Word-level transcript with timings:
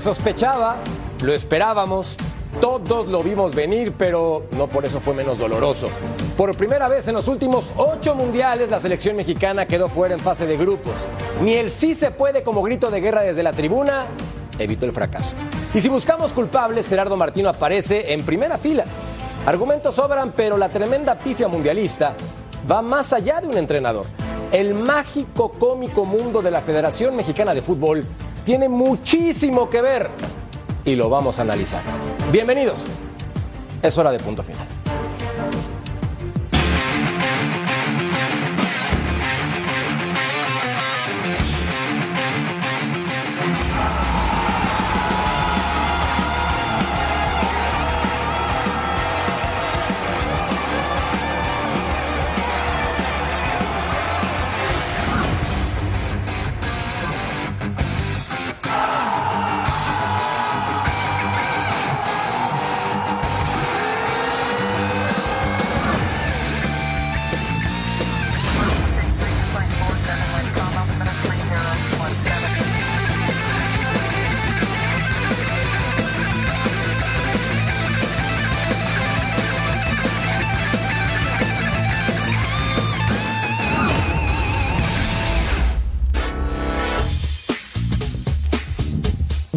Sospechaba, 0.00 0.78
lo 1.22 1.34
esperábamos, 1.34 2.16
todos 2.58 3.06
lo 3.06 3.22
vimos 3.22 3.54
venir, 3.54 3.92
pero 3.98 4.46
no 4.56 4.66
por 4.66 4.86
eso 4.86 4.98
fue 4.98 5.12
menos 5.12 5.36
doloroso. 5.36 5.90
Por 6.38 6.56
primera 6.56 6.88
vez 6.88 7.06
en 7.08 7.14
los 7.14 7.28
últimos 7.28 7.66
ocho 7.76 8.14
mundiales, 8.14 8.70
la 8.70 8.80
selección 8.80 9.14
mexicana 9.14 9.66
quedó 9.66 9.88
fuera 9.88 10.14
en 10.14 10.20
fase 10.20 10.46
de 10.46 10.56
grupos. 10.56 10.94
Ni 11.42 11.52
el 11.52 11.70
sí 11.70 11.94
se 11.94 12.12
puede 12.12 12.42
como 12.42 12.62
grito 12.62 12.90
de 12.90 13.02
guerra 13.02 13.20
desde 13.20 13.42
la 13.42 13.52
tribuna 13.52 14.06
evitó 14.58 14.86
el 14.86 14.92
fracaso. 14.92 15.34
Y 15.74 15.80
si 15.80 15.90
buscamos 15.90 16.32
culpables, 16.32 16.88
Gerardo 16.88 17.18
Martino 17.18 17.50
aparece 17.50 18.14
en 18.14 18.24
primera 18.24 18.56
fila. 18.56 18.84
Argumentos 19.44 19.94
sobran, 19.94 20.32
pero 20.34 20.56
la 20.56 20.70
tremenda 20.70 21.18
pifia 21.18 21.46
mundialista 21.46 22.14
va 22.70 22.80
más 22.80 23.12
allá 23.12 23.40
de 23.40 23.48
un 23.48 23.58
entrenador. 23.58 24.06
El 24.52 24.74
mágico 24.74 25.52
cómico 25.52 26.04
mundo 26.04 26.42
de 26.42 26.50
la 26.50 26.60
Federación 26.60 27.14
Mexicana 27.14 27.54
de 27.54 27.62
Fútbol 27.62 28.04
tiene 28.44 28.68
muchísimo 28.68 29.70
que 29.70 29.80
ver 29.80 30.10
y 30.84 30.96
lo 30.96 31.08
vamos 31.08 31.38
a 31.38 31.42
analizar. 31.42 31.82
Bienvenidos. 32.32 32.84
Es 33.80 33.96
hora 33.96 34.10
de 34.10 34.18
punto 34.18 34.42
final. 34.42 34.66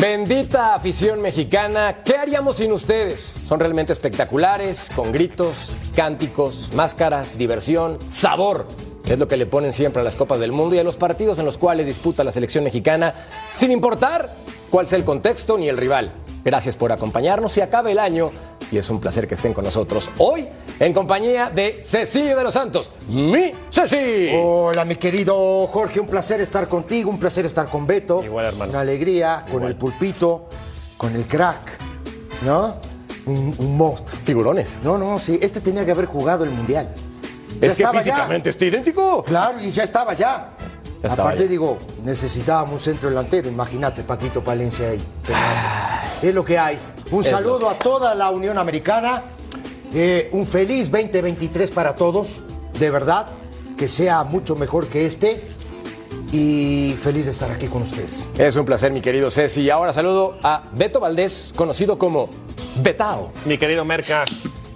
Bendita 0.03 0.75
afición 0.75 1.21
mexicana, 1.21 2.03
¿qué 2.03 2.17
haríamos 2.17 2.57
sin 2.57 2.73
ustedes? 2.73 3.39
Son 3.45 3.57
realmente 3.57 3.93
espectaculares, 3.93 4.91
con 4.93 5.13
gritos, 5.13 5.77
cánticos, 5.95 6.71
máscaras, 6.73 7.37
diversión, 7.37 7.97
sabor. 8.09 8.67
Es 9.05 9.17
lo 9.17 9.29
que 9.29 9.37
le 9.37 9.45
ponen 9.45 9.71
siempre 9.71 10.01
a 10.01 10.03
las 10.03 10.17
Copas 10.17 10.41
del 10.41 10.51
Mundo 10.51 10.75
y 10.75 10.79
a 10.79 10.83
los 10.83 10.97
partidos 10.97 11.39
en 11.39 11.45
los 11.45 11.57
cuales 11.57 11.87
disputa 11.87 12.25
la 12.25 12.33
selección 12.33 12.65
mexicana, 12.65 13.13
sin 13.55 13.71
importar 13.71 14.29
cuál 14.69 14.87
sea 14.87 14.97
el 14.97 15.05
contexto 15.05 15.57
ni 15.57 15.69
el 15.69 15.77
rival. 15.77 16.11
Gracias 16.43 16.75
por 16.75 16.91
acompañarnos 16.91 17.55
y 17.57 17.61
acabe 17.61 17.91
el 17.93 17.99
año 17.99 18.31
y 18.69 18.77
es 18.77 18.89
un 18.89 18.99
placer 18.99 19.27
que 19.27 19.35
estén 19.35 19.53
con 19.53 19.63
nosotros 19.63 20.11
hoy 20.17 20.45
en 20.79 20.91
compañía 20.93 21.49
de 21.49 21.79
Cecilio 21.81 22.35
de 22.35 22.43
los 22.43 22.53
Santos, 22.53 22.91
mi 23.07 23.51
Ceci. 23.71 24.31
Hola, 24.35 24.83
mi 24.83 24.95
querido 24.97 25.67
Jorge, 25.67 25.99
un 26.01 26.07
placer 26.07 26.41
estar 26.41 26.67
contigo, 26.67 27.09
un 27.09 27.17
placer 27.19 27.45
estar 27.45 27.67
con 27.69 27.87
Beto. 27.87 28.21
Igual, 28.23 28.45
hermano. 28.47 28.71
Una 28.71 28.81
alegría, 28.81 29.45
con 29.49 29.63
el 29.63 29.75
pulpito, 29.75 30.49
con 30.97 31.15
el 31.15 31.25
crack, 31.27 31.77
¿no? 32.43 32.75
Un, 33.25 33.55
un 33.57 33.77
monstruo. 33.77 34.19
Figurones. 34.25 34.75
No, 34.83 34.97
no, 34.97 35.19
sí, 35.19 35.39
este 35.41 35.61
tenía 35.61 35.85
que 35.85 35.91
haber 35.91 36.07
jugado 36.07 36.43
el 36.43 36.49
Mundial. 36.49 36.89
Ya 37.61 37.67
Es 37.67 37.75
que 37.75 37.83
ya. 37.83 37.91
físicamente 37.93 38.49
está 38.49 38.65
idéntico. 38.65 39.23
Claro, 39.23 39.61
y 39.61 39.71
ya 39.71 39.83
estaba 39.83 40.13
ya. 40.13 40.49
Aparte 41.03 41.43
ya. 41.43 41.47
digo, 41.47 41.79
necesitábamos 42.03 42.73
un 42.73 42.79
centro 42.79 43.09
delantero, 43.09 43.49
imagínate 43.49 44.03
Paquito 44.03 44.43
Palencia 44.43 44.89
ahí. 44.89 45.01
Es 46.21 46.33
lo 46.33 46.43
que 46.43 46.57
hay. 46.57 46.79
Un 47.11 47.21
Es 47.21 47.29
saludo 47.29 47.69
a 47.69 47.77
toda 47.77 48.15
la 48.15 48.29
Unión 48.29 48.57
Americana. 48.57 49.23
Eh, 49.93 50.29
un 50.31 50.47
feliz 50.47 50.89
2023 50.89 51.69
para 51.71 51.95
todos, 51.95 52.39
de 52.79 52.89
verdad, 52.89 53.27
que 53.77 53.87
sea 53.89 54.23
mucho 54.23 54.55
mejor 54.55 54.87
que 54.87 55.05
este. 55.05 55.43
Y 56.31 56.95
feliz 56.99 57.25
de 57.25 57.31
estar 57.31 57.51
aquí 57.51 57.67
con 57.67 57.83
ustedes. 57.83 58.27
Es 58.37 58.55
un 58.55 58.65
placer, 58.65 58.91
mi 58.91 59.01
querido 59.01 59.29
Ceci. 59.29 59.61
Y 59.61 59.69
ahora 59.69 59.93
saludo 59.93 60.39
a 60.41 60.63
Beto 60.73 60.99
Valdés, 60.99 61.53
conocido 61.55 61.99
como 61.99 62.29
Betao. 62.81 63.31
Mi 63.45 63.59
querido 63.59 63.85
Merca, 63.85 64.23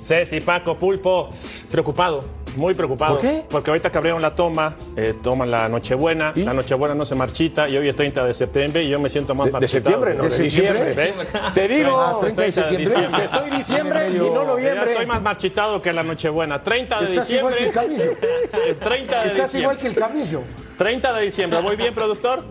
Ceci, 0.02 0.40
Paco, 0.42 0.78
Pulpo, 0.78 1.30
preocupado, 1.72 2.24
muy 2.58 2.74
preocupado. 2.74 3.14
¿Por 3.16 3.22
qué? 3.22 3.44
Porque 3.50 3.70
ahorita 3.72 3.92
que 3.92 3.98
abrieron 3.98 4.22
la 4.22 4.36
toma, 4.36 4.76
eh, 4.96 5.14
toman 5.22 5.50
la 5.50 5.70
Nochebuena, 5.70 6.34
¿Y? 6.36 6.44
la 6.44 6.54
Nochebuena 6.54 6.96
no 6.96 7.06
se 7.06 7.16
marchita 7.16 7.70
y 7.70 7.78
hoy 7.78 7.88
es 7.88 7.96
30 7.96 8.26
de 8.26 8.34
septiembre 8.34 8.84
y 8.84 8.90
yo 8.90 9.00
me 9.00 9.10
siento 9.10 9.34
más 9.36 9.52
De, 9.52 9.60
de 9.60 9.68
septiembre, 9.68 10.14
no, 10.16 10.24
¿De 10.24 10.38
diciembre. 10.38 10.94
¿Ves? 10.94 11.18
Te 11.54 11.68
digo, 11.68 12.00
Ah, 12.00 12.18
30 12.20 12.42
de 12.42 12.42
30 12.42 12.42
de 12.42 12.52
septiembre. 12.52 12.96
diciembre. 12.96 13.24
estoy 13.26 13.50
diciembre 13.52 14.10
y 14.10 14.14
no 14.18 14.34
Ya 14.42 14.44
noviembre. 14.48 14.92
estoy 14.92 15.06
más 15.06 15.22
marchitado 15.22 15.82
que 15.82 15.94
la 15.94 16.04
Nochebuena. 16.04 16.62
30 16.64 17.00
de 17.02 17.06
Estás 17.06 17.30
igual 17.32 17.54
diciembre. 17.54 17.58
que 17.58 17.66
el 17.66 17.74
camello. 17.74 18.66
Es 18.68 18.80
30 18.80 19.22
de 19.22 19.28
Estás 19.28 19.56
igual 19.56 19.78
que 19.78 19.88
el 19.88 19.96
camello. 19.96 20.42
30 20.78 21.14
de 21.14 21.22
diciembre. 21.24 21.62
¿Voy 21.62 21.76
bien, 21.76 21.94
productor? 21.94 22.44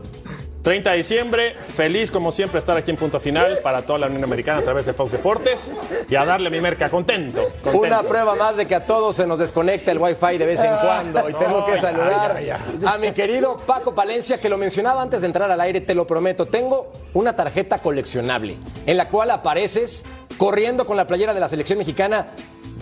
30 0.66 0.90
de 0.90 0.96
diciembre, 0.96 1.54
feliz 1.54 2.10
como 2.10 2.32
siempre 2.32 2.58
estar 2.58 2.76
aquí 2.76 2.90
en 2.90 2.96
Punto 2.96 3.20
Final 3.20 3.58
para 3.62 3.82
toda 3.82 4.00
la 4.00 4.06
Unión 4.08 4.24
Americana 4.24 4.58
a 4.58 4.62
través 4.62 4.84
de 4.84 4.94
Fox 4.94 5.12
Deportes 5.12 5.70
y 6.10 6.16
a 6.16 6.24
darle 6.24 6.50
mi 6.50 6.60
merca 6.60 6.90
contento. 6.90 7.40
contento. 7.62 7.86
Una 7.86 8.02
prueba 8.02 8.34
más 8.34 8.56
de 8.56 8.66
que 8.66 8.74
a 8.74 8.84
todos 8.84 9.14
se 9.14 9.28
nos 9.28 9.38
desconecta 9.38 9.92
el 9.92 9.98
wifi 9.98 10.36
de 10.36 10.44
vez 10.44 10.60
en 10.64 10.74
cuando. 10.82 11.30
Y 11.30 11.34
tengo 11.34 11.64
que 11.66 11.78
saludar 11.78 12.36
a 12.84 12.98
mi 12.98 13.12
querido 13.12 13.58
Paco 13.58 13.94
Palencia, 13.94 14.40
que 14.40 14.48
lo 14.48 14.58
mencionaba 14.58 15.02
antes 15.02 15.20
de 15.20 15.28
entrar 15.28 15.48
al 15.52 15.60
aire, 15.60 15.82
te 15.82 15.94
lo 15.94 16.04
prometo. 16.04 16.46
Tengo 16.46 16.90
una 17.14 17.36
tarjeta 17.36 17.78
coleccionable 17.78 18.56
en 18.86 18.96
la 18.96 19.08
cual 19.08 19.30
apareces 19.30 20.04
corriendo 20.36 20.84
con 20.84 20.96
la 20.96 21.06
playera 21.06 21.32
de 21.32 21.38
la 21.38 21.46
selección 21.46 21.78
mexicana. 21.78 22.30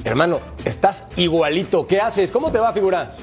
Hermano, 0.05 0.41
estás 0.65 1.05
igualito. 1.17 1.87
¿Qué 1.87 2.01
haces? 2.01 2.33
¿Cómo 2.33 2.51
te 2.51 2.59
va, 2.59 2.73
figura? 2.73 3.15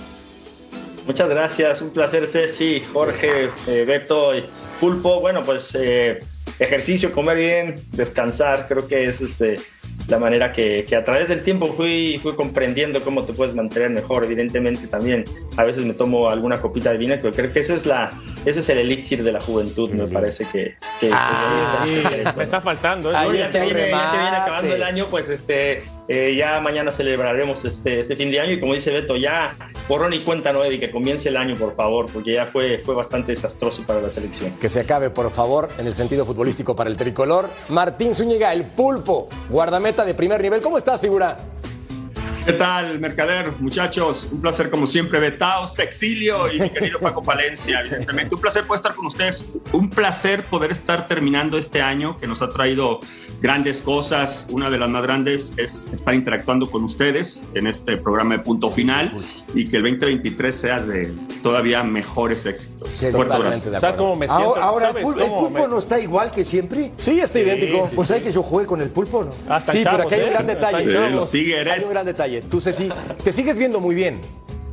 Muchas 1.05 1.29
gracias, 1.29 1.81
un 1.81 1.89
placer 1.91 2.27
Ceci, 2.27 2.81
Jorge, 2.93 3.49
eh, 3.67 3.85
Beto 3.87 4.35
y 4.35 4.45
Pulpo. 4.79 5.19
Bueno, 5.19 5.41
pues 5.43 5.75
eh, 5.79 6.19
ejercicio, 6.59 7.11
comer 7.11 7.37
bien, 7.37 7.75
descansar, 7.91 8.67
creo 8.67 8.87
que 8.87 9.05
es 9.05 9.19
este, 9.19 9.55
la 10.07 10.19
manera 10.19 10.53
que, 10.53 10.85
que 10.87 10.95
a 10.95 11.03
través 11.03 11.27
del 11.27 11.43
tiempo 11.43 11.73
fui, 11.73 12.19
fui 12.21 12.33
comprendiendo 12.35 13.01
cómo 13.01 13.23
te 13.25 13.33
puedes 13.33 13.55
mantener 13.55 13.89
mejor. 13.89 14.23
Evidentemente 14.25 14.87
también 14.87 15.23
a 15.57 15.63
veces 15.63 15.83
me 15.85 15.93
tomo 15.93 16.29
alguna 16.29 16.61
copita 16.61 16.91
de 16.91 16.97
vino, 16.99 17.15
pero 17.21 17.33
creo 17.33 17.51
que 17.51 17.59
eso 17.59 17.75
es, 17.75 17.85
la, 17.87 18.09
eso 18.45 18.59
es 18.59 18.69
el 18.69 18.77
elixir 18.77 19.23
de 19.23 19.31
la 19.31 19.41
juventud, 19.41 19.89
me 19.91 20.05
parece 20.07 20.45
que... 20.45 20.75
que- 20.99 21.09
Ah, 21.11 21.83
que- 21.85 22.31
Me 22.37 22.43
está 22.43 22.61
faltando. 22.61 23.11
¿eh? 23.11 23.15
Ahí 23.17 23.37
ya 23.39 23.45
está 23.47 23.59
que 23.59 23.65
viene, 23.65 23.79
ya 23.79 23.85
que 23.85 24.17
viene 24.17 24.25
remate. 24.29 24.37
acabando 24.41 24.75
el 24.75 24.83
año, 24.83 25.07
pues 25.07 25.29
este, 25.29 25.83
eh, 26.07 26.35
ya 26.35 26.59
mañana 26.59 26.91
celebraremos 26.91 27.63
este, 27.65 28.01
este 28.01 28.15
fin 28.15 28.31
de 28.31 28.39
año 28.39 28.51
y 28.53 28.59
como 28.59 28.73
dice 28.73 28.91
Beto, 28.91 29.15
ya 29.15 29.55
borrón 29.87 30.13
y 30.13 30.23
cuenta 30.23 30.51
nueva 30.51 30.73
y 30.73 30.79
que 30.79 30.91
comience 30.91 31.29
el 31.29 31.37
año, 31.37 31.55
por 31.55 31.75
favor, 31.75 32.07
porque 32.11 32.33
ya 32.33 32.47
fue, 32.47 32.79
fue 32.79 32.95
bastante 32.95 33.31
desastroso 33.31 33.83
para 33.85 34.01
la 34.01 34.09
selección. 34.09 34.51
Que 34.59 34.69
se 34.69 34.79
acabe, 34.79 35.09
por 35.09 35.31
favor, 35.31 35.69
en 35.77 35.87
el 35.87 35.93
sentido 35.93 36.25
futbolístico 36.25 36.75
para 36.75 36.89
el 36.89 36.97
tricolor. 36.97 37.49
Martín 37.69 38.15
Zúñiga, 38.15 38.53
el 38.53 38.63
pulpo, 38.63 39.29
guardameta 39.49 40.03
de 40.03 40.13
primer 40.13 40.41
nivel. 40.41 40.61
¿Cómo 40.61 40.77
estás, 40.77 41.01
figura? 41.01 41.37
¿Qué 42.45 42.53
tal, 42.53 42.99
Mercader? 42.99 43.51
Muchachos, 43.59 44.27
un 44.31 44.41
placer 44.41 44.71
como 44.71 44.87
siempre, 44.87 45.19
Betao, 45.19 45.67
Sexilio 45.67 46.51
y 46.51 46.59
mi 46.59 46.69
querido 46.71 46.99
Paco 46.99 47.21
Palencia, 47.23 47.81
evidentemente. 47.81 48.33
Un 48.33 48.41
placer 48.41 48.63
poder 48.65 48.79
estar 48.79 48.95
con 48.95 49.05
ustedes, 49.05 49.45
un 49.71 49.89
placer 49.91 50.43
poder 50.45 50.71
estar 50.71 51.07
terminando 51.07 51.59
este 51.59 51.81
año 51.83 52.17
que 52.17 52.25
nos 52.25 52.41
ha 52.41 52.49
traído 52.49 52.99
grandes 53.41 53.81
cosas. 53.83 54.47
Una 54.49 54.71
de 54.71 54.79
las 54.79 54.89
más 54.89 55.03
grandes 55.03 55.53
es 55.57 55.87
estar 55.93 56.15
interactuando 56.15 56.69
con 56.71 56.83
ustedes 56.83 57.43
en 57.53 57.67
este 57.67 57.97
programa 57.97 58.37
de 58.37 58.43
punto 58.43 58.71
final 58.71 59.15
y 59.53 59.67
que 59.69 59.77
el 59.77 59.83
2023 59.83 60.55
sea 60.55 60.79
de 60.79 61.13
todavía 61.43 61.83
mejores 61.83 62.47
éxitos. 62.47 62.89
Sí, 62.91 63.11
¿Sabes 63.11 63.97
cómo 63.97 64.15
me 64.15 64.27
siento? 64.27 64.55
Ahora, 64.55 64.63
ahora 64.63 64.87
el, 64.87 64.93
¿Sabes 64.93 65.05
pul- 65.07 65.17
el 65.21 65.27
cómo 65.29 65.37
pulpo 65.47 65.61
me- 65.61 65.67
no 65.67 65.77
está 65.77 65.99
igual 65.99 66.31
que 66.31 66.43
siempre. 66.43 66.91
Sí, 66.97 67.19
está 67.19 67.39
idéntico. 67.39 67.87
sí, 67.87 67.95
Pues 67.95 68.09
hay 68.09 68.21
que 68.21 68.31
yo 68.31 68.41
jugué 68.41 68.65
con 68.65 68.81
el 68.81 68.89
pulpo, 68.89 69.23
¿no? 69.23 69.31
Hasta 69.53 69.71
Sí, 69.73 69.81
pero 69.83 70.03
aquí 70.03 70.15
hay 70.15 70.21
un 70.21 70.27
¿eh? 70.27 70.31
gran 70.31 70.47
detalle. 70.47 71.09
Los 71.11 71.29
Tigres. 71.31 71.71
Hay 71.71 71.83
un 71.83 71.89
gran 71.91 72.05
detalle. 72.05 72.30
Tú, 72.39 72.61
Ceci, 72.61 72.89
te 73.23 73.31
sigues 73.33 73.57
viendo 73.57 73.79
muy 73.81 73.95
bien. 73.95 74.21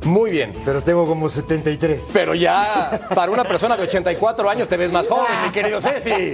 Muy 0.05 0.31
bien. 0.31 0.53
Pero 0.63 0.81
tengo 0.81 1.05
como 1.05 1.27
73. 1.27 2.09
Pero 2.13 2.33
ya 2.33 3.01
para 3.13 3.31
una 3.31 3.43
persona 3.43 3.75
de 3.75 3.83
84 3.83 4.49
años 4.49 4.69
te 4.69 4.77
ves 4.77 4.93
más 4.93 5.07
joven, 5.07 5.25
mi 5.45 5.51
querido 5.51 5.81
Ceci. 5.81 6.33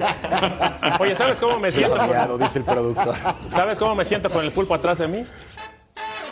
Oye, 0.99 1.15
¿sabes 1.15 1.39
cómo 1.39 1.57
me 1.59 1.71
siento? 1.71 2.37
dice 2.37 2.59
el 2.59 2.65
productor. 2.65 3.15
¿Sabes 3.47 3.79
cómo 3.79 3.95
me 3.95 4.05
siento 4.05 4.29
con 4.29 4.45
el 4.45 4.51
pulpo 4.51 4.75
atrás 4.75 4.99
de 4.99 5.07
mí? 5.07 5.25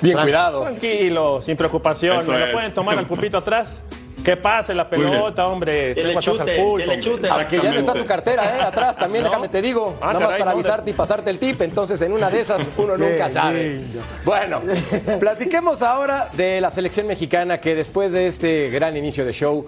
Bien 0.02 0.18
cuidado. 0.18 0.62
Tranquilo, 0.64 1.42
sin 1.42 1.58
preocupación. 1.58 2.18
Eso 2.18 2.32
¿Me 2.34 2.40
lo 2.40 2.46
es. 2.48 2.54
pueden 2.54 2.74
tomar 2.74 2.98
al 3.00 3.08
pulpito 3.08 3.38
atrás? 3.38 3.82
Que 4.24 4.38
pase 4.38 4.74
la 4.74 4.90
pelota, 4.90 5.48
hombre. 5.48 5.94
Que 5.94 6.04
le 6.04 6.16
chute, 6.20 6.42
al 6.42 6.58
pulpo, 6.58 6.78
que 6.78 6.86
le 6.86 7.00
chute. 7.02 7.30
Aunque 7.30 7.58
ya 7.58 7.72
no 7.72 7.80
está 7.80 7.94
tu 7.94 8.06
cartera, 8.06 8.58
¿eh? 8.58 8.62
Atrás 8.62 8.96
también, 8.96 9.24
¿No? 9.24 9.30
déjame 9.30 9.50
te 9.50 9.62
digo. 9.62 9.98
Ah, 10.02 10.08
nada 10.08 10.20
más 10.20 10.22
caray, 10.24 10.40
para 10.40 10.52
avisarte 10.52 10.92
y 10.92 10.94
pasarte 10.94 11.30
el 11.30 11.40
tip. 11.40 11.62
Entonces, 11.62 12.02
en 12.02 12.14
una 12.14 12.30
de 12.30 12.40
esas, 12.40 12.70
uno 12.78 12.96
nunca 12.98 13.30
sabe. 13.30 13.82
Bueno, 14.24 14.62
platiquemos 15.20 15.82
ahora 15.82 16.30
de 16.34 16.62
la 16.62 16.72
selección 16.72 17.08
mexicana 17.08 17.60
que 17.60 17.76
después 17.76 18.14
de 18.14 18.28
este 18.28 18.70
gran 18.70 18.96
inicio 18.96 19.26
de 19.26 19.34
show 19.34 19.66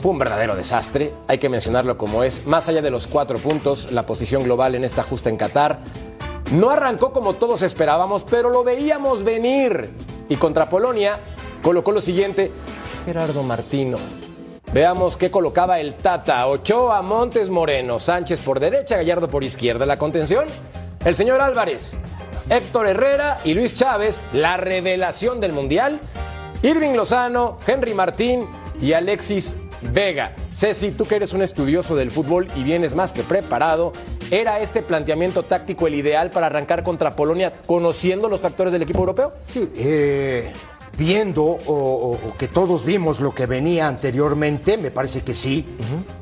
fue 0.00 0.10
un 0.10 0.18
verdadero 0.18 0.56
desastre. 0.56 1.12
Hay 1.28 1.38
que 1.38 1.48
mencionarlo 1.48 1.96
como 1.96 2.24
es. 2.24 2.44
Más 2.44 2.68
allá 2.68 2.82
de 2.82 2.90
los 2.90 3.06
cuatro 3.06 3.38
puntos, 3.38 3.92
la 3.92 4.04
posición 4.04 4.42
global 4.42 4.74
en 4.74 4.82
esta 4.82 5.04
justa 5.04 5.30
en 5.30 5.36
Qatar 5.36 5.78
no 6.52 6.70
arrancó 6.70 7.12
como 7.12 7.34
todos 7.34 7.62
esperábamos, 7.62 8.24
pero 8.28 8.50
lo 8.50 8.64
veíamos 8.64 9.22
venir. 9.22 9.90
Y 10.28 10.36
contra 10.36 10.68
Polonia 10.68 11.18
colocó 11.62 11.92
lo 11.92 12.00
siguiente: 12.00 12.50
Gerardo 13.04 13.42
Martino. 13.42 13.98
Veamos 14.72 15.16
qué 15.16 15.30
colocaba 15.30 15.80
el 15.80 15.94
Tata. 15.94 16.46
Ochoa, 16.46 17.02
Montes, 17.02 17.50
Moreno, 17.50 17.98
Sánchez 17.98 18.40
por 18.40 18.58
derecha, 18.58 18.96
Gallardo 18.96 19.28
por 19.28 19.44
izquierda. 19.44 19.84
La 19.84 19.98
contención, 19.98 20.46
el 21.04 21.14
señor 21.14 21.40
Álvarez, 21.40 21.96
Héctor 22.48 22.86
Herrera 22.86 23.40
y 23.44 23.54
Luis 23.54 23.74
Chávez, 23.74 24.24
la 24.32 24.56
revelación 24.56 25.40
del 25.40 25.52
Mundial. 25.52 26.00
Irving 26.62 26.94
Lozano, 26.94 27.58
Henry 27.66 27.92
Martín 27.92 28.46
y 28.80 28.92
Alexis 28.92 29.56
Vega. 29.92 30.34
Ceci, 30.52 30.92
tú 30.92 31.06
que 31.06 31.16
eres 31.16 31.32
un 31.32 31.42
estudioso 31.42 31.96
del 31.96 32.10
fútbol 32.10 32.48
y 32.54 32.62
vienes 32.62 32.94
más 32.94 33.12
que 33.12 33.24
preparado, 33.24 33.92
¿era 34.30 34.60
este 34.60 34.80
planteamiento 34.80 35.42
táctico 35.42 35.88
el 35.88 35.96
ideal 35.96 36.30
para 36.30 36.46
arrancar 36.46 36.82
contra 36.82 37.16
Polonia 37.16 37.52
conociendo 37.66 38.28
los 38.28 38.40
factores 38.40 38.72
del 38.72 38.82
equipo 38.82 39.00
europeo? 39.00 39.32
Sí, 39.44 39.72
eh, 39.76 40.52
viendo 40.96 41.42
o, 41.44 41.58
o- 41.66 42.12
o 42.28 42.36
que 42.36 42.48
todos 42.48 42.84
vimos 42.84 43.20
lo 43.20 43.34
que 43.34 43.46
venía 43.46 43.88
anteriormente, 43.88 44.76
me 44.78 44.90
parece 44.90 45.22
que 45.22 45.34
sí. 45.34 45.66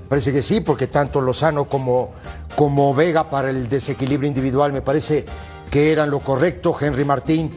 Parece 0.08 0.32
que 0.32 0.42
sí, 0.42 0.60
porque 0.60 0.86
tanto 0.86 1.20
Lozano 1.20 1.64
como, 1.66 2.10
como 2.56 2.94
Vega 2.94 3.28
para 3.30 3.50
el 3.50 3.68
desequilibrio 3.68 4.28
individual 4.28 4.72
me 4.72 4.82
parece 4.82 5.24
que 5.70 5.92
eran 5.92 6.10
lo 6.10 6.20
correcto. 6.20 6.74
Henry 6.80 7.04
Martín 7.04 7.50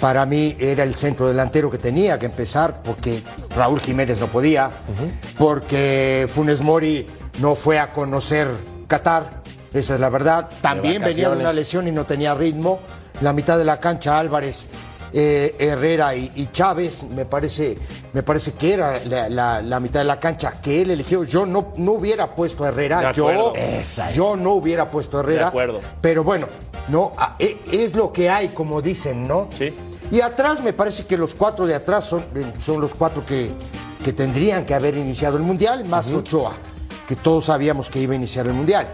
para 0.00 0.24
mí 0.24 0.56
era 0.58 0.82
el 0.84 0.94
centro 0.94 1.28
delantero 1.28 1.70
que 1.70 1.76
tenía 1.78 2.18
que 2.18 2.24
empezar, 2.26 2.82
porque 2.82 3.22
Raúl 3.54 3.80
Jiménez 3.80 4.18
no 4.18 4.28
podía, 4.28 4.70
porque 5.36 6.26
Funes 6.32 6.62
Mori 6.62 7.06
no 7.40 7.54
fue 7.54 7.78
a 7.78 7.92
conocer 7.92 8.48
Qatar, 8.86 9.42
esa 9.72 9.94
es 9.94 10.00
la 10.00 10.08
verdad. 10.08 10.48
También 10.62 11.02
venía 11.02 11.28
de 11.30 11.36
una 11.36 11.52
lesión 11.52 11.86
y 11.88 11.92
no 11.92 12.04
tenía 12.06 12.34
ritmo. 12.34 12.80
La 13.20 13.32
mitad 13.34 13.58
de 13.58 13.64
la 13.64 13.78
cancha, 13.78 14.18
Álvarez, 14.18 14.68
eh, 15.12 15.54
Herrera 15.58 16.14
y, 16.14 16.30
y 16.36 16.46
Chávez, 16.52 17.02
me 17.04 17.24
parece, 17.24 17.78
me 18.12 18.22
parece 18.22 18.52
que 18.52 18.74
era 18.74 19.00
la, 19.04 19.28
la- 19.28 19.60
la 19.62 19.80
mitad 19.80 20.00
de 20.00 20.04
la 20.06 20.18
cancha 20.20 20.60
que 20.60 20.82
él 20.82 20.90
eligió. 20.90 21.24
Yo 21.24 21.46
no, 21.46 21.72
no 21.76 21.92
hubiera 21.92 22.34
puesto 22.34 22.64
a 22.64 22.68
Herrera, 22.68 23.12
yo. 23.12 23.54
Esa 23.54 24.10
yo 24.10 24.36
no 24.36 24.52
hubiera 24.54 24.90
puesto 24.90 25.16
a 25.18 25.20
Herrera. 25.20 25.44
De 25.44 25.48
acuerdo. 25.48 25.80
Pero 26.00 26.22
bueno, 26.24 26.48
no, 26.88 27.12
a- 27.16 27.36
e- 27.38 27.58
es 27.72 27.94
lo 27.94 28.12
que 28.12 28.28
hay, 28.30 28.48
como 28.48 28.80
dicen, 28.82 29.26
¿no? 29.26 29.48
Sí. 29.56 29.72
Y 30.10 30.20
atrás 30.22 30.62
me 30.62 30.72
parece 30.72 31.06
que 31.06 31.16
los 31.16 31.34
cuatro 31.34 31.66
de 31.66 31.74
atrás 31.74 32.04
son, 32.04 32.24
son 32.58 32.80
los 32.80 32.94
cuatro 32.94 33.24
que, 33.24 33.50
que 34.04 34.12
tendrían 34.12 34.64
que 34.66 34.74
haber 34.74 34.96
iniciado 34.96 35.36
el 35.36 35.42
Mundial, 35.44 35.84
más 35.84 36.10
Ochoa, 36.10 36.54
que 37.06 37.14
todos 37.14 37.44
sabíamos 37.44 37.88
que 37.88 38.00
iba 38.00 38.12
a 38.14 38.16
iniciar 38.16 38.46
el 38.48 38.54
Mundial. 38.54 38.88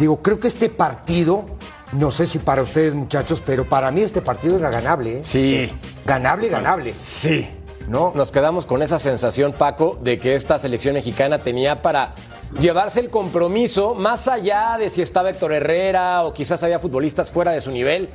Digo, 0.00 0.20
creo 0.22 0.40
que 0.40 0.48
este 0.48 0.68
partido, 0.68 1.44
no 1.92 2.10
sé 2.10 2.26
si 2.26 2.38
para 2.38 2.62
ustedes 2.62 2.94
muchachos, 2.94 3.42
pero 3.44 3.68
para 3.68 3.90
mí 3.90 4.02
este 4.02 4.20
partido 4.20 4.58
era 4.58 4.70
ganable, 4.70 5.18
¿eh? 5.18 5.20
Sí. 5.22 5.70
Ganable, 6.04 6.48
ganable. 6.48 6.92
Sí. 6.92 7.48
¿No? 7.88 8.12
Nos 8.14 8.30
quedamos 8.30 8.66
con 8.66 8.82
esa 8.82 8.98
sensación, 8.98 9.54
Paco, 9.54 9.98
de 10.02 10.18
que 10.18 10.34
esta 10.34 10.58
selección 10.58 10.94
mexicana 10.94 11.38
tenía 11.38 11.80
para 11.80 12.14
llevarse 12.60 13.00
el 13.00 13.08
compromiso 13.08 13.94
más 13.94 14.28
allá 14.28 14.76
de 14.78 14.90
si 14.90 15.00
estaba 15.00 15.30
Héctor 15.30 15.54
Herrera 15.54 16.24
o 16.24 16.34
quizás 16.34 16.62
había 16.62 16.78
futbolistas 16.78 17.30
fuera 17.30 17.52
de 17.52 17.62
su 17.62 17.70
nivel. 17.70 18.10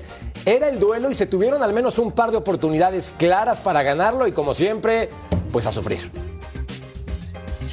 Era 0.45 0.69
el 0.69 0.79
duelo 0.79 1.09
y 1.09 1.15
se 1.15 1.25
tuvieron 1.25 1.63
al 1.63 1.73
menos 1.73 1.97
un 1.97 2.11
par 2.11 2.29
de 2.29 2.37
oportunidades 2.37 3.15
claras 3.17 3.59
para 3.59 3.81
ganarlo 3.81 4.27
y 4.27 4.31
como 4.31 4.53
siempre, 4.53 5.09
pues 5.51 5.65
a 5.65 5.71
sufrir. 5.71 6.11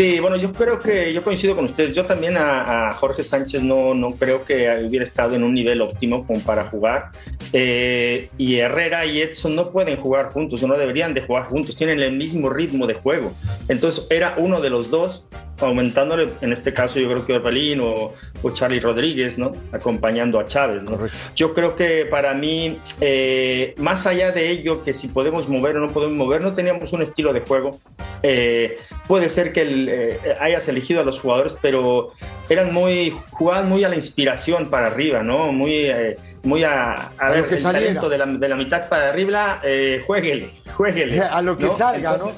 Sí, 0.01 0.19
bueno, 0.19 0.37
yo 0.37 0.51
creo 0.51 0.79
que 0.79 1.13
yo 1.13 1.23
coincido 1.23 1.55
con 1.55 1.67
ustedes. 1.67 1.95
Yo 1.95 2.07
también 2.07 2.39
a, 2.39 2.89
a 2.89 2.93
Jorge 2.95 3.23
Sánchez 3.23 3.63
no, 3.63 3.93
no 3.93 4.13
creo 4.13 4.47
que 4.47 4.87
hubiera 4.89 5.05
estado 5.05 5.35
en 5.35 5.45
un 5.45 5.53
nivel 5.53 5.83
óptimo 5.83 6.27
como 6.27 6.41
para 6.41 6.65
jugar. 6.71 7.11
Eh, 7.53 8.31
y 8.39 8.57
Herrera 8.57 9.05
y 9.05 9.21
Edson 9.21 9.55
no 9.55 9.71
pueden 9.71 9.99
jugar 9.99 10.31
juntos, 10.33 10.63
o 10.63 10.67
no 10.67 10.79
deberían 10.79 11.13
de 11.13 11.21
jugar 11.21 11.49
juntos. 11.49 11.77
Tienen 11.77 12.01
el 12.01 12.17
mismo 12.17 12.49
ritmo 12.49 12.87
de 12.87 12.95
juego. 12.95 13.33
Entonces 13.69 14.07
era 14.09 14.37
uno 14.39 14.63
de 14.63 14.71
los 14.71 14.89
dos 14.89 15.27
aumentándole, 15.61 16.31
en 16.41 16.53
este 16.53 16.73
caso 16.73 16.99
yo 16.99 17.09
creo 17.09 17.27
que 17.27 17.33
Orbelín 17.35 17.81
o, 17.81 18.15
o 18.43 18.51
Charlie 18.51 18.81
Rodríguez, 18.81 19.39
¿no? 19.39 19.53
Acompañando 19.73 20.39
a 20.39 20.47
Chávez, 20.47 20.83
¿no? 20.83 20.99
Yo 21.37 21.55
creo 21.55 21.77
que 21.77 22.07
para 22.07 22.35
mí, 22.35 22.79
eh, 23.01 23.75
más 23.79 24.07
allá 24.07 24.33
de 24.33 24.51
ello, 24.51 24.83
que 24.83 24.93
si 24.93 25.09
podemos 25.09 25.49
mover 25.49 25.77
o 25.77 25.81
no 25.81 25.93
podemos 25.93 26.17
mover, 26.17 26.43
no 26.43 26.55
teníamos 26.55 26.93
un 26.93 27.03
estilo 27.03 27.33
de 27.33 27.41
juego. 27.41 27.79
Eh, 28.23 28.79
puede 29.07 29.29
ser 29.29 29.53
que 29.53 29.63
el, 29.63 29.89
eh, 29.89 30.19
hayas 30.41 30.69
elegido 30.69 31.01
a 31.01 31.05
los 31.05 31.21
jugadores, 31.21 31.57
pero 31.61 32.13
eran 32.51 32.73
muy, 32.73 33.17
jugaban 33.31 33.69
muy 33.69 33.85
a 33.85 33.89
la 33.89 33.95
inspiración 33.95 34.71
para 34.71 34.89
arriba, 34.89 35.23
¿no? 35.23 35.53
Muy, 35.53 35.87
eh, 35.87 36.17
muy 36.43 36.65
a, 36.65 37.13
a, 37.17 37.31
ver, 37.31 37.47
que 37.47 37.55
el 37.55 37.63
talento 37.63 38.09
de 38.09 38.19
la, 38.19 38.27
de 38.27 38.49
la 38.49 38.57
mitad 38.57 38.89
para 38.89 39.09
arriba, 39.09 39.61
eh, 39.63 40.03
jueguele, 40.07 40.51
jueguele. 40.75 41.21
A 41.31 41.41
lo 41.43 41.57
que 41.57 41.69
salga, 41.69 42.17
¿no? 42.17 42.33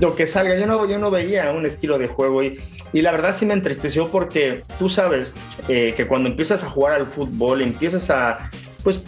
Lo 0.00 0.14
que 0.14 0.26
salga. 0.26 0.58
Yo 0.58 0.66
no, 0.66 0.88
yo 0.88 0.98
no 0.98 1.10
veía 1.10 1.50
un 1.52 1.66
estilo 1.66 1.98
de 1.98 2.08
juego 2.08 2.42
y, 2.42 2.58
y 2.92 3.02
la 3.02 3.12
verdad 3.12 3.36
sí 3.36 3.46
me 3.46 3.54
entristeció 3.54 4.08
porque 4.08 4.62
tú 4.78 4.88
sabes 4.88 5.32
eh, 5.68 5.94
que 5.96 6.06
cuando 6.06 6.28
empiezas 6.28 6.64
a 6.64 6.70
jugar 6.70 6.94
al 6.94 7.06
fútbol, 7.06 7.62
empiezas 7.62 8.10
a, 8.10 8.50
pues 8.82 9.02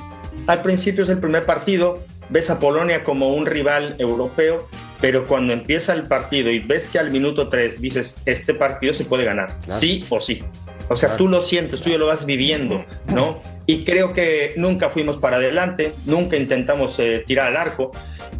al 0.46 0.62
principio 0.62 1.04
es 1.04 1.10
el 1.10 1.18
primer 1.18 1.44
partido, 1.44 2.00
ves 2.28 2.50
a 2.50 2.58
Polonia 2.58 3.04
como 3.04 3.34
un 3.34 3.46
rival 3.46 3.94
europeo, 3.98 4.68
pero 5.00 5.24
cuando 5.24 5.52
empieza 5.52 5.92
el 5.92 6.04
partido 6.04 6.50
y 6.50 6.58
ves 6.58 6.88
que 6.88 6.98
al 6.98 7.10
minuto 7.10 7.48
3 7.48 7.80
dices, 7.80 8.14
este 8.26 8.54
partido 8.54 8.94
se 8.94 9.04
puede 9.04 9.24
ganar, 9.24 9.56
sí 9.60 10.04
o 10.10 10.20
sí. 10.20 10.42
O 10.88 10.96
sea, 10.96 11.16
tú 11.16 11.28
lo 11.28 11.40
sientes, 11.40 11.80
tú 11.80 11.90
ya 11.90 11.98
lo 11.98 12.08
vas 12.08 12.26
viviendo, 12.26 12.84
¿no? 13.06 13.40
Y 13.64 13.84
creo 13.84 14.12
que 14.12 14.54
nunca 14.56 14.90
fuimos 14.90 15.18
para 15.18 15.36
adelante, 15.36 15.92
nunca 16.04 16.36
intentamos 16.36 16.98
eh, 16.98 17.22
tirar 17.24 17.46
al 17.46 17.56
arco, 17.56 17.92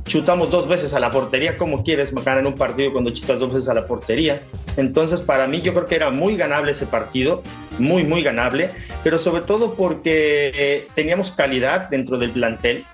chutamos 0.05 0.51
dos 0.51 0.67
veces 0.69 0.93
a 0.95 1.01
la 1.01 1.11
portería, 1.11 1.57
¿cómo 1.57 1.83
quieres 1.85 2.13
ganar 2.13 2.47
un 2.47 2.55
partido 2.55 2.93
cuando 2.93 3.11
chutas 3.11 3.39
dos 3.39 3.53
veces 3.55 3.69
a 3.69 3.75
la 3.75 3.87
portería? 3.87 4.43
Entonces, 4.77 5.21
para 5.23 5.47
mí 5.47 5.61
yo 5.61 5.73
creo 5.75 5.87
que 5.87 5.95
era 5.97 6.11
muy 6.11 6.37
ganable 6.37 6.73
ese 6.73 6.87
partido, 6.87 7.43
muy, 7.79 8.05
muy 8.05 8.23
ganable, 8.23 8.71
pero 9.05 9.19
sobre 9.19 9.43
todo 9.43 9.75
porque 9.75 10.53
eh, 10.55 10.87
teníamos 10.95 11.31
calidad 11.31 11.89
dentro 11.91 12.19
del 12.19 12.31
plantel, 12.31 12.85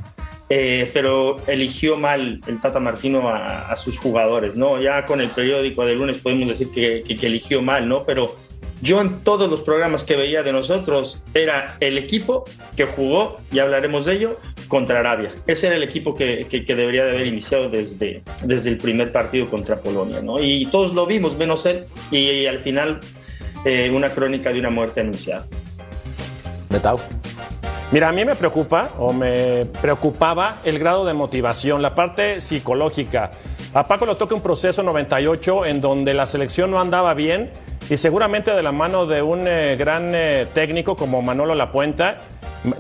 eh, 0.49 0.89
pero 0.93 1.39
eligió 1.49 1.97
mal 1.97 2.41
el 2.47 2.61
Tata 2.61 2.79
Martino 2.79 3.29
a, 3.29 3.63
a 3.71 3.77
sus 3.77 3.99
jugadores, 3.99 4.57
¿no? 4.57 4.81
Ya 4.81 5.05
con 5.05 5.21
el 5.21 5.29
periódico 5.29 5.85
de 5.85 5.95
lunes 5.97 6.19
podemos 6.19 6.49
decir 6.49 6.71
que, 6.71 7.03
que- 7.03 7.17
que 7.17 7.27
eligió 7.27 7.63
mal, 7.63 7.89
¿no? 7.89 8.05
Pero 8.05 8.37
yo 8.83 9.01
en 9.01 9.21
todos 9.21 9.49
los 9.51 9.61
programas 9.63 10.05
que 10.05 10.17
veía 10.17 10.43
de 10.43 10.53
nosotros 10.53 11.23
era 11.35 11.77
el 11.81 11.97
equipo 11.99 12.45
que 12.77 12.85
jugó, 12.87 13.39
ya 13.51 13.63
hablaremos 13.63 14.05
de 14.05 14.15
ello, 14.15 14.39
contra 14.69 14.99
Arabia. 15.01 15.33
Ese 15.47 15.69
era 15.69 15.77
el 15.77 15.83
equipo 15.83 16.15
que, 16.15 16.47
que- 16.51 16.65
que 16.65 16.75
debería 16.75 17.05
de 17.05 17.13
haber 17.13 17.27
iniciado 17.27 17.69
desde, 17.71 18.23
desde 18.45 18.69
el 18.71 18.77
primer 18.79 19.13
partido 19.13 19.49
contra 19.49 19.77
Polonia, 19.77 20.21
¿no? 20.21 20.43
Y 20.43 20.67
todos 20.67 20.93
lo 20.95 21.07
vimos, 21.07 21.37
menos 21.37 21.65
él, 21.67 21.85
y, 22.11 22.47
al 22.47 22.59
final 22.61 23.01
eh, 23.65 23.91
una 23.93 24.09
crónica 24.11 24.51
de 24.53 24.59
una 24.61 24.71
muerte 24.71 25.01
anunciada. 25.01 25.47
Betau. 26.71 26.99
Mira, 27.93 28.09
a 28.09 28.13
mí 28.13 28.25
me 28.25 28.35
preocupa 28.35 28.91
o 28.99 29.13
me 29.13 29.65
preocupaba 29.81 30.61
el 30.65 30.79
grado 30.81 31.05
de 31.05 31.15
motivación, 31.15 31.81
la 31.83 31.95
parte 31.95 32.41
psicológica. 32.41 33.31
A 33.73 33.87
Paco 33.87 34.07
le 34.07 34.17
toca 34.17 34.35
un 34.35 34.41
proceso 34.41 34.83
98 34.83 35.67
en 35.67 35.81
donde 35.81 36.13
la 36.15 36.27
selección 36.27 36.71
no 36.73 36.81
andaba 36.81 37.15
bien 37.15 37.51
y 37.89 37.97
seguramente 37.97 38.53
de 38.53 38.63
la 38.63 38.73
mano 38.73 39.07
de 39.07 39.23
un 39.23 39.47
eh, 39.47 39.77
gran 39.79 40.13
eh, 40.15 40.47
técnico 40.53 40.97
como 40.97 41.23
Manolo 41.23 41.55
Lapuenta, 41.55 42.19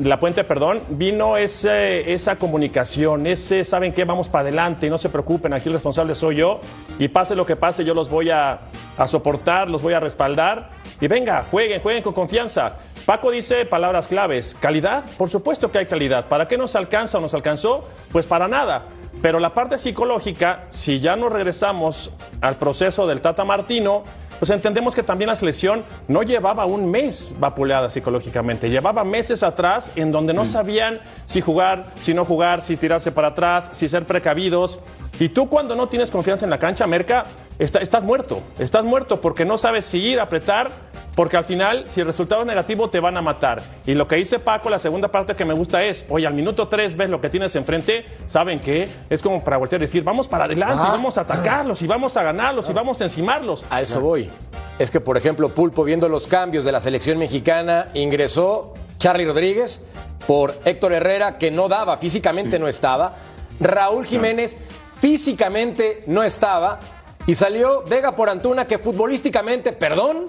La 0.00 0.18
Puente, 0.18 0.42
perdón, 0.42 0.82
vino 0.88 1.36
ese, 1.36 2.12
esa 2.12 2.36
comunicación, 2.36 3.26
ese, 3.26 3.62
¿saben 3.62 3.92
qué? 3.92 4.04
Vamos 4.04 4.28
para 4.28 4.42
adelante 4.42 4.86
y 4.86 4.90
no 4.90 4.98
se 4.98 5.08
preocupen, 5.08 5.52
aquí 5.52 5.68
el 5.68 5.74
responsable 5.74 6.14
soy 6.14 6.36
yo 6.36 6.60
y 6.98 7.08
pase 7.08 7.36
lo 7.36 7.46
que 7.46 7.54
pase, 7.54 7.84
yo 7.84 7.94
los 7.94 8.10
voy 8.10 8.30
a, 8.30 8.60
a 8.96 9.06
soportar, 9.06 9.70
los 9.70 9.82
voy 9.82 9.94
a 9.94 10.00
respaldar 10.00 10.70
y 11.00 11.06
venga, 11.06 11.44
jueguen, 11.50 11.80
jueguen 11.80 12.02
con 12.02 12.12
confianza. 12.12 12.74
Paco 13.04 13.30
dice 13.30 13.64
palabras 13.64 14.08
claves, 14.08 14.56
calidad, 14.58 15.04
por 15.16 15.30
supuesto 15.30 15.70
que 15.70 15.78
hay 15.78 15.86
calidad. 15.86 16.26
¿Para 16.26 16.48
qué 16.48 16.58
nos 16.58 16.74
alcanza 16.74 17.18
o 17.18 17.20
nos 17.20 17.34
alcanzó? 17.34 17.86
Pues 18.10 18.26
para 18.26 18.48
nada. 18.48 18.86
Pero 19.22 19.38
la 19.38 19.54
parte 19.54 19.78
psicológica, 19.78 20.62
si 20.70 20.98
ya 20.98 21.14
nos 21.14 21.32
regresamos 21.32 22.10
al 22.40 22.56
proceso 22.56 23.06
del 23.06 23.20
Tata 23.20 23.44
Martino, 23.44 24.02
pues 24.38 24.50
entendemos 24.50 24.94
que 24.94 25.02
también 25.02 25.28
la 25.28 25.36
selección 25.36 25.84
no 26.08 26.22
llevaba 26.22 26.66
un 26.66 26.90
mes 26.90 27.34
vapuleada 27.38 27.90
psicológicamente, 27.90 28.70
llevaba 28.70 29.04
meses 29.04 29.42
atrás 29.42 29.92
en 29.96 30.10
donde 30.10 30.34
no 30.34 30.44
sabían 30.44 31.00
si 31.26 31.40
jugar, 31.40 31.86
si 31.98 32.14
no 32.14 32.24
jugar, 32.24 32.62
si 32.62 32.76
tirarse 32.76 33.12
para 33.12 33.28
atrás, 33.28 33.70
si 33.72 33.88
ser 33.88 34.04
precavidos. 34.04 34.78
Y 35.18 35.30
tú 35.30 35.48
cuando 35.48 35.74
no 35.74 35.88
tienes 35.88 36.10
confianza 36.10 36.44
en 36.44 36.50
la 36.50 36.58
cancha, 36.58 36.86
Merca, 36.86 37.24
estás 37.58 38.04
muerto, 38.04 38.42
estás 38.58 38.84
muerto 38.84 39.20
porque 39.20 39.44
no 39.44 39.56
sabes 39.56 39.84
si 39.86 39.98
ir 39.98 40.20
a 40.20 40.24
apretar, 40.24 40.70
porque 41.16 41.36
al 41.38 41.44
final, 41.44 41.86
si 41.88 42.00
el 42.02 42.06
resultado 42.06 42.42
es 42.42 42.46
negativo, 42.46 42.88
te 42.90 43.00
van 43.00 43.16
a 43.16 43.22
matar. 43.22 43.62
Y 43.86 43.94
lo 43.94 44.06
que 44.06 44.16
dice 44.16 44.38
Paco, 44.38 44.70
la 44.70 44.78
segunda 44.78 45.08
parte 45.08 45.34
que 45.34 45.44
me 45.46 45.54
gusta 45.54 45.82
es, 45.82 46.04
oye, 46.10 46.26
al 46.26 46.34
minuto 46.34 46.68
tres 46.68 46.94
ves 46.96 47.08
lo 47.10 47.20
que 47.20 47.28
tienes 47.30 47.56
enfrente, 47.56 48.04
¿saben 48.26 48.60
qué? 48.60 48.86
Es 49.10 49.22
como 49.22 49.42
para 49.42 49.56
voltear 49.56 49.80
y 49.80 49.86
decir, 49.86 50.04
vamos 50.04 50.28
para 50.28 50.44
adelante, 50.44 50.74
Ah. 50.78 50.90
vamos 50.92 51.16
a 51.18 51.22
atacarlos, 51.22 51.80
y 51.82 51.86
vamos 51.86 52.16
a 52.18 52.22
ganarlos, 52.22 52.68
y 52.70 52.72
vamos 52.74 53.00
a 53.00 53.04
encimarlos. 53.04 53.64
A 53.70 53.80
eso 53.80 54.00
voy. 54.00 54.30
Es 54.78 54.90
que, 54.90 55.00
por 55.00 55.16
ejemplo, 55.16 55.48
Pulpo, 55.48 55.82
viendo 55.84 56.06
los 56.08 56.26
cambios 56.26 56.64
de 56.66 56.70
la 56.72 56.80
selección 56.82 57.16
mexicana, 57.18 57.88
ingresó 57.94 58.74
Charlie 58.98 59.24
Rodríguez 59.24 59.80
por 60.26 60.54
Héctor 60.66 60.92
Herrera, 60.92 61.38
que 61.38 61.50
no 61.50 61.66
daba, 61.68 61.96
físicamente 61.96 62.58
no 62.58 62.68
estaba. 62.68 63.14
Raúl 63.58 64.04
Jiménez 64.04 64.58
físicamente 65.00 66.02
no 66.08 66.22
estaba. 66.22 66.78
Y 67.26 67.34
salió 67.34 67.82
Vega 67.88 68.12
por 68.12 68.28
Antuna, 68.28 68.66
que 68.66 68.78
futbolísticamente, 68.78 69.72
perdón, 69.72 70.26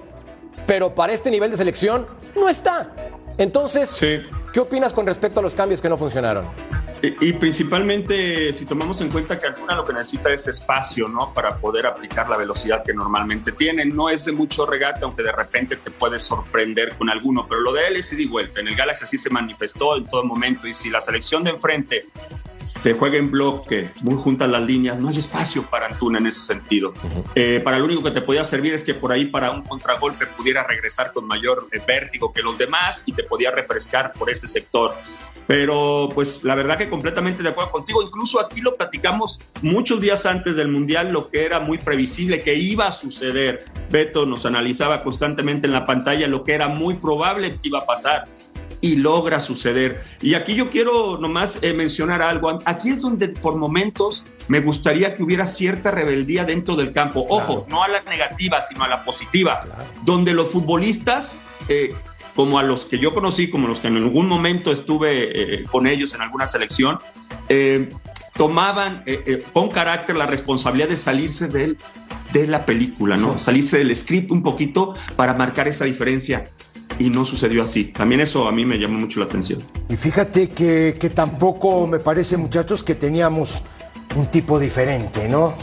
pero 0.68 0.94
para 0.94 1.14
este 1.14 1.32
nivel 1.32 1.50
de 1.50 1.58
selección 1.58 2.06
no 2.36 2.48
está. 2.50 2.92
Entonces, 3.40 3.90
Sí. 3.90 4.20
¿qué 4.54 4.60
opinas 4.60 4.94
con 4.94 5.08
respecto 5.08 5.40
a 5.40 5.44
los 5.44 5.56
cambios 5.56 5.82
que 5.82 5.90
no 5.90 5.98
funcionaron? 5.98 6.46
Y, 7.02 7.30
y 7.30 7.34
principalmente, 7.34 8.54
si 8.54 8.66
tomamos 8.66 9.02
en 9.02 9.10
cuenta 9.10 9.40
que 9.40 9.48
Antuna 9.48 9.76
lo 9.76 9.86
que 9.86 9.94
necesita 9.94 10.32
es 10.32 10.48
espacio, 10.48 11.08
¿no? 11.08 11.34
Para 11.34 11.58
poder 11.58 11.86
aplicar 11.86 12.30
la 12.30 12.38
velocidad 12.38 12.84
que 12.84 12.94
normalmente 12.94 13.52
tiene. 13.52 13.86
No 13.86 14.10
es 14.10 14.26
de 14.26 14.32
mucho 14.32 14.66
regate, 14.66 15.00
aunque 15.04 15.24
de 15.24 15.32
repente 15.32 15.76
te 15.76 15.92
puedes 15.92 16.24
sorprender 16.24 16.96
con 16.98 17.10
alguno, 17.10 17.48
pero 17.48 17.62
lo 17.62 17.74
de 17.74 17.88
él 17.88 17.98
es 17.98 18.12
ida 18.14 18.22
y 18.22 18.28
vuelta. 18.28 18.60
En 18.60 18.68
el 18.68 18.76
Galaxy 18.76 19.06
así 19.06 19.18
se 19.18 19.30
manifestó 19.30 19.98
en 19.98 20.06
todo 20.06 20.24
momento. 20.24 20.68
Y 20.68 20.74
si 20.74 20.90
la 20.90 21.02
selección 21.02 21.44
de 21.44 21.52
enfrente 21.52 22.06
te 22.84 22.94
juega 22.94 23.18
en 23.18 23.32
bloque, 23.32 23.90
muy 24.02 24.16
juntas 24.16 24.50
las 24.50 24.62
líneas, 24.62 25.00
no 25.00 25.10
hay 25.10 25.20
espacio 25.20 25.64
para 25.64 25.88
Antuna 25.88 26.20
en 26.20 26.28
ese 26.28 26.42
sentido. 26.42 26.94
Eh, 27.36 27.62
para 27.64 27.80
lo 27.80 27.86
único 27.86 28.04
que 28.04 28.12
te 28.12 28.22
podía 28.22 28.44
servir 28.44 28.74
es 28.74 28.84
que 28.84 28.94
por 28.94 29.12
ahí 29.12 29.26
para 29.26 29.52
un 29.52 29.62
contragolpe 29.62 30.26
pudiera 30.26 30.64
regresar 30.64 31.14
con 31.14 31.26
mayor 31.26 31.68
eh, 31.72 31.82
vértigo 31.86 32.34
que 32.34 32.42
los 32.42 32.58
demás 32.58 33.04
y 33.06 33.14
te 33.14 33.24
podía 33.24 33.52
refrescar 33.52 34.14
por 34.14 34.30
ese 34.30 34.48
sector. 34.48 34.96
Pero 35.48 36.10
pues 36.14 36.44
la 36.44 36.56
verdad 36.56 36.78
que 36.78 36.90
completamente 36.90 37.42
de 37.42 37.50
acuerdo 37.50 37.72
contigo. 37.72 38.04
Incluso 38.04 38.40
aquí 38.40 38.62
lo 38.62 38.76
platicamos 38.76 39.40
muchos 39.62 40.02
días 40.02 40.26
antes 40.26 40.58
del 40.58 40.68
Mundial, 40.68 41.12
lo 41.12 41.30
que 41.30 41.46
era 41.46 41.60
muy 41.60 41.78
previsible 41.78 42.44
que 42.44 42.56
iba 42.56 42.88
a 42.88 42.92
suceder. 42.92 43.64
Beto 43.90 44.26
nos 44.26 44.46
analizaba 44.46 45.04
constantemente 45.04 45.66
en 45.66 45.74
la 45.74 45.86
pantalla 45.86 46.28
lo 46.28 46.44
que 46.44 46.54
era 46.54 46.68
muy 46.68 46.96
probable 46.96 47.52
que 47.52 47.70
iba 47.70 47.80
a 47.80 47.86
pasar 47.86 48.28
y 48.82 48.96
logra 48.98 49.40
suceder. 49.40 50.04
Y 50.22 50.34
aquí 50.34 50.56
yo 50.56 50.70
quiero 50.70 51.18
nomás 51.18 51.60
eh, 51.62 51.74
mencionar 51.74 52.22
algo. 52.22 52.60
Aquí 52.66 52.90
es 52.90 53.02
donde 53.02 53.30
por 53.30 53.56
momentos 53.56 54.24
me 54.48 54.60
gustaría 54.60 55.14
que 55.14 55.24
hubiera 55.24 55.46
cierta 55.46 55.92
rebeldía 55.92 56.46
dentro 56.46 56.76
del 56.76 56.92
campo. 56.92 57.26
Ojo, 57.30 57.66
no 57.70 57.84
a 57.84 57.88
la 57.88 58.02
negativa, 58.02 58.62
sino 58.62 58.84
a 58.84 58.88
la 58.88 59.04
positiva. 59.04 59.66
Donde 60.04 60.34
los 60.34 60.50
futbolistas, 60.50 61.42
eh, 61.70 61.94
como 62.38 62.60
a 62.60 62.64
los 62.64 62.86
que 62.86 63.00
yo 63.00 63.16
conocí, 63.16 63.50
como 63.50 63.68
los 63.68 63.80
que 63.80 63.88
en 63.88 63.98
algún 63.98 64.28
momento 64.28 64.72
estuve 64.72 65.56
eh, 65.56 65.64
con 65.64 65.88
ellos 65.88 66.14
en 66.14 66.22
alguna 66.22 66.46
selección, 66.46 67.00
eh, 67.50 67.90
tomaban 68.36 69.02
eh, 69.08 69.24
eh, 69.26 69.44
con 69.52 69.70
carácter 69.70 70.16
la 70.16 70.28
responsabilidad 70.28 70.88
de 70.88 70.98
salirse 70.98 71.48
de 71.48 72.48
la 72.48 72.64
película, 72.64 73.18
¿no? 73.18 73.40
Salirse 73.40 73.80
del 73.80 73.96
script 73.96 74.30
un 74.30 74.44
poquito 74.44 74.94
para 75.16 75.34
marcar 75.34 75.68
esa 75.68 75.86
diferencia. 75.86 76.52
Y 77.00 77.10
no 77.10 77.26
sucedió 77.26 77.64
así. 77.64 77.86
También 77.86 78.22
eso 78.22 78.48
a 78.48 78.52
mí 78.52 78.66
me 78.66 78.78
llamó 78.78 79.00
mucho 79.00 79.20
la 79.20 79.26
atención. 79.26 79.64
Y 79.90 79.96
fíjate 79.96 80.50
que, 80.50 80.96
que 81.00 81.10
tampoco 81.10 81.88
me 81.88 81.98
parece, 81.98 82.38
muchachos, 82.38 82.84
que 82.84 82.94
teníamos 82.94 83.64
un 84.16 84.28
tipo 84.28 84.60
diferente, 84.60 85.28
¿no? 85.28 85.56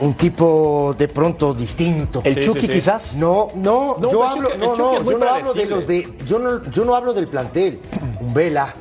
Un, 0.00 0.08
un 0.08 0.14
tipo 0.14 0.94
de 0.96 1.08
pronto 1.08 1.52
distinto. 1.54 2.20
¿El 2.24 2.34
Sí, 2.36 2.40
Chucky 2.44 2.60
sí, 2.60 2.66
sí. 2.68 2.72
quizás? 2.74 3.14
No, 3.14 3.48
no, 3.54 3.96
No, 3.98 4.10
yo 4.10 4.24
hablo, 4.24 4.48
Chucky- 4.50 4.58
no, 4.58 4.76
yo 5.02 5.18
no 5.18 5.28
hablo 5.28 5.54
de 5.54 5.66
los 5.66 5.86
de, 5.86 6.14
yo 6.24 6.38
no, 6.38 6.62
yo 6.70 6.84
no 6.84 6.94
hablo 6.94 7.12
del 7.12 7.26
plantel. 7.28 7.80
Un 8.20 8.32
Vela, 8.32 8.74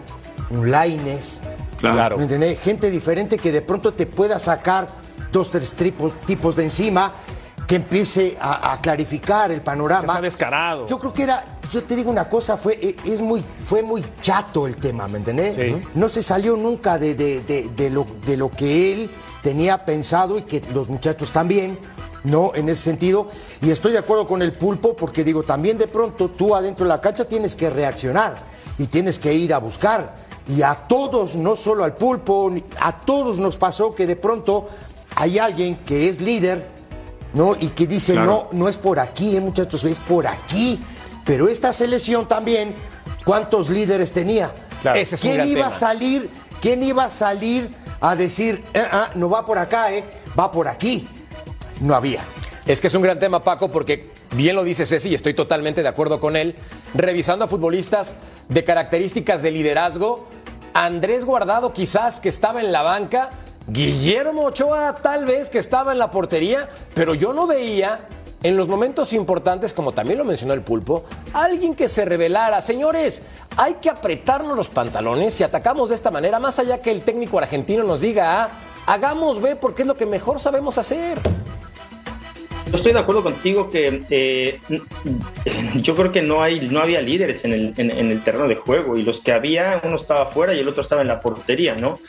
un 0.51 0.70
Laines, 0.70 1.42
Claro. 1.80 2.18
¿me 2.18 2.24
entendés? 2.24 2.60
Gente 2.62 2.92
diferente 2.92 3.38
que 3.38 3.51
de 3.51 3.62
pronto 3.62 3.94
te 3.94 4.06
pueda 4.06 4.38
sacar 4.39 4.88
dos, 5.32 5.50
tres 5.50 5.75
tripos- 5.75 6.13
tipos 6.25 6.56
de 6.56 6.65
encima, 6.65 7.12
que 7.68 7.77
empiece 7.77 8.38
a, 8.39 8.74
a 8.74 8.80
clarificar 8.80 9.50
el 9.51 9.58
Que 9.58 9.65
panorama. 9.65 10.13
sea 10.13 10.22
descarado. 10.22 10.86
Yo 10.86 11.00
creo 11.00 11.13
que 11.13 11.24
era, 11.24 11.44
yo 11.72 11.84
te 11.84 11.96
digo 11.96 12.12
una 12.12 12.30
cosa, 12.30 12.58
fue, 12.58 12.74
e- 12.80 12.96
es 13.12 13.22
muy, 13.22 13.44
fue 13.65 13.82
muy 13.82 14.04
chato 14.22 14.68
el 14.68 14.77
tema, 14.77 15.08
¿me 15.08 15.18
entendés? 15.18 15.56
Sí. 15.56 15.75
No 15.96 16.08
se 16.10 16.22
salió 16.22 16.56
nunca 16.56 17.00
de, 17.00 17.15
de- 17.15 17.42
de- 17.42 17.70
de 17.75 17.89
lo, 17.89 18.06
de 18.24 18.38
lo 18.38 18.51
que 18.51 18.94
él 18.94 19.10
tenía 19.46 19.86
pensado 19.86 20.40
y 20.40 20.42
que 20.42 20.60
los 20.74 20.90
muchachos 20.90 21.30
también, 21.32 21.78
¿no? 22.24 22.52
En 22.56 22.68
ese 22.68 22.82
sentido. 22.82 23.28
Y 23.62 23.70
estoy 23.70 23.92
de 23.92 24.00
acuerdo 24.00 24.25
con 24.25 24.42
el 24.42 24.54
pulpo 24.54 24.96
porque 24.96 25.24
digo, 25.24 25.44
también 25.44 25.78
de 25.78 25.88
pronto 25.88 26.30
tú 26.30 26.56
adentro 26.56 26.84
de 26.84 26.90
la 26.90 27.00
cancha 27.00 27.25
tienes 27.25 27.54
que 27.54 27.70
reaccionar 27.70 28.38
y 28.80 28.88
tienes 28.88 29.20
que 29.20 29.36
ir 29.36 29.54
a 29.54 29.60
buscar. 29.60 30.16
Y 30.50 30.64
a 30.64 30.74
todos, 30.74 31.36
no 31.36 31.56
solo 31.56 31.84
al 31.84 31.94
pulpo, 31.94 32.52
a 32.82 33.06
todos 33.06 33.38
nos 33.38 33.56
pasó 33.56 33.94
que 33.94 34.08
de 34.08 34.16
pronto 34.16 34.68
hay 35.16 35.38
alguien 35.38 35.75
que 35.86 36.10
es 36.10 36.20
líder, 36.22 36.68
¿no? 37.36 37.56
Y 37.60 37.68
que 37.68 37.86
dice, 37.86 38.14
Claro. 38.14 38.48
no, 38.52 38.58
no 38.64 38.68
es 38.68 38.78
por 38.78 39.00
aquí, 39.00 39.36
eh, 39.36 39.42
muchachos, 39.42 39.84
es 39.84 40.00
por 40.00 40.25
aquí. 40.25 40.84
Pero 41.24 41.48
esta 41.48 41.72
selección 41.72 42.28
también, 42.28 42.74
¿cuántos 43.24 43.70
líderes 43.70 44.12
tenía? 44.12 44.52
Claro. 44.82 45.00
Ese 45.00 45.14
es 45.14 45.24
un 45.24 45.30
¿Quién 45.30 45.46
iba 45.46 45.62
tema. 45.66 45.68
a 45.68 45.72
salir? 45.80 46.30
¿Quién 46.60 46.82
iba 46.82 47.04
a 47.04 47.10
salir 47.12 47.85
a 48.02 48.16
decir, 48.16 48.64
"Eh, 48.74 48.84
ah, 48.92 49.10
no 49.16 49.30
va 49.30 49.46
por 49.46 49.58
acá, 49.58 49.92
eh, 49.94 50.04
va 50.38 50.52
por 50.52 50.68
aquí? 50.68 51.08
No 51.82 51.96
había. 51.96 52.22
Es 52.66 52.82
que 52.82 52.88
es 52.88 52.94
un 52.94 53.02
gran 53.02 53.20
tema, 53.20 53.44
Paco, 53.44 53.72
porque 53.72 54.10
bien 54.32 54.56
lo 54.56 54.64
dice 54.64 54.86
Ceci 54.86 55.10
y 55.10 55.16
estoy 55.16 55.34
totalmente 55.34 55.84
de 55.84 55.88
acuerdo 55.88 56.20
con 56.20 56.36
él. 56.36 56.56
Revisando 56.94 57.46
a 57.46 57.48
futbolistas 57.48 58.16
de 58.50 58.64
características 58.64 59.44
de 59.44 59.52
liderazgo, 59.52 60.28
Andrés 60.74 61.25
Guardado 61.25 61.74
quizás 61.74 62.20
que 62.20 62.30
estaba 62.30 62.60
en 62.62 62.72
la 62.72 62.82
banca, 62.82 63.30
Guillermo 63.68 64.46
Ochoa 64.46 64.96
tal 65.02 65.25
vez 65.25 65.50
que 65.50 65.58
estaba 65.58 65.92
en 65.92 66.00
la 66.00 66.12
portería, 66.12 66.70
pero 66.94 67.14
yo 67.14 67.34
no 67.34 67.48
veía 67.48 68.08
en 68.46 68.56
los 68.56 68.68
momentos 68.68 69.12
importantes, 69.14 69.74
como 69.74 69.92
también 69.92 70.20
lo 70.20 70.24
mencionó 70.24 70.54
el 70.54 70.62
pulpo, 70.62 71.04
alguien 71.34 71.74
que 71.74 71.90
se 71.90 72.06
revelara. 72.06 72.62
Señores, 72.62 73.24
hay 73.58 73.74
que 73.82 73.90
apretarnos 73.90 74.56
los 74.56 74.70
pantalones 74.70 75.40
y 75.40 75.44
atacamos 75.44 75.90
de 75.90 75.96
esta 75.96 76.12
manera, 76.12 76.40
más 76.40 76.60
allá 76.60 76.80
que 76.80 76.92
el 76.92 77.02
técnico 77.02 77.40
argentino 77.40 77.84
nos 77.84 78.02
diga 78.02 78.44
A, 78.44 78.50
hagamos 78.86 79.42
B 79.42 79.56
porque 79.56 79.82
es 79.82 79.88
lo 79.88 79.96
que 79.96 80.06
mejor 80.06 80.40
sabemos 80.40 80.78
hacer. 80.78 81.18
Yo 82.75 82.79
estoy 82.79 82.91
de 82.91 83.00
acuerdo 83.00 83.24
contigo 83.24 83.70
que 83.70 84.03
eh, 84.10 84.60
yo 85.75 85.96
creo 85.96 86.12
que 86.12 86.22
no 86.22 86.44
hay 86.44 86.67
no 86.67 86.82
había 86.82 87.00
líderes 87.01 87.46
en 87.46 87.53
el, 87.53 87.74
en, 87.77 87.89
en 87.89 88.12
el 88.12 88.22
terreno 88.22 88.50
de 88.50 88.55
juego 88.55 88.98
y 88.98 89.03
los 89.03 89.22
que 89.22 89.32
había 89.32 89.79
uno 89.86 89.96
estaba 89.96 90.24
afuera 90.24 90.53
y 90.53 90.60
el 90.60 90.67
otro 90.67 90.82
estaba 90.82 91.01
en 91.01 91.08
la 91.08 91.22
portería, 91.22 91.75
¿no? 91.75 92.00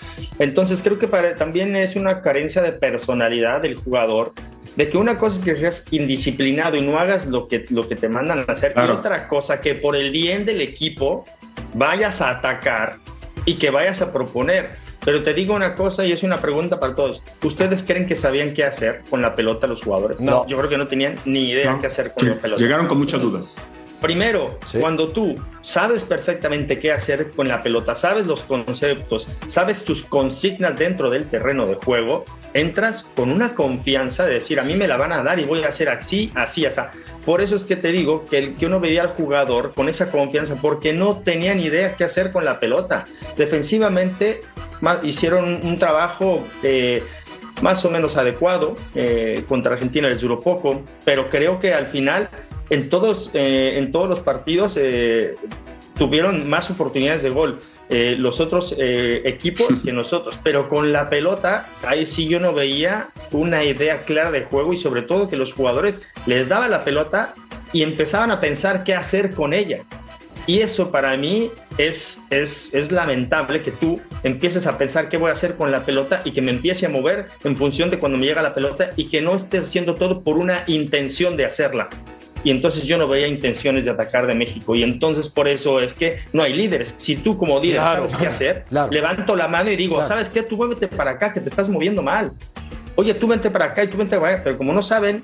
Entonces 0.41 0.83
creo 0.83 0.99
que 0.99 1.07
para, 1.07 1.37
también 1.37 1.77
es 1.77 1.95
una 1.95 2.21
carencia 2.21 2.63
de 2.63 2.73
personalidad 2.73 3.63
del 3.63 3.77
jugador, 3.77 4.33
de 4.75 4.89
que 4.89 4.99
una 4.99 5.19
cosa 5.19 5.39
es 5.39 5.45
que 5.45 5.55
seas 5.55 5.85
indisciplinado 5.93 6.77
y 6.77 6.81
no 6.81 6.99
hagas 6.99 7.27
lo 7.27 7.47
que, 7.47 7.65
lo 7.71 7.89
que 7.89 7.95
te 7.95 8.09
mandan 8.09 8.41
a 8.41 8.53
hacer 8.53 8.73
Claro. 8.73 8.95
y 8.95 8.97
otra 8.97 9.29
cosa 9.29 9.61
que 9.61 9.77
por 9.77 9.95
el 9.95 10.11
bien 10.11 10.45
del 10.45 10.61
equipo 10.61 11.25
vayas 11.75 12.21
a 12.21 12.31
atacar 12.31 12.97
y 13.45 13.55
que 13.55 13.71
vayas 13.71 14.03
a 14.03 14.13
proponer. 14.13 14.71
Pero 15.07 15.23
te 15.23 15.33
digo 15.35 15.55
una 15.55 15.77
cosa 15.77 16.05
y 16.05 16.11
es 16.11 16.25
una 16.25 16.39
pregunta 16.41 16.81
para 16.81 16.97
todos. 16.97 17.23
¿Ustedes 17.45 17.85
creen 17.85 18.07
que 18.09 18.17
sabían 18.17 18.55
qué 18.55 18.65
hacer 18.65 19.03
con 19.09 19.23
la 19.23 19.37
pelota 19.37 19.69
los 19.69 19.81
jugadores? 19.81 20.19
No. 20.19 20.45
Yo 20.49 20.57
creo 20.57 20.69
que 20.69 20.77
no 20.77 20.89
tenían 20.89 21.15
ni 21.25 21.51
idea 21.53 21.75
¿no? 21.75 21.81
qué 21.81 21.87
hacer 21.87 22.13
con 22.13 22.25
Sí, 22.25 22.31
la 22.31 22.35
pelota. 22.35 22.61
Llegaron 22.61 22.89
con 22.89 22.99
muchas 22.99 23.21
dudas. 23.23 23.57
Primero, 24.01 24.59
Sí. 24.67 24.79
cuando 24.79 25.09
tú 25.09 25.37
sabes 25.63 26.05
perfectamente 26.05 26.79
qué 26.79 26.93
hacer 26.93 27.31
con 27.31 27.49
la 27.49 27.63
pelota, 27.63 27.95
sabes 27.95 28.27
los 28.27 28.43
conceptos, 28.43 29.27
sabes 29.49 29.85
tus 29.85 30.03
consignas 30.05 30.79
dentro 30.79 31.11
del 31.11 31.29
terreno 31.29 31.67
de 31.67 31.75
juego, 31.75 32.25
entras 32.53 33.07
con 33.17 33.31
una 33.31 33.55
confianza 33.55 34.27
de 34.27 34.35
decir, 34.35 34.61
a 34.61 34.65
mí 34.65 34.75
me 34.75 34.87
la 34.87 34.97
van 34.97 35.13
a 35.13 35.23
dar 35.23 35.39
y 35.41 35.45
voy 35.45 35.63
a 35.65 35.69
hacer 35.69 35.89
así, 35.89 36.31
así, 36.35 36.67
así. 36.67 36.81
Por 37.25 37.41
eso 37.41 37.57
es 37.57 37.65
que 37.65 37.77
te 37.77 37.91
digo 37.91 38.25
que, 38.27 38.39
el, 38.39 38.55
que 38.55 38.67
uno 38.67 38.81
veía 38.81 39.03
al 39.03 39.09
jugador 39.09 39.73
con 39.75 39.89
esa 39.89 40.11
confianza, 40.11 40.57
porque 40.61 40.93
no 40.93 41.19
tenía 41.25 41.55
ni 41.55 41.65
idea 41.65 41.95
qué 41.97 42.05
hacer 42.05 42.31
con 42.31 42.45
la 42.45 42.61
pelota. 42.61 43.05
Defensivamente 43.37 44.43
hicieron 45.03 45.61
un 45.67 45.79
trabajo... 45.79 46.47
eh, 46.63 47.03
más 47.63 47.83
o 47.87 47.91
menos 47.91 48.19
adecuado. 48.19 48.75
eh, 48.95 49.43
contra 49.49 49.73
Argentina 49.73 50.09
les 50.09 50.21
duró 50.21 50.43
poco, 50.43 50.83
pero 51.07 51.31
creo 51.31 51.59
que 51.59 51.73
al 51.73 51.87
final 51.87 52.29
en 52.71 52.89
todos, 52.89 53.31
eh, 53.35 53.75
en 53.79 53.93
todos 53.93 54.09
los 54.09 54.21
partidos 54.21 54.77
eh, 54.77 55.37
tuvieron 55.97 56.49
más 56.49 56.71
oportunidades 56.71 57.23
de 57.23 57.31
gol 57.31 57.61
eh, 57.89 58.17
los 58.19 58.41
otros 58.41 58.75
equipos 58.77 59.69
que 59.85 59.93
nosotros, 59.93 60.37
pero 60.43 60.69
con 60.69 60.93
la 60.93 61.09
pelota, 61.09 61.69
ahí 61.87 62.05
sí 62.05 62.27
yo 62.27 62.41
no 62.41 62.53
veía 62.53 63.09
una 63.31 63.63
idea 63.65 64.03
clara 64.03 64.33
de 64.33 64.43
juego 64.43 64.73
y 64.73 64.77
sobre 64.77 65.03
todo 65.03 65.29
que 65.29 65.37
los 65.37 65.53
jugadores 65.53 66.03
les 66.27 66.49
daban 66.49 66.73
la 66.73 66.85
pelota 66.85 67.35
y 67.73 67.83
empezaban 67.83 68.31
a 68.31 68.41
pensar 68.41 68.83
qué 68.83 68.95
hacer 68.95 69.35
con 69.35 69.53
ella. 69.53 69.83
Y 70.47 70.61
eso 70.61 70.91
para 70.93 71.17
mí 71.17 71.51
es, 71.77 72.21
es, 72.31 72.73
es, 72.73 72.93
lamentable 72.93 73.63
que 73.63 73.73
tú 73.73 74.01
empieces 74.23 74.67
a 74.67 74.79
pensar 74.79 75.09
qué 75.09 75.17
voy 75.17 75.31
a 75.31 75.33
hacer 75.33 75.57
con 75.57 75.73
la 75.73 75.85
pelota 75.85 76.23
y 76.25 76.31
que 76.31 76.41
me 76.41 76.53
empiece 76.53 76.87
a 76.87 76.89
mover 76.89 77.27
en 77.43 77.57
función 77.57 77.91
de 77.91 77.99
cuando 77.99 78.17
me 78.17 78.27
llega 78.27 78.43
la 78.43 78.55
pelota 78.55 78.91
y 78.97 79.09
que 79.09 79.21
no 79.21 79.35
estés 79.35 79.65
haciendo 79.65 79.97
todo 79.97 80.23
por 80.23 80.39
una 80.39 80.63
intención 80.69 81.37
de 81.37 81.47
hacerla. 81.47 81.89
Y 82.47 82.53
entonces 82.53 82.85
yo 82.85 82.97
no 82.97 83.09
veía 83.09 83.27
intenciones 83.27 83.85
de 83.85 83.91
atacar 83.91 84.25
de 84.29 84.33
México. 84.33 84.77
Y 84.77 84.85
entonces 84.85 85.29
por 85.29 85.49
eso 85.49 85.81
es 85.81 85.95
que 85.95 86.21
no 86.33 86.45
hay 86.45 86.53
líderes. 86.53 86.95
Si 86.97 87.17
tú 87.17 87.37
como 87.37 87.59
líder 87.59 87.79
sabes 87.79 88.15
qué 88.15 88.27
hacer, 88.29 88.65
levanto 88.89 89.35
la 89.35 89.49
mano 89.49 89.69
y 89.69 89.75
digo, 89.75 90.01
¿sabes 90.07 90.29
qué? 90.29 90.45
Tú 90.45 90.57
muévete 90.57 90.87
para 90.87 91.11
acá, 91.11 91.33
que 91.33 91.41
te 91.41 91.49
estás 91.49 91.69
moviendo 91.69 92.05
mal. 92.05 92.31
Oye, 92.97 93.15
tú 93.15 93.29
vente 93.29 93.51
para 93.51 93.67
acá 93.67 93.85
y 93.85 93.89
tú 93.89 93.99
vente 93.99 94.19
para 94.19 94.35
acá. 94.35 94.45
Pero 94.45 94.59
como 94.59 94.73
no 94.73 94.83
saben, 94.83 95.23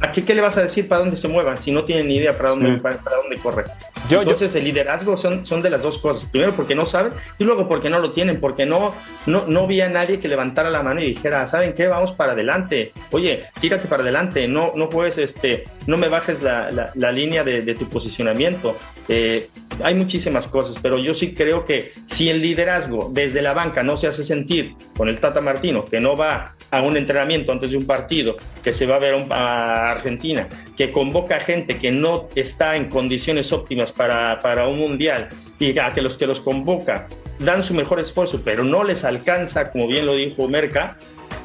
¿a 0.00 0.12
qué, 0.12 0.24
qué 0.24 0.34
le 0.34 0.42
vas 0.42 0.56
a 0.58 0.62
decir 0.62 0.86
para 0.86 1.00
dónde 1.00 1.16
se 1.16 1.28
muevan 1.28 1.56
si 1.56 1.72
no 1.72 1.84
tienen 1.84 2.08
ni 2.08 2.16
idea 2.16 2.36
para 2.36 2.50
dónde, 2.50 2.78
para, 2.78 2.98
dónde 3.22 3.38
corre? 3.38 3.64
Entonces 4.08 4.54
el 4.54 4.64
liderazgo 4.64 5.16
son, 5.16 5.44
son 5.44 5.62
de 5.62 5.70
las 5.70 5.82
dos 5.82 5.98
cosas. 5.98 6.26
Primero 6.26 6.52
porque 6.54 6.74
no 6.74 6.86
saben 6.86 7.12
y 7.38 7.44
luego 7.44 7.66
porque 7.66 7.90
no 7.90 7.98
lo 7.98 8.12
tienen, 8.12 8.38
porque 8.38 8.66
no, 8.66 8.94
no, 9.26 9.46
no 9.46 9.66
vi 9.66 9.80
a 9.80 9.88
nadie 9.88 10.20
que 10.20 10.28
levantara 10.28 10.70
la 10.70 10.82
mano 10.82 11.00
y 11.00 11.06
dijera, 11.06 11.48
¿saben 11.48 11.72
qué? 11.72 11.88
Vamos 11.88 12.12
para 12.12 12.32
adelante. 12.32 12.92
Oye, 13.10 13.46
tírate 13.60 13.88
para 13.88 14.02
adelante, 14.02 14.46
no, 14.46 14.72
no 14.76 14.88
juegues, 14.88 15.18
este, 15.18 15.64
no 15.86 15.96
me 15.96 16.08
bajes 16.08 16.42
la, 16.42 16.92
la, 16.94 17.12
línea 17.12 17.42
de, 17.42 17.62
de, 17.62 17.74
tu 17.74 17.88
posicionamiento. 17.88 18.76
Eh, 19.08 19.48
hay 19.82 19.94
muchísimas 19.94 20.48
cosas, 20.48 20.76
pero 20.82 20.98
yo 20.98 21.14
sí 21.14 21.34
creo 21.34 21.64
que 21.64 21.92
si 22.06 22.28
el 22.28 22.40
liderazgo 22.40 23.10
desde 23.12 23.42
la 23.42 23.52
banca 23.52 23.82
no 23.82 23.96
se 23.96 24.06
hace 24.06 24.24
sentir 24.24 24.74
con 24.96 25.08
el 25.08 25.18
Tata 25.18 25.40
Martino, 25.40 25.84
que 25.84 26.00
no 26.00 26.16
va 26.16 26.54
a 26.70 26.82
un 26.82 26.96
entrenamiento 26.96 27.52
antes 27.52 27.70
de 27.70 27.76
un 27.76 27.86
partido, 27.86 28.36
que 28.62 28.74
se 28.74 28.86
va 28.86 28.96
a 28.96 28.98
ver 28.98 29.26
a 29.30 29.90
Argentina, 29.92 30.48
que 30.76 30.90
convoca 30.90 31.40
gente 31.40 31.78
que 31.78 31.92
no 31.92 32.28
está 32.34 32.76
en 32.76 32.86
condiciones 32.86 33.52
óptimas 33.52 33.92
para, 33.92 34.38
para 34.38 34.66
un 34.66 34.78
mundial 34.78 35.28
y 35.58 35.78
a 35.78 35.90
que 35.92 36.02
los 36.02 36.16
que 36.16 36.26
los 36.26 36.40
convoca 36.40 37.08
dan 37.38 37.64
su 37.64 37.74
mejor 37.74 38.00
esfuerzo, 38.00 38.40
pero 38.44 38.64
no 38.64 38.82
les 38.82 39.04
alcanza, 39.04 39.70
como 39.70 39.86
bien 39.86 40.06
lo 40.06 40.14
dijo 40.14 40.48
Merca, 40.48 40.96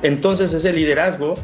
entonces 0.03 0.53
ese 0.53 0.73
liderazgo 0.73 1.35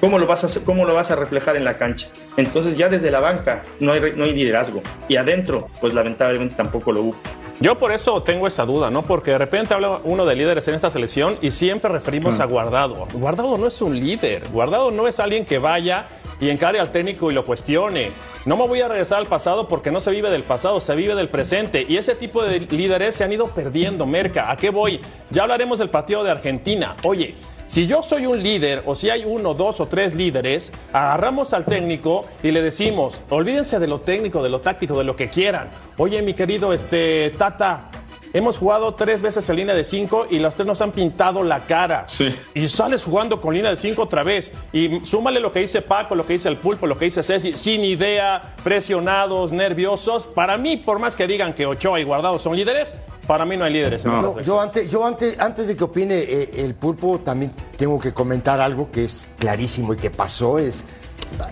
¿Cómo 0.00 0.18
lo, 0.18 0.26
vas 0.26 0.44
a, 0.44 0.60
¿Cómo 0.64 0.84
lo 0.86 0.94
vas 0.94 1.10
a 1.10 1.16
reflejar 1.16 1.56
en 1.56 1.64
la 1.64 1.76
cancha? 1.76 2.08
Entonces 2.36 2.76
ya 2.76 2.88
desde 2.88 3.10
la 3.10 3.20
banca 3.20 3.62
no 3.80 3.92
hay, 3.92 4.00
no 4.16 4.24
hay 4.24 4.32
liderazgo. 4.32 4.82
Y 5.08 5.16
adentro, 5.16 5.68
pues 5.80 5.92
lamentablemente 5.92 6.54
tampoco 6.54 6.90
lo 6.92 7.02
hubo. 7.02 7.16
Yo 7.60 7.78
por 7.78 7.92
eso 7.92 8.22
tengo 8.22 8.46
esa 8.46 8.64
duda, 8.64 8.90
¿no? 8.90 9.02
Porque 9.02 9.32
de 9.32 9.38
repente 9.38 9.74
habla 9.74 10.00
uno 10.04 10.24
de 10.24 10.34
líderes 10.34 10.66
en 10.68 10.74
esta 10.74 10.88
selección 10.88 11.36
y 11.42 11.50
siempre 11.50 11.90
referimos 11.90 12.38
mm. 12.38 12.42
a 12.42 12.44
Guardado. 12.46 13.06
Guardado 13.12 13.58
no 13.58 13.66
es 13.66 13.82
un 13.82 14.00
líder. 14.00 14.48
Guardado 14.50 14.90
no 14.90 15.06
es 15.06 15.20
alguien 15.20 15.44
que 15.44 15.58
vaya 15.58 16.06
y 16.40 16.48
encare 16.48 16.80
al 16.80 16.90
técnico 16.90 17.30
y 17.30 17.34
lo 17.34 17.44
cuestione. 17.44 18.12
No 18.46 18.56
me 18.56 18.66
voy 18.66 18.80
a 18.80 18.88
regresar 18.88 19.18
al 19.18 19.26
pasado 19.26 19.68
porque 19.68 19.90
no 19.90 20.00
se 20.00 20.10
vive 20.10 20.30
del 20.30 20.44
pasado, 20.44 20.80
se 20.80 20.94
vive 20.94 21.14
del 21.14 21.28
presente. 21.28 21.84
Y 21.86 21.98
ese 21.98 22.14
tipo 22.14 22.42
de 22.42 22.60
líderes 22.60 23.14
se 23.14 23.24
han 23.24 23.32
ido 23.32 23.46
perdiendo, 23.48 24.06
Merca. 24.06 24.50
¿A 24.50 24.56
qué 24.56 24.70
voy? 24.70 25.02
Ya 25.28 25.42
hablaremos 25.42 25.78
del 25.78 25.90
partido 25.90 26.24
de 26.24 26.30
Argentina. 26.30 26.96
Oye, 27.02 27.34
si 27.70 27.86
yo 27.86 28.02
soy 28.02 28.26
un 28.26 28.42
líder 28.42 28.82
o 28.84 28.96
si 28.96 29.10
hay 29.10 29.24
uno, 29.24 29.54
dos 29.54 29.78
o 29.78 29.86
tres 29.86 30.12
líderes, 30.16 30.72
agarramos 30.92 31.52
al 31.52 31.64
técnico 31.64 32.26
y 32.42 32.50
le 32.50 32.62
decimos, 32.62 33.22
olvídense 33.28 33.78
de 33.78 33.86
lo 33.86 34.00
técnico, 34.00 34.42
de 34.42 34.48
lo 34.48 34.60
táctico, 34.60 34.98
de 34.98 35.04
lo 35.04 35.14
que 35.14 35.30
quieran. 35.30 35.70
Oye, 35.96 36.20
mi 36.20 36.34
querido 36.34 36.72
este, 36.72 37.30
Tata, 37.38 37.88
Hemos 38.32 38.58
jugado 38.58 38.94
tres 38.94 39.22
veces 39.22 39.48
en 39.48 39.56
línea 39.56 39.74
de 39.74 39.82
cinco 39.82 40.24
y 40.30 40.38
los 40.38 40.54
tres 40.54 40.64
nos 40.64 40.80
han 40.80 40.92
pintado 40.92 41.42
la 41.42 41.66
cara. 41.66 42.04
Sí. 42.06 42.32
Y 42.54 42.68
sales 42.68 43.02
jugando 43.02 43.40
con 43.40 43.54
línea 43.54 43.70
de 43.70 43.76
cinco 43.76 44.02
otra 44.02 44.22
vez. 44.22 44.52
Y 44.72 45.04
súmale 45.04 45.40
lo 45.40 45.50
que 45.50 45.58
dice 45.58 45.82
Paco, 45.82 46.14
lo 46.14 46.24
que 46.24 46.34
dice 46.34 46.48
el 46.48 46.56
Pulpo, 46.56 46.86
lo 46.86 46.96
que 46.96 47.06
dice 47.06 47.24
Ceci, 47.24 47.54
sin 47.54 47.82
idea, 47.82 48.54
presionados, 48.62 49.50
nerviosos. 49.50 50.28
Para 50.28 50.58
mí, 50.58 50.76
por 50.76 51.00
más 51.00 51.16
que 51.16 51.26
digan 51.26 51.54
que 51.54 51.66
Ochoa 51.66 51.98
y 51.98 52.04
Guardado 52.04 52.38
son 52.38 52.54
líderes, 52.54 52.94
para 53.30 53.44
mí 53.44 53.56
no 53.56 53.64
hay 53.64 53.72
líderes. 53.72 54.02
yo 54.02 54.60
antes, 54.60 54.90
yo 54.90 55.06
antes, 55.06 55.38
antes 55.38 55.68
de 55.68 55.76
que 55.76 55.84
opine 55.84 56.16
eh, 56.16 56.64
el 56.64 56.74
Pulpo, 56.74 57.20
también 57.20 57.52
tengo 57.76 58.00
que 58.00 58.12
comentar 58.12 58.60
algo 58.60 58.90
que 58.90 59.04
es 59.04 59.28
clarísimo 59.38 59.94
y 59.94 59.98
que 59.98 60.10
pasó, 60.10 60.58
es 60.58 60.84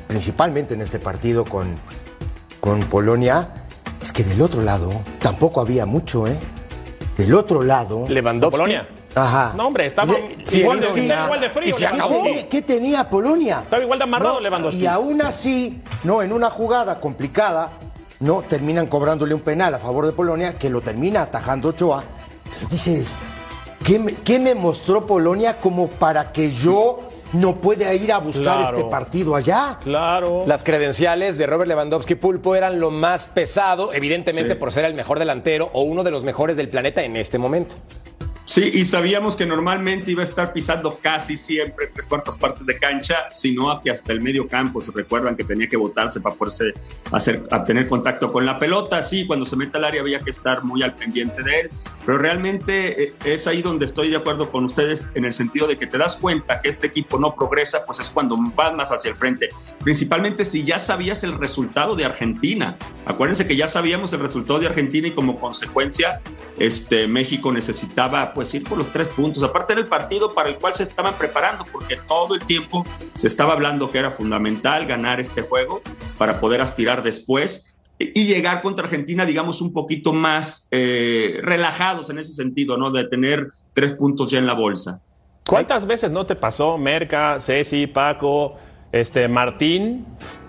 principalmente 0.08 0.74
en 0.74 0.80
este 0.80 0.98
partido 0.98 1.44
con, 1.44 1.78
con 2.58 2.80
Polonia, 2.86 3.50
es 4.02 4.10
que 4.10 4.24
del 4.24 4.42
otro 4.42 4.60
lado 4.60 4.90
tampoco 5.20 5.60
había 5.60 5.86
mucho, 5.86 6.26
¿eh? 6.26 6.36
Del 7.16 7.32
otro 7.32 7.62
lado. 7.62 8.06
Lewandowski. 8.08 8.56
Polonia. 8.58 8.88
Ajá. 9.14 9.52
No, 9.56 9.68
hombre, 9.68 9.86
estaba 9.86 10.12
igual, 10.52 10.80
de, 10.80 10.86
igual, 11.00 11.40
de, 11.40 11.48
frío. 11.48 11.76
¿Qué, 12.50 12.60
tenía 12.60 13.08
Polonia? 13.08 13.60
Estaba 13.62 13.84
igual 13.84 14.00
de 14.00 14.02
amarrado 14.02 14.40
Lewandowski. 14.40 14.80
Y 14.80 14.86
aún 14.86 15.22
así, 15.22 15.80
no, 16.02 16.22
en 16.22 16.32
una 16.32 16.50
jugada 16.50 16.98
complicada, 16.98 17.70
no, 18.20 18.42
terminan 18.42 18.86
cobrándole 18.86 19.34
un 19.34 19.40
penal 19.40 19.74
a 19.74 19.78
favor 19.78 20.06
de 20.06 20.12
Polonia, 20.12 20.58
que 20.58 20.70
lo 20.70 20.80
termina 20.80 21.22
atajando 21.22 21.68
Ochoa. 21.68 22.02
Pero 22.54 22.68
dices, 22.68 23.16
¿qué 23.84 24.16
¿qué 24.24 24.38
me 24.38 24.54
mostró 24.54 25.06
Polonia 25.06 25.60
como 25.60 25.88
para 25.88 26.32
que 26.32 26.50
yo 26.50 27.08
no 27.32 27.56
puede 27.56 27.94
ir 27.96 28.12
a 28.12 28.18
buscar 28.18 28.74
este 28.74 28.84
partido 28.84 29.34
allá. 29.34 29.78
Claro. 29.82 30.44
Las 30.46 30.64
credenciales 30.64 31.36
de 31.38 31.46
Robert 31.46 31.68
Lewandowski 31.68 32.14
Pulpo 32.14 32.54
eran 32.54 32.80
lo 32.80 32.90
más 32.90 33.26
pesado, 33.26 33.92
evidentemente 33.92 34.56
por 34.56 34.72
ser 34.72 34.84
el 34.84 34.94
mejor 34.94 35.18
delantero 35.18 35.70
o 35.72 35.82
uno 35.82 36.04
de 36.04 36.10
los 36.10 36.24
mejores 36.24 36.56
del 36.56 36.68
planeta 36.68 37.02
en 37.02 37.16
este 37.16 37.38
momento. 37.38 37.76
Sí, 38.48 38.70
y 38.72 38.86
sabíamos 38.86 39.36
que 39.36 39.44
normalmente 39.44 40.10
iba 40.10 40.22
a 40.22 40.24
estar 40.24 40.54
pisando 40.54 40.98
casi 41.02 41.36
siempre 41.36 41.88
tres 41.88 42.06
cuartas 42.06 42.34
partes 42.38 42.64
de 42.64 42.78
cancha, 42.78 43.28
sino 43.30 43.70
aquí 43.70 43.90
hasta 43.90 44.10
el 44.10 44.22
medio 44.22 44.48
campo. 44.48 44.80
Se 44.80 44.90
recuerdan 44.90 45.36
que 45.36 45.44
tenía 45.44 45.68
que 45.68 45.76
botarse 45.76 46.22
para 46.22 46.34
poderse 46.34 46.72
hacer, 47.12 47.46
tener 47.66 47.86
contacto 47.86 48.32
con 48.32 48.46
la 48.46 48.58
pelota. 48.58 49.02
Sí, 49.02 49.26
cuando 49.26 49.44
se 49.44 49.54
mete 49.54 49.76
al 49.76 49.84
área 49.84 50.00
había 50.00 50.20
que 50.20 50.30
estar 50.30 50.64
muy 50.64 50.82
al 50.82 50.94
pendiente 50.94 51.42
de 51.42 51.60
él, 51.60 51.70
pero 52.06 52.16
realmente 52.16 53.02
eh, 53.02 53.14
es 53.26 53.46
ahí 53.46 53.60
donde 53.60 53.84
estoy 53.84 54.08
de 54.08 54.16
acuerdo 54.16 54.50
con 54.50 54.64
ustedes 54.64 55.10
en 55.14 55.26
el 55.26 55.34
sentido 55.34 55.66
de 55.66 55.76
que 55.76 55.86
te 55.86 55.98
das 55.98 56.16
cuenta 56.16 56.62
que 56.62 56.70
este 56.70 56.86
equipo 56.86 57.18
no 57.18 57.34
progresa, 57.34 57.84
pues 57.84 58.00
es 58.00 58.08
cuando 58.08 58.38
vas 58.56 58.72
más 58.72 58.90
hacia 58.90 59.10
el 59.10 59.16
frente. 59.16 59.50
Principalmente 59.84 60.46
si 60.46 60.64
ya 60.64 60.78
sabías 60.78 61.22
el 61.22 61.34
resultado 61.34 61.96
de 61.96 62.06
Argentina. 62.06 62.78
Acuérdense 63.04 63.46
que 63.46 63.56
ya 63.56 63.68
sabíamos 63.68 64.10
el 64.14 64.20
resultado 64.20 64.58
de 64.58 64.68
Argentina 64.68 65.08
y 65.08 65.10
como 65.10 65.38
consecuencia 65.38 66.22
este, 66.58 67.06
México 67.06 67.52
necesitaba 67.52 68.32
pues 68.38 68.54
ir 68.54 68.62
por 68.62 68.78
los 68.78 68.92
tres 68.92 69.08
puntos. 69.08 69.42
Aparte 69.42 69.72
era 69.72 69.82
el 69.82 69.88
partido 69.88 70.32
para 70.32 70.48
el 70.48 70.58
cual 70.58 70.72
se 70.72 70.84
estaban 70.84 71.14
preparando, 71.18 71.64
porque 71.72 71.98
todo 72.06 72.36
el 72.36 72.40
tiempo 72.46 72.86
se 73.16 73.26
estaba 73.26 73.52
hablando 73.52 73.90
que 73.90 73.98
era 73.98 74.12
fundamental 74.12 74.86
ganar 74.86 75.18
este 75.18 75.42
juego 75.42 75.82
para 76.18 76.38
poder 76.38 76.60
aspirar 76.60 77.02
después 77.02 77.74
y 77.98 78.26
llegar 78.26 78.62
contra 78.62 78.84
Argentina, 78.84 79.26
digamos, 79.26 79.60
un 79.60 79.72
poquito 79.72 80.12
más 80.12 80.68
eh, 80.70 81.40
relajados 81.42 82.10
en 82.10 82.20
ese 82.20 82.32
sentido, 82.32 82.76
¿no? 82.76 82.92
De 82.92 83.08
tener 83.08 83.48
tres 83.72 83.94
puntos 83.94 84.30
ya 84.30 84.38
en 84.38 84.46
la 84.46 84.54
bolsa. 84.54 85.02
¿Cuántas 85.44 85.84
veces 85.84 86.12
no 86.12 86.24
te 86.24 86.36
pasó, 86.36 86.78
Merca, 86.78 87.40
Ceci, 87.40 87.88
Paco, 87.88 88.56
este, 88.92 89.26
Martín, 89.26 90.06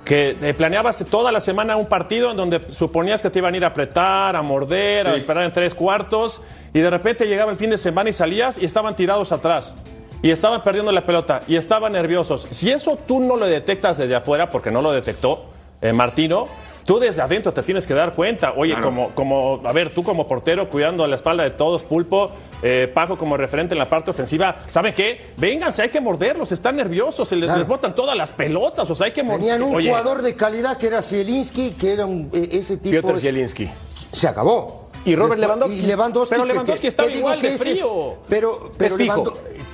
que 0.10 0.36
eh, 0.42 0.56
planeabas 0.56 1.06
toda 1.08 1.32
la 1.32 1.40
semana 1.40 1.76
un 1.76 1.86
partido 1.86 2.32
en 2.32 2.38
donde 2.38 2.74
suponías 2.74 3.22
que 3.22 3.30
te 3.30 3.38
iban 3.38 3.54
a 3.54 3.58
ir 3.58 3.64
a 3.64 3.68
apretar, 3.68 4.36
a 4.36 4.42
morder, 4.42 5.08
a 5.08 5.16
esperar 5.16 5.44
en 5.44 5.54
tres 5.54 5.76
cuartos, 5.76 6.42
y 6.74 6.80
de 6.80 6.90
repente 6.90 7.28
llegaba 7.28 7.52
el 7.52 7.58
fin 7.58 7.70
de 7.70 7.78
semana 7.78 8.10
y 8.10 8.14
salías 8.14 8.58
y 8.58 8.66
estaban 8.66 8.96
tirados 8.96 9.32
atrás. 9.32 9.76
Y 10.24 10.32
estaban 10.32 10.64
perdiendo 10.64 10.92
la 10.92 11.06
pelota 11.06 11.42
y 11.48 11.58
estaban 11.58 11.92
nerviosos. 11.92 12.48
Si 12.50 12.72
eso 12.72 12.98
tú 12.98 13.20
no 13.20 13.38
lo 13.38 13.46
detectas 13.46 14.00
desde 14.00 14.16
afuera, 14.16 14.50
porque 14.50 14.72
no 14.72 14.82
lo 14.82 14.92
detectó 14.92 15.46
eh, 15.80 15.94
Martino, 15.94 16.48
tú 16.90 16.98
desde 16.98 17.22
adentro 17.22 17.54
te 17.54 17.62
tienes 17.62 17.86
que 17.86 17.94
dar 17.94 18.14
cuenta. 18.14 18.54
Oye, 18.58 18.76
como, 18.82 19.12
como, 19.14 19.62
a 19.64 19.72
ver, 19.72 19.94
tú 19.94 20.04
como 20.04 20.28
portero 20.28 20.68
cuidando 20.68 21.06
la 21.06 21.18
espalda 21.18 21.44
de 21.44 21.52
todos, 21.52 21.84
Pulpo, 21.84 22.32
eh, 22.64 22.90
Paco 22.92 23.16
como 23.16 23.38
referente 23.38 23.76
en 23.76 23.78
la 23.78 23.88
parte 23.88 24.10
ofensiva, 24.10 24.64
¿saben 24.70 24.96
qué? 24.96 25.28
Vénganse, 25.38 25.84
hay 25.84 25.90
que 25.90 26.02
morderlos, 26.02 26.52
están 26.52 26.78
nerviosos, 26.78 27.30
se 27.30 27.36
les, 27.36 27.68
botan 27.68 27.94
todas 27.94 28.18
las 28.18 28.32
pelotas, 28.32 28.90
o 28.90 28.96
sea, 28.96 29.06
hay 29.06 29.12
que 29.12 29.22
morderlos. 29.22 29.60
Tenían 29.60 29.62
un 29.62 29.86
jugador 29.86 30.24
de 30.24 30.36
calidad 30.36 30.80
que 30.80 30.88
era 30.88 31.04
Zielinski, 31.04 31.74
que 31.74 31.94
era 31.94 32.08
un, 32.08 32.32
e, 32.34 32.58
ese 32.58 32.78
tipo. 32.78 32.90
Piotr 32.90 33.20
Zielinski. 33.20 33.70
Se 34.12 34.28
acabó. 34.28 34.90
Y 35.06 35.16
Robert 35.16 35.40
Lewandowski. 35.40 35.78
Y 35.78 35.82
Lewandowski. 35.84 36.34
Pero 36.34 36.46
Lewandowski 36.46 36.88
estaba 36.88 37.12
igual 37.12 37.40
de 37.40 37.56
frío. 37.56 38.16
pero 38.28 38.72
pero 38.80 38.98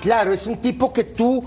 claro, 0.06 0.32
es 0.32 0.46
un 0.46 0.58
tipo 0.58 0.94
que 0.94 1.04
tú 1.04 1.44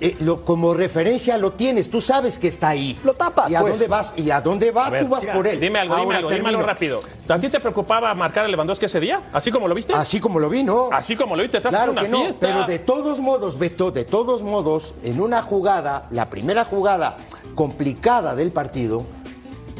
eh, 0.00 0.16
lo, 0.20 0.44
como 0.44 0.72
referencia 0.72 1.36
lo 1.36 1.54
tienes. 1.54 1.90
Tú 1.90 2.00
sabes 2.00 2.38
que 2.38 2.46
está 2.46 2.68
ahí. 2.68 2.96
Lo 3.02 3.14
tapas. 3.14 3.50
¿Y 3.50 3.56
a 3.56 3.60
pues. 3.60 3.72
dónde 3.72 3.88
vas? 3.88 4.14
Y 4.16 4.30
a 4.30 4.40
dónde 4.40 4.70
va, 4.70 4.96
tú 4.96 5.08
vas 5.08 5.26
por 5.26 5.48
él. 5.48 5.58
Dime 5.58 5.80
algo, 5.80 5.96
dime 5.96 6.14
algo, 6.14 6.30
dime 6.30 6.48
algo 6.48 6.62
rápido. 6.62 7.00
¿A 7.28 7.38
ti 7.40 7.48
te 7.48 7.58
preocupaba 7.58 8.14
marcar 8.14 8.44
a 8.44 8.48
Lewandowski 8.48 8.86
ese 8.86 9.00
día? 9.00 9.20
¿Así 9.32 9.50
como 9.50 9.66
lo 9.66 9.74
viste? 9.74 9.94
Así 9.94 10.20
como 10.20 10.38
lo 10.38 10.48
vi, 10.48 10.62
¿no? 10.62 10.90
Así 10.92 11.16
como 11.16 11.34
lo 11.34 11.42
viste, 11.42 11.60
te 11.60 11.68
claro 11.68 11.90
una 11.90 12.02
que 12.02 12.08
no, 12.08 12.24
Pero 12.38 12.66
de 12.66 12.78
todos 12.78 13.18
modos, 13.18 13.58
Beto, 13.58 13.90
de 13.90 14.04
todos 14.04 14.42
modos, 14.42 14.94
en 15.02 15.20
una 15.20 15.42
jugada, 15.42 16.06
la 16.12 16.30
primera 16.30 16.64
jugada 16.64 17.16
complicada 17.56 18.36
del 18.36 18.52
partido, 18.52 19.04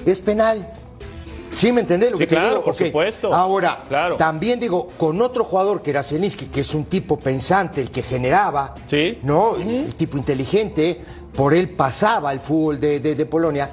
es 0.06 0.20
penal. 0.20 0.72
Sí, 1.58 1.72
me 1.72 1.80
entendés 1.80 2.12
lo 2.12 2.16
Sí, 2.16 2.22
que 2.22 2.26
te 2.28 2.34
claro, 2.36 2.50
digo. 2.50 2.64
por 2.64 2.74
supuesto. 2.76 3.34
Ahora, 3.34 3.82
Claro. 3.88 4.16
también 4.16 4.60
digo, 4.60 4.90
con 4.96 5.20
otro 5.20 5.42
jugador 5.44 5.82
que 5.82 5.90
era 5.90 6.02
Zielinski, 6.04 6.46
que 6.46 6.60
es 6.60 6.72
un 6.74 6.84
tipo 6.84 7.18
pensante, 7.18 7.80
el 7.80 7.90
que 7.90 8.00
generaba, 8.02 8.74
Sí. 8.86 9.18
¿no? 9.24 9.56
El 9.56 9.94
tipo 9.96 10.16
inteligente, 10.16 11.00
por 11.34 11.54
él 11.54 11.70
pasaba 11.70 12.32
el 12.32 12.38
fútbol 12.40 12.78
de, 12.78 13.00
de- 13.00 13.14
de 13.16 13.26
Polonia. 13.26 13.68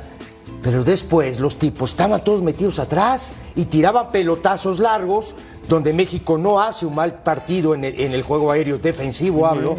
Pero 0.63 0.83
después 0.83 1.39
los 1.39 1.57
tipos 1.57 1.91
estaban 1.91 2.23
todos 2.23 2.41
metidos 2.41 2.79
atrás 2.79 3.33
y 3.55 3.65
tiraban 3.65 4.11
pelotazos 4.11 4.79
largos, 4.79 5.35
donde 5.69 5.93
México 5.93 6.37
no 6.39 6.59
hace 6.59 6.87
un 6.87 6.95
mal 6.95 7.21
partido 7.21 7.75
en 7.75 7.85
el, 7.85 7.99
en 7.99 8.13
el 8.13 8.23
juego 8.23 8.51
aéreo 8.51 8.79
defensivo, 8.79 9.45
hablo. 9.45 9.75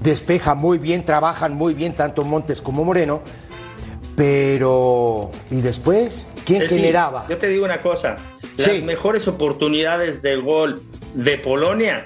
Despeja 0.00 0.54
muy 0.56 0.78
bien, 0.78 1.04
trabajan 1.04 1.54
muy 1.54 1.74
bien 1.74 1.94
tanto 1.94 2.24
Montes 2.24 2.60
como 2.60 2.84
Moreno. 2.84 3.20
Pero, 4.16 5.30
¿y 5.50 5.60
después? 5.60 6.26
¿Quién 6.46 6.62
generaba? 6.68 7.26
yo 7.28 7.36
te 7.36 7.48
digo 7.48 7.64
una 7.64 7.82
cosa, 7.82 8.16
las 8.56 8.66
Sí. 8.66 8.82
mejores 8.82 9.28
oportunidades 9.28 10.22
de 10.22 10.36
gol 10.36 10.80
de 11.14 11.36
Polonia 11.38 12.04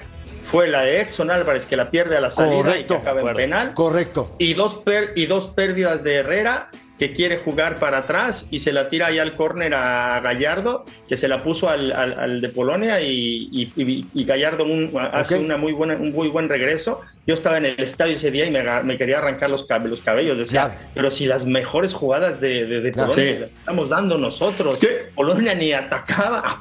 fue 0.51 0.67
la 0.67 0.81
de 0.81 0.99
Edson 1.01 1.31
Álvarez 1.31 1.65
que 1.65 1.77
la 1.77 1.89
pierde 1.89 2.17
a 2.17 2.21
la 2.21 2.29
salida 2.29 2.77
y 2.77 2.83
que 2.83 2.95
acaba 2.95 3.21
en 3.21 3.35
penal 3.35 3.73
Correcto. 3.73 4.35
y 4.37 4.53
dos 4.53 4.75
per- 4.83 5.13
y 5.15 5.25
dos 5.27 5.47
pérdidas 5.47 6.03
de 6.03 6.15
Herrera 6.15 6.69
que 7.01 7.13
quiere 7.13 7.37
jugar 7.37 7.77
para 7.77 7.97
atrás 7.97 8.45
y 8.51 8.59
se 8.59 8.71
la 8.71 8.87
tira 8.87 9.07
ahí 9.07 9.17
al 9.17 9.31
córner 9.31 9.73
a 9.73 10.19
Gallardo 10.19 10.85
que 11.09 11.17
se 11.17 11.27
la 11.27 11.41
puso 11.41 11.67
al, 11.67 11.91
al- 11.91 12.19
al 12.19 12.41
de 12.41 12.49
Polonia 12.49 13.01
y, 13.01 13.49
y- 13.51 13.73
y- 13.75 14.05
y 14.13 14.23
Gallardo 14.23 14.65
un- 14.65 14.91
hace 15.11 15.39
una 15.39 15.57
muy 15.57 15.71
buena, 15.73 15.95
un 15.95 16.11
muy 16.11 16.27
buen 16.27 16.47
regreso. 16.47 17.01
Yo 17.25 17.33
estaba 17.33 17.57
en 17.57 17.65
el 17.65 17.79
estadio 17.79 18.13
ese 18.13 18.29
día 18.29 18.45
y 18.45 18.51
me, 18.51 18.61
me 18.83 18.99
quería 18.99 19.17
arrancar 19.17 19.49
los, 19.49 19.67
cab- 19.67 19.85
los 19.87 20.01
cabellos. 20.01 20.37
Decía, 20.37 20.65
Claro. 20.65 20.79
pero 20.93 21.09
si 21.09 21.25
las 21.25 21.43
mejores 21.43 21.91
jugadas 21.95 22.39
de, 22.39 22.67
de-. 22.67 22.91
Polonia 22.91 23.15
Sí. 23.15 23.37
las 23.39 23.49
estamos 23.49 23.89
dando 23.89 24.19
nosotros. 24.19 24.75
Es 24.77 24.87
que- 24.87 25.05
Polonia 25.15 25.55
ni 25.55 25.73
atacaba. 25.73 26.59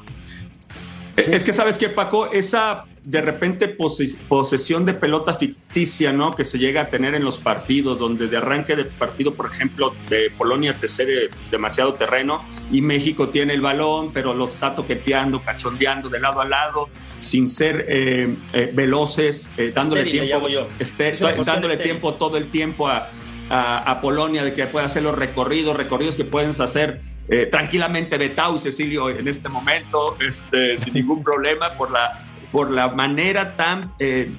Es 1.16 1.44
que 1.44 1.52
sabes 1.52 1.76
qué, 1.76 1.90
Paco, 1.90 2.32
esa 2.32 2.84
de 3.04 3.20
repente 3.22 3.68
pose- 3.68 4.18
posesión 4.28 4.84
de 4.84 4.94
pelota 4.94 5.34
ficticia, 5.34 6.12
¿no? 6.12 6.32
Que 6.32 6.44
se 6.44 6.58
llega 6.58 6.82
a 6.82 6.86
tener 6.88 7.14
en 7.14 7.24
los 7.24 7.38
partidos, 7.38 7.98
donde 7.98 8.28
de 8.28 8.36
arranque 8.36 8.76
de 8.76 8.84
partido, 8.84 9.34
por 9.34 9.46
ejemplo, 9.46 9.94
de 10.08 10.30
Polonia 10.36 10.76
te 10.78 10.86
cede 10.88 11.30
demasiado 11.50 11.94
terreno 11.94 12.44
y 12.70 12.82
México 12.82 13.30
tiene 13.30 13.54
el 13.54 13.60
balón, 13.62 14.12
pero 14.12 14.34
lo 14.34 14.46
está 14.46 14.74
toqueteando, 14.74 15.40
cachondeando 15.40 16.08
de 16.08 16.20
lado 16.20 16.40
a 16.40 16.44
lado, 16.44 16.88
sin 17.18 17.48
ser 17.48 17.86
eh, 17.88 18.34
eh, 18.52 18.70
veloces, 18.74 19.50
eh, 19.56 19.72
dándole 19.74 20.02
Estéril, 20.02 20.28
tiempo, 20.28 20.48
este, 20.78 21.12
dándole 21.44 21.74
estéril. 21.74 21.82
tiempo 21.82 22.14
todo 22.14 22.36
el 22.36 22.48
tiempo 22.50 22.86
a, 22.88 23.10
a, 23.48 23.78
a 23.90 24.00
Polonia 24.00 24.44
de 24.44 24.54
que 24.54 24.66
pueda 24.66 24.86
hacer 24.86 25.02
los 25.02 25.14
recorridos, 25.16 25.76
recorridos 25.76 26.16
que 26.16 26.24
pueden 26.24 26.50
hacer 26.50 27.00
eh, 27.28 27.46
tranquilamente 27.46 28.18
Betao 28.18 28.56
y 28.56 28.58
Cecilio 28.58 29.08
en 29.08 29.26
este 29.26 29.48
momento, 29.48 30.16
este, 30.20 30.78
sin 30.78 30.94
ningún 30.94 31.22
problema, 31.24 31.74
por 31.74 31.90
la, 31.90 32.26
por 32.52 32.70
la 32.70 32.88
manera 32.88 33.56
tan 33.56 33.92
eh, 33.98 34.32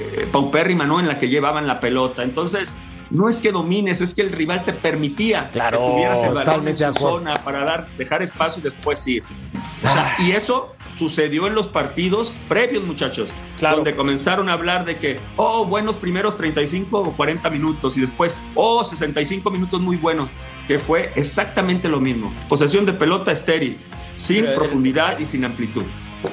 eh, 0.00 0.28
paupérrima 0.32 0.86
¿no? 0.86 1.00
en 1.00 1.08
la 1.08 1.18
que 1.18 1.28
llevaban 1.28 1.66
la 1.66 1.80
pelota. 1.80 2.22
Entonces, 2.22 2.76
no 3.10 3.28
es 3.28 3.40
que 3.40 3.50
domines, 3.52 4.00
es 4.00 4.14
que 4.14 4.22
el 4.22 4.32
rival 4.32 4.64
te 4.64 4.72
permitía 4.72 5.48
Claro, 5.50 5.78
que 5.78 5.86
tuvieras 5.92 6.22
el 6.22 6.34
balón 6.34 6.68
en 6.68 6.76
su 6.76 6.92
zona 6.94 7.34
para 7.34 7.64
dar, 7.64 7.88
dejar 7.98 8.22
espacio 8.22 8.60
y 8.60 8.64
después 8.64 9.06
ir. 9.08 9.24
Sea, 9.82 10.14
y 10.20 10.30
eso 10.32 10.74
sucedió 10.96 11.46
en 11.46 11.54
los 11.54 11.66
partidos 11.66 12.32
previos, 12.48 12.84
muchachos, 12.84 13.28
Claro. 13.56 13.76
donde 13.76 13.96
comenzaron 13.96 14.48
a 14.48 14.52
hablar 14.52 14.84
de 14.84 14.96
que, 14.98 15.18
oh, 15.36 15.64
buenos 15.66 15.96
primeros 15.96 16.36
35 16.36 16.98
o 16.98 17.16
40 17.16 17.48
minutos 17.50 17.96
y 17.96 18.00
después, 18.02 18.38
oh, 18.54 18.84
65 18.84 19.50
minutos 19.50 19.80
muy 19.80 19.96
buenos, 19.96 20.28
que 20.68 20.78
fue 20.78 21.10
exactamente 21.16 21.88
lo 21.88 22.00
mismo. 22.00 22.32
Posesión 22.48 22.86
de 22.86 22.92
pelota 22.92 23.32
estéril, 23.32 23.78
sin 24.14 24.40
Pero 24.42 24.48
el- 24.52 24.58
profundidad 24.58 25.18
y 25.18 25.26
sin 25.26 25.44
amplitud. 25.44 25.84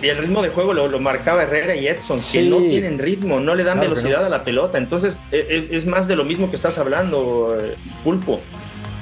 Y 0.01 0.09
el 0.09 0.17
ritmo 0.17 0.41
de 0.41 0.49
juego 0.49 0.73
lo, 0.73 0.87
lo 0.87 0.99
marcaba 0.99 1.43
Herrera 1.43 1.75
y 1.75 1.87
Edson, 1.87 2.19
Sí. 2.19 2.39
que 2.39 2.45
no 2.49 2.57
tienen 2.57 2.99
ritmo, 2.99 3.39
no 3.39 3.55
le 3.55 3.63
dan 3.63 3.77
Claro 3.77 3.89
velocidad 3.89 4.25
a 4.25 4.29
la 4.29 4.43
pelota. 4.43 4.77
Entonces, 4.77 5.15
e- 5.31 5.45
es, 5.49 5.71
es 5.71 5.85
más 5.85 6.07
de 6.07 6.15
lo 6.15 6.23
mismo 6.25 6.49
que 6.49 6.55
estás 6.57 6.77
hablando, 6.77 7.57
eh, 7.59 7.75
Pulpo. 8.03 8.39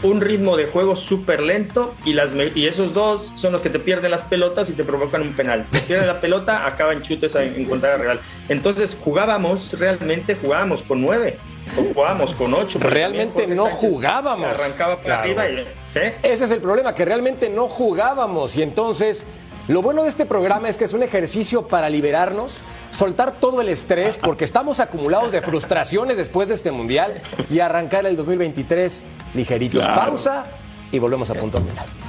Un 0.03 0.21
ritmo 0.21 0.55
de 0.57 0.65
juego 0.65 0.95
súper 0.95 1.41
lento 1.41 1.95
y, 2.05 2.13
las, 2.13 2.29
y 2.53 2.67
esos 2.67 2.93
dos 2.93 3.31
son 3.35 3.53
los 3.53 3.61
que 3.63 3.69
te 3.71 3.79
pierden 3.79 4.11
las 4.11 4.21
pelotas 4.23 4.69
y 4.69 4.73
te 4.73 4.83
provocan 4.83 5.21
un 5.23 5.33
penal. 5.33 5.65
Te 5.71 5.79
pierden 5.79 6.05
la 6.05 6.21
pelota, 6.21 6.67
acaban 6.67 7.01
chutes 7.01 7.35
a 7.35 7.43
encontrar 7.43 7.93
al 7.93 7.99
rival. 8.01 8.19
Entonces, 8.49 8.95
jugábamos, 9.03 9.71
realmente 9.79 10.35
jugábamos 10.35 10.83
con 10.83 11.01
nueve, 11.01 11.37
o 11.79 11.81
jugábamos 11.93 12.35
con 12.35 12.53
ocho. 12.53 12.77
Realmente 12.79 13.47
no 13.47 13.63
Sánchez 13.65 13.79
jugábamos. 13.79 14.47
Arrancaba 14.59 14.97
para 15.01 15.23
Claro. 15.23 15.41
arriba 15.41 15.49
y... 15.49 15.97
¿eh? 15.97 16.13
Ese 16.21 16.43
es 16.45 16.51
el 16.51 16.59
problema, 16.59 16.93
que 16.93 17.05
realmente 17.05 17.49
no 17.49 17.67
jugábamos 17.67 18.55
y 18.57 18.61
entonces 18.61 19.25
lo 19.67 19.82
bueno 19.82 20.04
de 20.04 20.10
este 20.10 20.28
programa 20.28 20.69
es 20.69 20.78
que 20.78 20.86
es 20.86 20.93
un 20.93 21.01
ejercicio 21.01 21.67
para 21.67 21.89
liberarnos, 21.89 22.58
soltar 22.99 23.39
todo 23.39 23.62
el 23.62 23.69
estrés 23.69 24.17
porque 24.17 24.45
estamos 24.45 24.80
acumulados 24.80 25.32
de 25.32 25.41
frustraciones 25.41 26.17
después 26.17 26.47
de 26.47 26.54
este 26.54 26.71
mundial 26.71 27.21
y 27.49 27.60
arrancar 27.60 28.06
el 28.06 28.15
2023 28.15 29.06
ligeritos. 29.34 29.84
Claro. 29.84 30.12
Pausa 30.12 30.45
y 30.91 30.99
volvemos 30.99 31.32
a 31.32 31.34
punto 31.34 31.58
final. 31.60 32.04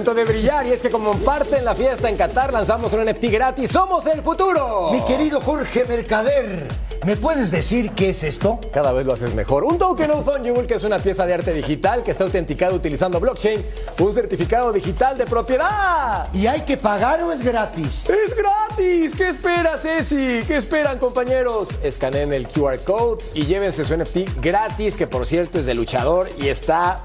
Momento 0.00 0.14
de 0.14 0.24
brillar 0.24 0.66
y 0.66 0.72
es 0.72 0.80
que 0.80 0.88
como 0.88 1.12
parte 1.18 1.58
en 1.58 1.64
la 1.66 1.74
fiesta 1.74 2.08
en 2.08 2.16
Qatar 2.16 2.54
lanzamos 2.54 2.90
un 2.94 3.04
NFT 3.04 3.24
gratis. 3.24 3.70
¡Somos 3.70 4.06
el 4.06 4.22
futuro! 4.22 4.88
Mi 4.90 5.04
querido 5.04 5.42
Jorge 5.42 5.84
Mercader, 5.84 6.68
¿me 7.04 7.16
puedes 7.16 7.50
decir 7.50 7.90
qué 7.90 8.08
es 8.08 8.22
esto? 8.22 8.58
Cada 8.72 8.92
vez 8.92 9.04
lo 9.04 9.12
haces 9.12 9.34
mejor. 9.34 9.62
Un 9.62 9.76
token 9.76 10.10
fungible 10.24 10.66
que 10.66 10.76
es 10.76 10.84
una 10.84 11.00
pieza 11.00 11.26
de 11.26 11.34
arte 11.34 11.52
digital 11.52 12.02
que 12.02 12.12
está 12.12 12.24
autenticada 12.24 12.72
utilizando 12.72 13.20
blockchain, 13.20 13.62
un 13.98 14.14
certificado 14.14 14.72
digital 14.72 15.18
de 15.18 15.26
propiedad. 15.26 16.28
¿Y 16.32 16.46
hay 16.46 16.62
que 16.62 16.78
pagar 16.78 17.22
o 17.22 17.30
es 17.30 17.42
gratis? 17.42 18.08
¡Es 18.08 18.34
gratis! 18.34 19.14
¿Qué 19.14 19.28
esperas, 19.28 19.82
Ceci? 19.82 20.40
¿Qué 20.46 20.56
esperan, 20.56 20.98
compañeros? 20.98 21.76
Escaneen 21.82 22.32
el 22.32 22.48
QR 22.48 22.78
code 22.86 23.22
y 23.34 23.44
llévense 23.44 23.84
su 23.84 23.94
NFT 23.94 24.40
gratis, 24.40 24.96
que 24.96 25.06
por 25.06 25.26
cierto 25.26 25.58
es 25.58 25.66
de 25.66 25.74
luchador 25.74 26.30
y 26.38 26.48
está 26.48 27.02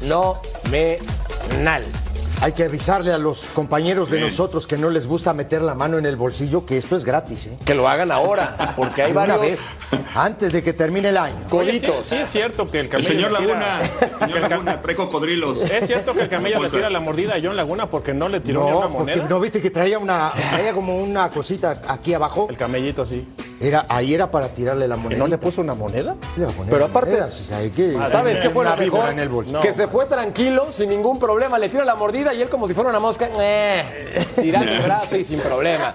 fenomenal. 0.00 1.84
Hay 2.42 2.52
que 2.52 2.64
avisarle 2.64 3.12
a 3.12 3.18
los 3.18 3.50
compañeros 3.50 4.10
de 4.10 4.18
nosotros 4.18 4.66
que 4.66 4.78
no 4.78 4.88
les 4.88 5.06
gusta 5.06 5.34
meter 5.34 5.60
la 5.60 5.74
mano 5.74 5.98
en 5.98 6.06
el 6.06 6.16
bolsillo 6.16 6.64
que 6.64 6.78
esto 6.78 6.96
es 6.96 7.04
gratis, 7.04 7.46
¿eh? 7.48 7.58
Que 7.66 7.74
lo 7.74 7.86
hagan 7.86 8.10
ahora, 8.10 8.72
porque 8.76 9.02
hay 9.02 9.12
De 9.12 9.18
una 9.18 9.36
varios 9.36 9.50
vez, 9.50 9.74
antes 10.14 10.50
de 10.52 10.62
que 10.62 10.72
termine 10.72 11.10
el 11.10 11.18
año. 11.18 11.36
Sí, 11.38 11.48
coditos. 11.50 12.06
sí, 12.06 12.14
es 12.16 12.30
cierto 12.30 12.70
que 12.70 12.80
el 12.80 12.86
El 12.86 12.90
camello. 12.92 13.08
señor 13.10 13.32
le 13.32 13.38
tira- 13.40 13.58
Laguna, 13.58 13.78
el 14.00 14.14
señor 14.14 14.50
Laguna, 14.50 14.80
pre-cocodrilos. 14.80 15.60
Es 15.70 15.86
cierto 15.86 16.14
que 16.14 16.22
el 16.22 16.28
camello 16.30 16.62
le 16.62 16.70
tira 16.70 16.88
la 16.88 17.00
mordida 17.00 17.34
a 17.34 17.38
John 17.42 17.56
Laguna 17.56 17.90
porque 17.90 18.14
no 18.14 18.28
le 18.30 18.40
tiró 18.40 18.64
ni 18.64 18.70
una 18.70 18.74
No, 18.74 18.80
porque 18.94 19.12
moneda. 19.16 19.26
no 19.28 19.40
viste 19.40 19.60
que 19.60 19.70
traía 19.70 19.98
una, 19.98 20.32
traía 20.50 20.72
como 20.72 20.96
una 20.96 21.28
cosita 21.28 21.82
aquí 21.88 22.14
abajo. 22.14 22.46
El 22.48 22.56
camellito 22.56 23.04
sí. 23.04 23.28
Era, 23.60 23.84
ahí 23.90 24.14
era 24.14 24.30
para 24.30 24.48
tirarle 24.48 24.88
la 24.88 24.96
¿Y 24.96 25.00
moneda. 25.00 25.18
no 25.18 25.26
le 25.26 25.36
puso 25.36 25.60
una 25.60 25.74
moneda? 25.74 26.16
Pero 26.70 26.86
aparte, 26.86 27.18
hay 27.52 27.68
que 27.70 27.98
¿Sabes 28.06 28.38
qué 28.38 28.48
fue 28.48 28.64
lo 28.64 28.74
mejor? 28.74 29.10
en 29.10 29.18
el 29.18 29.28
bolsillo. 29.28 29.60
que 29.60 29.74
se 29.74 29.86
fue 29.86 30.06
tranquilo, 30.06 30.68
sin 30.72 30.88
ningún 30.88 31.18
problema, 31.18 31.58
le 31.58 31.68
tira 31.68 31.84
la 31.84 31.94
mordida 31.94 32.19
y 32.34 32.42
él 32.42 32.48
como 32.48 32.68
si 32.68 32.74
fuera 32.74 32.90
una 32.90 33.00
mosca, 33.00 33.30
eh, 33.38 34.24
tirando 34.40 34.70
el 34.70 34.82
brazo 34.82 35.16
y 35.16 35.24
sin 35.24 35.40
problema. 35.40 35.94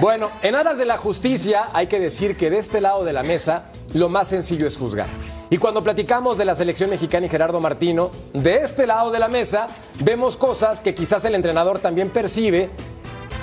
Bueno, 0.00 0.30
en 0.42 0.54
aras 0.54 0.78
de 0.78 0.84
la 0.84 0.96
justicia 0.96 1.68
hay 1.72 1.88
que 1.88 1.98
decir 1.98 2.36
que 2.36 2.50
de 2.50 2.58
este 2.58 2.80
lado 2.80 3.04
de 3.04 3.12
la 3.12 3.22
mesa 3.22 3.64
lo 3.92 4.08
más 4.08 4.28
sencillo 4.28 4.66
es 4.66 4.76
juzgar. 4.76 5.08
Y 5.50 5.58
cuando 5.58 5.82
platicamos 5.82 6.38
de 6.38 6.44
la 6.44 6.54
selección 6.54 6.90
mexicana 6.90 7.26
y 7.26 7.28
Gerardo 7.28 7.60
Martino, 7.60 8.10
de 8.32 8.58
este 8.58 8.86
lado 8.86 9.10
de 9.10 9.18
la 9.18 9.28
mesa 9.28 9.68
vemos 10.00 10.36
cosas 10.36 10.80
que 10.80 10.94
quizás 10.94 11.24
el 11.24 11.34
entrenador 11.34 11.80
también 11.80 12.10
percibe 12.10 12.70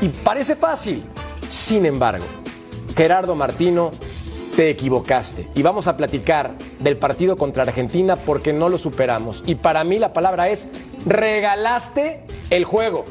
y 0.01 0.09
parece 0.09 0.55
fácil. 0.55 1.03
Sin 1.47 1.85
embargo, 1.85 2.25
Gerardo 2.95 3.35
Martino, 3.35 3.91
te 4.61 4.69
equivocaste. 4.69 5.47
Y 5.55 5.63
vamos 5.63 5.87
a 5.87 5.97
platicar 5.97 6.51
del 6.79 6.95
partido 6.95 7.35
contra 7.35 7.63
Argentina 7.63 8.15
porque 8.15 8.53
no 8.53 8.69
lo 8.69 8.77
superamos. 8.77 9.43
Y 9.47 9.55
para 9.55 9.83
mí 9.83 9.97
la 9.97 10.13
palabra 10.13 10.49
es, 10.49 10.67
regalaste 11.03 12.21
el 12.51 12.63
juego. 12.63 13.05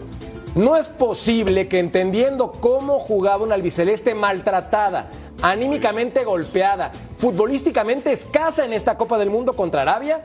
No 0.54 0.76
es 0.76 0.86
posible 0.86 1.66
que 1.66 1.80
entendiendo 1.80 2.52
cómo 2.52 3.00
jugaba 3.00 3.42
una 3.42 3.56
albiceleste 3.56 4.14
maltratada, 4.14 5.10
anímicamente 5.42 6.24
golpeada, 6.24 6.92
futbolísticamente 7.18 8.12
escasa 8.12 8.64
en 8.64 8.72
esta 8.72 8.96
Copa 8.96 9.18
del 9.18 9.30
Mundo 9.30 9.54
contra 9.54 9.82
Arabia, 9.82 10.22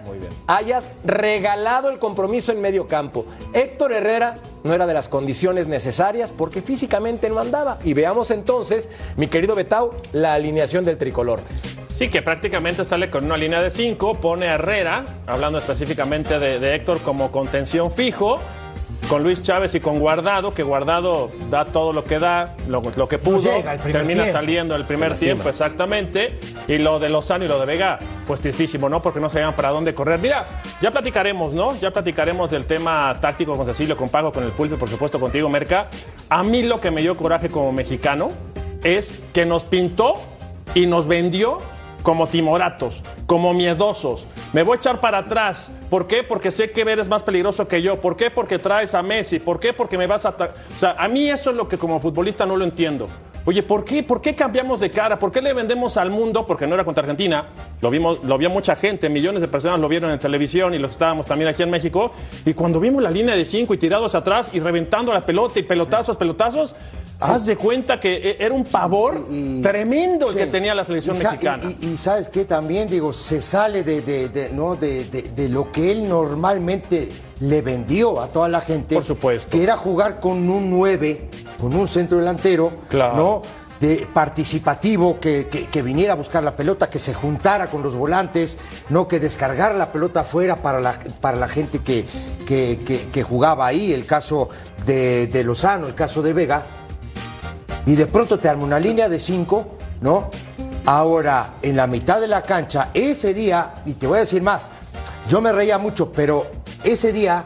hayas 0.47 0.93
regalado 1.03 1.89
el 1.89 1.99
compromiso 1.99 2.51
en 2.51 2.61
medio 2.61 2.87
campo. 2.87 3.25
Héctor 3.53 3.91
Herrera 3.91 4.37
no 4.63 4.73
era 4.73 4.87
de 4.87 4.93
las 4.93 5.09
condiciones 5.09 5.67
necesarias 5.67 6.31
porque 6.31 6.61
físicamente 6.61 7.29
no 7.29 7.39
andaba. 7.39 7.79
Y 7.83 7.93
veamos 7.93 8.31
entonces, 8.31 8.89
mi 9.17 9.27
querido 9.27 9.55
Betau, 9.55 9.91
la 10.11 10.33
alineación 10.33 10.85
del 10.85 10.97
tricolor. 10.97 11.39
Sí, 11.93 12.09
que 12.09 12.21
prácticamente 12.21 12.83
sale 12.83 13.09
con 13.09 13.23
una 13.23 13.37
línea 13.37 13.61
de 13.61 13.71
cinco, 13.71 14.15
pone 14.15 14.49
a 14.49 14.55
Herrera, 14.55 15.05
hablando 15.27 15.59
específicamente 15.59 16.39
de, 16.39 16.59
de 16.59 16.75
Héctor 16.75 16.99
como 17.01 17.31
contención 17.31 17.89
fijo, 17.89 18.39
con 19.09 19.23
Luis 19.23 19.41
Chávez 19.41 19.75
y 19.75 19.79
con 19.79 19.99
Guardado, 19.99 20.53
que 20.53 20.63
Guardado 20.63 21.29
da 21.49 21.65
todo 21.65 21.93
lo 21.93 22.03
que 22.03 22.19
da, 22.19 22.55
lo, 22.67 22.81
lo 22.95 23.07
que 23.07 23.17
pudo, 23.19 23.39
llega 23.39 23.77
termina 23.77 24.23
tiempo. 24.23 24.31
saliendo 24.31 24.75
el 24.75 24.85
primer 24.85 25.15
tiempo, 25.15 25.49
exactamente, 25.49 26.39
y 26.67 26.77
lo 26.77 26.99
de 26.99 27.09
Lozano 27.09 27.45
y 27.45 27.47
lo 27.47 27.59
de 27.59 27.65
Vega, 27.65 27.99
pues 28.25 28.41
tristísimo, 28.41 28.89
¿no? 28.89 29.01
Porque 29.01 29.19
no 29.19 29.29
sabían 29.29 29.55
para 29.55 29.69
dónde 29.69 29.93
correr. 29.93 30.19
Mira, 30.19 30.61
ya 30.81 30.91
platicaremos, 30.91 31.53
¿no? 31.53 31.75
Ya 31.79 31.91
platicaremos 31.91 32.49
del 32.49 32.65
tema 32.65 33.17
táctico 33.21 33.55
con 33.55 33.65
Cecilio, 33.65 33.95
con 33.95 34.09
Pago, 34.09 34.31
con 34.31 34.43
el 34.43 34.51
Pulpe, 34.51 34.75
por 34.75 34.89
supuesto, 34.89 35.19
contigo, 35.19 35.49
Merca. 35.49 35.87
A 36.29 36.43
mí 36.43 36.63
lo 36.63 36.81
que 36.81 36.91
me 36.91 37.01
dio 37.01 37.15
coraje 37.15 37.49
como 37.49 37.71
mexicano 37.71 38.29
es 38.83 39.21
que 39.33 39.45
nos 39.45 39.63
pintó 39.63 40.15
y 40.73 40.87
nos 40.87 41.07
vendió 41.07 41.59
como 42.05 42.27
timoratos, 42.27 43.01
como 43.25 43.55
miedosos. 43.55 44.27
Me 44.53 44.61
voy 44.61 44.75
a 44.75 44.77
echar 44.77 45.01
para 45.01 45.17
atrás. 45.17 45.71
¿Por 45.89 46.05
qué? 46.05 46.21
Porque 46.21 46.51
sé 46.51 46.69
que 46.69 46.81
eres 46.81 47.09
más 47.09 47.23
peligroso 47.23 47.67
que 47.67 47.81
yo. 47.81 47.99
¿Por 47.99 48.15
qué? 48.15 48.29
Porque 48.29 48.59
traes 48.59 48.93
a 48.93 49.01
Messi. 49.01 49.39
¿Por 49.39 49.59
qué? 49.59 49.73
Porque 49.73 49.97
me 49.97 50.05
vas 50.05 50.23
a... 50.23 50.29
O 50.29 50.79
sea, 50.79 50.95
a 50.99 51.07
mí 51.07 51.27
eso 51.27 51.49
es 51.49 51.55
lo 51.55 51.67
que 51.67 51.79
como 51.79 51.99
futbolista 51.99 52.45
no 52.45 52.57
lo 52.57 52.63
entiendo. 52.63 53.07
Oye, 53.43 53.63
¿por 53.63 53.83
qué? 53.83 54.03
¿Por 54.03 54.21
qué 54.21 54.35
cambiamos 54.35 54.81
de 54.81 54.91
cara? 54.91 55.17
¿Por 55.17 55.31
qué 55.31 55.41
le 55.41 55.51
vendemos 55.53 55.97
al 55.97 56.11
mundo? 56.11 56.45
Porque 56.45 56.67
no 56.67 56.75
era 56.75 56.83
contra 56.83 57.01
Argentina. 57.01 57.45
Lo 57.81 57.89
vimos, 57.89 58.23
lo 58.23 58.37
vio 58.37 58.51
mucha 58.51 58.75
gente, 58.75 59.09
millones 59.09 59.41
de 59.41 59.47
personas 59.47 59.79
lo 59.79 59.87
vieron 59.87 60.11
en 60.11 60.19
televisión 60.19 60.75
y 60.75 60.79
lo 60.79 60.87
estábamos 60.87 61.25
también 61.25 61.49
aquí 61.49 61.63
en 61.63 61.71
México. 61.71 62.11
Y 62.45 62.53
cuando 62.53 62.79
vimos 62.79 63.01
la 63.01 63.09
línea 63.09 63.35
de 63.35 63.45
cinco 63.45 63.73
y 63.73 63.77
tirados 63.79 64.13
atrás 64.13 64.51
y 64.53 64.59
reventando 64.59 65.11
la 65.11 65.25
pelota 65.25 65.59
y 65.59 65.63
pelotazos, 65.63 66.17
pelotazos, 66.17 66.75
haz 67.19 67.45
de 67.45 67.55
cuenta 67.57 67.99
que 67.99 68.15
e- 68.15 68.37
era 68.39 68.53
un 68.53 68.63
pavor 68.65 69.25
Y- 69.29 69.61
tremendo 69.61 70.29
el 70.31 70.35
que 70.35 70.47
tenía 70.47 70.73
la 70.75 70.83
selección 70.85 71.15
Y 71.15 71.19
mexicana. 71.23 71.63
Y, 71.81 71.97
sabes 71.97 72.29
qué 72.29 72.45
también, 72.45 72.89
digo, 72.89 73.13
se 73.13 73.41
sale 73.41 73.83
de, 73.83 74.01
de- 74.01 74.29
de- 74.29 74.49
¿no? 74.49 74.75
de, 74.75 75.05
de- 75.05 75.49
lo 75.49 75.71
que 75.71 75.91
él 75.91 76.07
normalmente 76.09 77.09
le 77.39 77.61
vendió 77.61 78.19
a 78.21 78.27
toda 78.27 78.47
la 78.47 78.61
gente. 78.61 78.95
Por 78.95 79.03
supuesto. 79.05 79.49
Que 79.49 79.63
era 79.63 79.75
jugar 79.77 80.19
con 80.19 80.49
un 80.49 80.69
9, 80.69 81.29
con 81.59 81.75
un 81.75 81.87
centro 81.87 82.17
delantero, 82.17 82.71
Claro. 82.89 83.15
¿no? 83.15 83.41
De 83.79 84.07
participativo, 84.13 85.19
que, 85.19 85.47
que- 85.47 85.65
que 85.67 85.81
viniera 85.81 86.13
a 86.13 86.15
buscar 86.15 86.41
la 86.43 86.55
pelota, 86.55 86.89
que 86.89 86.97
se 86.99 87.13
juntara 87.13 87.67
con 87.69 87.83
los 87.83 87.93
volantes, 87.95 88.57
no 88.89 89.07
que 89.07 89.19
descargara 89.19 89.73
la 89.75 89.91
pelota 89.91 90.21
afuera 90.21 90.55
para 90.57 90.79
la, 90.79 90.93
para 91.19 91.37
la 91.37 91.47
gente 91.49 91.79
que, 91.79 92.05
que- 92.45 92.79
que- 92.85 93.09
que 93.11 93.23
jugaba 93.23 93.65
ahí, 93.67 93.91
el 93.91 94.05
caso 94.05 94.49
de, 94.85 95.27
de 95.27 95.43
Lozano, 95.43 95.87
el 95.87 95.95
caso 95.95 96.21
de 96.21 96.31
Vega 96.33 96.63
y 97.85 97.95
de 97.95 98.07
pronto 98.07 98.39
te 98.39 98.49
arma 98.49 98.63
una 98.63 98.79
línea 98.79 99.09
de 99.09 99.19
cinco, 99.19 99.65
¿no? 100.01 100.29
Ahora, 100.85 101.55
en 101.61 101.75
la 101.75 101.87
mitad 101.87 102.19
de 102.21 102.27
la 102.27 102.41
cancha, 102.43 102.89
ese 102.93 103.33
día, 103.33 103.73
y 103.85 103.93
te 103.93 104.05
voy 104.07 104.17
a 104.17 104.21
decir 104.21 104.41
más, 104.41 104.71
yo 105.27 105.41
me 105.41 105.51
reía 105.51 105.77
mucho, 105.77 106.11
pero 106.11 106.45
ese 106.83 107.11
día 107.11 107.43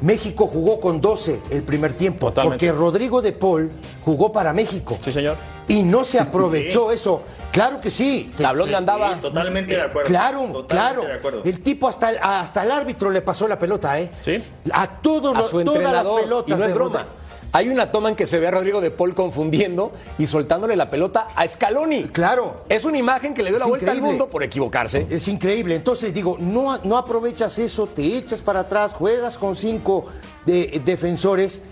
México 0.00 0.46
jugó 0.48 0.80
con 0.80 1.00
12 1.00 1.40
el 1.50 1.62
primer 1.62 1.94
tiempo, 1.94 2.26
Totalmente. 2.28 2.66
porque 2.66 2.78
Rodrigo 2.78 3.22
de 3.22 3.32
Paul 3.32 3.70
jugó 4.04 4.32
para 4.32 4.52
México. 4.52 4.98
Sí, 5.00 5.12
señor. 5.12 5.36
Y 5.68 5.82
no 5.84 6.04
se 6.04 6.18
aprovechó 6.18 6.90
eso. 6.92 7.22
Claro 7.50 7.80
que 7.80 7.90
sí. 7.90 8.30
Te- 8.36 8.42
Tablón 8.42 8.68
de 8.68 8.76
andaba. 8.76 9.14
Sí, 9.14 9.20
totalmente 9.22 9.74
de 9.74 9.80
acuerdo. 9.80 10.10
Claro, 10.10 10.38
Totalmente 10.40 10.66
claro. 10.68 11.02
de 11.04 11.12
acuerdo. 11.14 11.40
El 11.44 11.62
tipo 11.62 11.88
hasta 11.88 12.10
el, 12.10 12.18
hasta 12.20 12.64
el 12.64 12.70
árbitro 12.72 13.08
le 13.08 13.22
pasó 13.22 13.48
la 13.48 13.58
pelota, 13.58 13.98
¿eh? 13.98 14.10
Sí. 14.24 14.42
A 14.72 14.88
todos 15.00 15.34
a 15.34 15.38
los, 15.38 15.50
todas 15.64 15.80
las 15.92 16.04
pelotas 16.06 16.48
y 16.48 16.50
no 16.50 16.56
es 16.64 16.68
de 16.68 16.74
broma. 16.74 16.98
Rodrigo. 16.98 17.23
Hay 17.54 17.68
una 17.68 17.92
toma 17.92 18.08
en 18.08 18.16
que 18.16 18.26
se 18.26 18.40
ve 18.40 18.48
a 18.48 18.50
Rodrigo 18.50 18.80
de 18.80 18.90
Paul 18.90 19.14
confundiendo 19.14 19.92
y 20.18 20.26
soltándole 20.26 20.74
la 20.74 20.90
pelota 20.90 21.28
a 21.36 21.46
Scaloni. 21.46 22.04
Claro. 22.08 22.64
Es 22.68 22.84
una 22.84 22.98
imagen 22.98 23.32
que 23.32 23.44
le 23.44 23.50
dio 23.50 23.58
Es 23.58 23.62
la 23.62 23.68
vuelta 23.68 23.92
al 23.92 24.02
mundo 24.02 24.28
por 24.28 24.42
equivocarse. 24.42 25.06
Es 25.08 25.28
increíble. 25.28 25.76
Entonces 25.76 26.12
digo, 26.12 26.36
no, 26.40 26.76
no 26.82 26.98
aprovechas 26.98 27.56
eso, 27.60 27.86
te 27.86 28.02
echas 28.02 28.42
para 28.42 28.60
atrás, 28.60 28.92
juegas 28.92 29.38
con 29.38 29.54
cinco 29.54 30.06
de- 30.44 30.82
defensores 30.84 31.62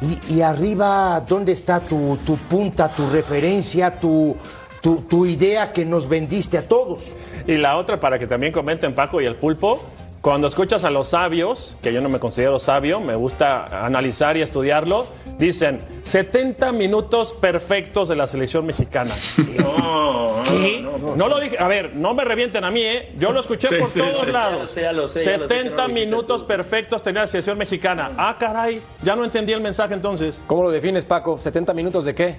y, 0.00 0.34
y 0.36 0.42
arriba, 0.42 1.20
¿dónde 1.28 1.50
está 1.50 1.80
tu, 1.80 2.16
tu 2.24 2.36
punta, 2.36 2.88
tu 2.88 3.08
referencia, 3.10 3.98
tu, 3.98 4.36
tu, 4.80 5.02
tu 5.02 5.26
idea 5.26 5.72
que 5.72 5.84
nos 5.84 6.08
vendiste 6.08 6.56
a 6.56 6.68
todos? 6.68 7.14
Y 7.48 7.56
la 7.56 7.76
otra, 7.78 7.98
para 7.98 8.16
que 8.20 8.28
también 8.28 8.52
comenten 8.52 8.94
Paco 8.94 9.20
y 9.20 9.26
el 9.26 9.34
pulpo, 9.34 9.80
cuando 10.22 10.46
escuchas 10.46 10.84
a 10.84 10.90
los 10.90 11.08
sabios, 11.08 11.76
que 11.82 11.92
yo 11.92 12.00
no 12.00 12.08
me 12.08 12.20
considero 12.20 12.60
sabio, 12.60 13.00
me 13.00 13.16
gusta 13.16 13.84
analizar 13.84 14.36
y 14.36 14.42
estudiarlo, 14.42 15.04
dicen 15.36 15.80
70 16.04 16.70
minutos 16.70 17.32
perfectos 17.32 18.08
de 18.08 18.14
la 18.14 18.28
selección 18.28 18.64
mexicana. 18.64 19.12
No, 19.58 20.36
no, 20.36 20.42
¿Qué? 20.44 20.80
no, 20.80 20.96
no. 20.96 21.16
No 21.16 21.28
lo 21.28 21.40
dije, 21.40 21.56
a 21.58 21.66
ver, 21.66 21.96
no 21.96 22.14
me 22.14 22.24
revienten 22.24 22.62
a 22.62 22.70
mí, 22.70 22.82
¿eh? 22.84 23.12
Yo 23.18 23.32
lo 23.32 23.40
escuché 23.40 23.66
Sí, 23.68 23.74
por 23.80 23.90
sí, 23.90 23.98
todos 23.98 24.20
sí. 24.24 24.30
lados. 24.30 24.52
Ya 24.52 24.60
lo 24.60 24.66
sé, 24.68 24.82
ya 24.82 24.92
lo 24.92 25.08
sé, 25.08 25.24
ya 25.24 25.38
lo 25.38 25.48
sé 25.48 25.54
que 25.54 25.54
no 25.56 25.70
70 25.70 25.82
lo 25.82 25.88
dijiste 25.88 26.06
minutos 26.06 26.44
perfectos 26.44 27.02
tenía 27.02 27.22
la 27.22 27.26
selección 27.26 27.58
mexicana. 27.58 28.12
Ah, 28.16 28.36
caray, 28.38 28.80
ya 29.02 29.16
no 29.16 29.24
entendí 29.24 29.52
el 29.52 29.60
mensaje 29.60 29.92
entonces. 29.94 30.40
¿Cómo 30.46 30.62
lo 30.62 30.70
defines, 30.70 31.04
Paco? 31.04 31.36
¿70 31.36 31.74
minutos 31.74 32.04
de 32.04 32.14
qué? 32.14 32.36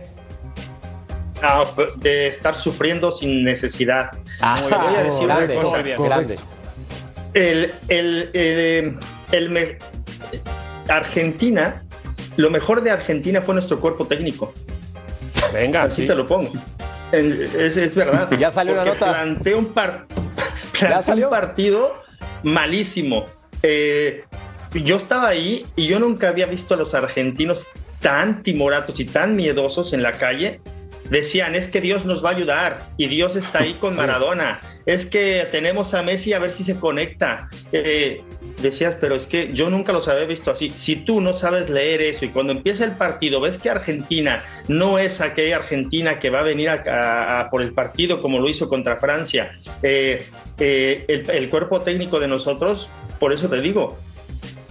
Ah, 1.42 1.66
de 1.98 2.28
estar 2.28 2.56
sufriendo 2.56 3.12
sin 3.12 3.44
necesidad. 3.44 4.12
Te 4.12 4.76
voy 4.78 4.96
a 4.96 5.04
decir 5.04 5.26
una 5.26 5.62
cosa. 5.62 5.82
grande. 5.82 6.36
El, 7.34 7.72
el, 7.90 8.30
el, 8.34 8.98
el 9.32 9.50
me- 9.50 9.78
Argentina, 10.88 11.84
lo 12.38 12.50
mejor 12.50 12.82
de 12.84 12.92
Argentina 12.92 13.42
fue 13.42 13.54
nuestro 13.56 13.80
cuerpo 13.80 14.06
técnico. 14.08 14.54
Venga, 15.54 15.84
Así 15.84 16.02
sí. 16.04 16.08
te 16.08 16.16
lo 16.16 16.28
pongo. 16.28 16.52
Es, 17.12 17.78
es 17.78 17.96
verdad. 17.96 18.30
Ya 18.40 18.50
salió 18.52 18.76
la 18.76 18.84
Porque 18.86 19.00
nota. 19.00 19.12
Planteó 19.14 19.58
un, 19.60 19.66
par- 19.74 20.06
un 21.16 21.30
partido 21.30 21.94
malísimo. 22.44 23.26
Eh, 23.62 24.24
yo 24.74 24.98
estaba 24.98 25.28
ahí 25.30 25.66
y 25.76 25.88
yo 25.88 26.00
nunca 26.00 26.30
había 26.30 26.48
visto 26.48 26.74
a 26.74 26.78
los 26.78 26.94
argentinos 26.96 27.68
tan 28.02 28.44
timoratos 28.44 29.00
y 29.00 29.06
tan 29.06 29.36
miedosos 29.36 29.94
en 29.94 30.02
la 30.04 30.14
calle. 30.14 30.60
Decían, 31.10 31.54
es 31.56 31.68
que 31.68 31.80
Dios 31.82 32.06
nos 32.06 32.24
va 32.26 32.30
a 32.30 32.34
ayudar 32.34 32.88
y 32.98 33.08
Dios 33.08 33.36
está 33.36 33.60
ahí 33.60 33.76
con 33.76 33.96
Maradona. 33.98 34.60
Es 34.86 35.06
que 35.06 35.48
tenemos 35.52 35.94
a 35.94 36.04
Messi 36.04 36.34
a 36.34 36.40
ver 36.40 36.52
si 36.52 36.64
se 36.64 36.78
conecta. 36.80 37.48
Eh, 37.72 38.22
decías, 38.62 38.98
pero 39.00 39.16
es 39.16 39.28
que 39.28 39.52
yo 39.54 39.70
nunca 39.70 39.94
los 39.94 40.08
había 40.08 40.26
visto 40.26 40.52
así. 40.52 40.74
Si 40.76 40.98
tú 40.98 41.22
no 41.22 41.34
sabes 41.34 41.70
leer 41.70 42.02
eso 42.02 42.26
y 42.26 42.30
cuando 42.30 42.52
empieza 42.52 42.84
el 42.84 42.92
partido 42.94 43.40
ves 43.40 43.58
que 43.58 43.70
Argentina 43.70 44.44
no 44.68 45.00
es 45.00 45.22
aquella 45.22 45.58
Argentina 45.58 46.20
que 46.20 46.30
va 46.30 46.40
a 46.40 46.44
venir 46.44 46.70
a, 46.70 47.48
por 47.50 47.62
el 47.62 47.74
partido 47.74 48.22
como 48.22 48.40
lo 48.40 48.50
hizo 48.50 48.68
contra 48.68 48.98
Francia, 48.98 49.54
eh, 49.82 50.26
eh, 50.60 51.06
el, 51.08 51.50
cuerpo 51.50 51.82
técnico 51.82 52.20
de 52.20 52.28
nosotros, 52.28 52.90
por 53.20 53.32
eso 53.32 53.50
te 53.50 53.62
digo, 53.62 53.98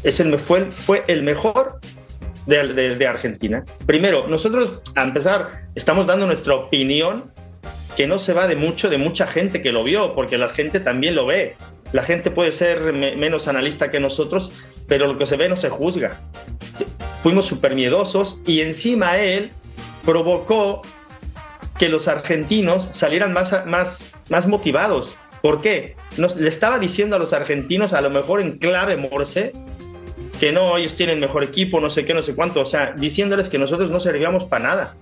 es 0.03 0.20
el, 0.20 0.38
fue, 0.38 0.70
fue 0.70 1.05
el 1.07 1.22
mejor 1.22 1.81
de- 2.46 2.96
de 2.96 3.07
Argentina. 3.07 3.64
Primero, 3.87 4.27
nosotros, 4.27 4.83
a 4.94 5.05
empezar, 5.05 5.68
estamos 5.75 6.07
dando 6.07 6.27
nuestra 6.27 6.55
opinión 6.55 7.31
que 7.96 8.07
no 8.07 8.18
se 8.18 8.33
va 8.33 8.46
de 8.46 8.57
mucho 8.57 8.88
de 8.88 8.98
mucha 8.98 9.26
gente 9.26 9.62
que 9.62 9.72
lo 9.72 9.85
vio, 9.85 10.14
porque 10.14 10.38
la 10.38 10.48
gente 10.48 10.81
también 10.81 11.14
lo 11.14 11.26
ve. 11.26 11.57
La 11.92 12.02
gente 12.02 12.31
puede 12.31 12.52
ser 12.52 12.92
me- 12.92 13.16
menos 13.16 13.48
analista 13.48 13.90
que 13.90 14.00
nosotros, 14.00 14.50
pero 14.88 15.07
lo 15.07 15.18
que 15.18 15.26
se 15.26 15.37
ve 15.37 15.48
no 15.48 15.57
se 15.57 15.68
juzga. 15.68 16.20
Fuimos 17.22 17.46
súper 17.46 17.74
miedosos 17.74 18.40
y 18.46 18.61
encima 18.62 19.18
él 19.18 19.50
provocó 20.05 20.83
que 21.78 21.88
los 21.88 22.09
argentinos 22.09 22.88
salieran 22.92 23.33
más, 23.33 23.66
más, 23.66 24.12
más 24.31 24.46
motivados. 24.46 25.16
¿Por 25.42 25.61
qué? 25.61 25.96
Nos, 26.16 26.37
le 26.37 26.48
estaba 26.48 26.78
diciendo 26.78 27.16
a 27.16 27.18
los 27.18 27.33
argentinos, 27.33 27.92
a 27.92 28.00
lo 28.00 28.11
mejor 28.11 28.40
en 28.40 28.59
clave 28.59 28.96
morse, 28.96 29.52
que 30.40 30.52
no, 30.52 30.76
ellos 30.76 30.94
tienen 30.94 31.20
mejor 31.20 31.42
equipo, 31.44 31.81
no 31.81 31.90
sé 31.90 32.05
qué, 32.05 32.14
no 32.14 32.22
sé 32.22 32.35
cuánto, 32.35 32.61
o 32.61 32.66
sea, 32.66 32.92
diciéndoles 32.96 33.48
que 33.48 33.59
nosotros 33.59 33.90
no 33.90 34.00
servíamos 34.00 34.44
para 34.44 34.64
nada. 34.64 34.94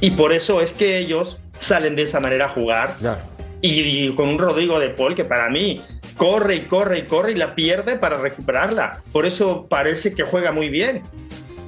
Y 0.00 0.12
por 0.12 0.32
eso 0.32 0.60
es 0.60 0.72
que 0.72 0.98
ellos 0.98 1.38
salen 1.60 1.96
de 1.96 2.02
esa 2.02 2.20
manera 2.20 2.46
a 2.46 2.48
jugar. 2.48 2.96
Claro. 2.98 3.20
Y, 3.62 3.80
y 3.80 4.14
con 4.14 4.28
un 4.28 4.38
Rodrigo 4.38 4.80
de 4.80 4.90
Paul 4.90 5.14
que 5.14 5.24
para 5.24 5.48
mí 5.50 5.82
corre 6.16 6.56
y 6.56 6.60
corre 6.62 6.98
y 6.98 7.02
corre 7.02 7.32
y 7.32 7.34
la 7.36 7.54
pierde 7.54 7.96
para 7.96 8.18
recuperarla. 8.18 9.02
Por 9.12 9.26
eso 9.26 9.66
parece 9.68 10.12
que 10.14 10.22
juega 10.22 10.52
muy 10.52 10.68
bien. 10.68 11.02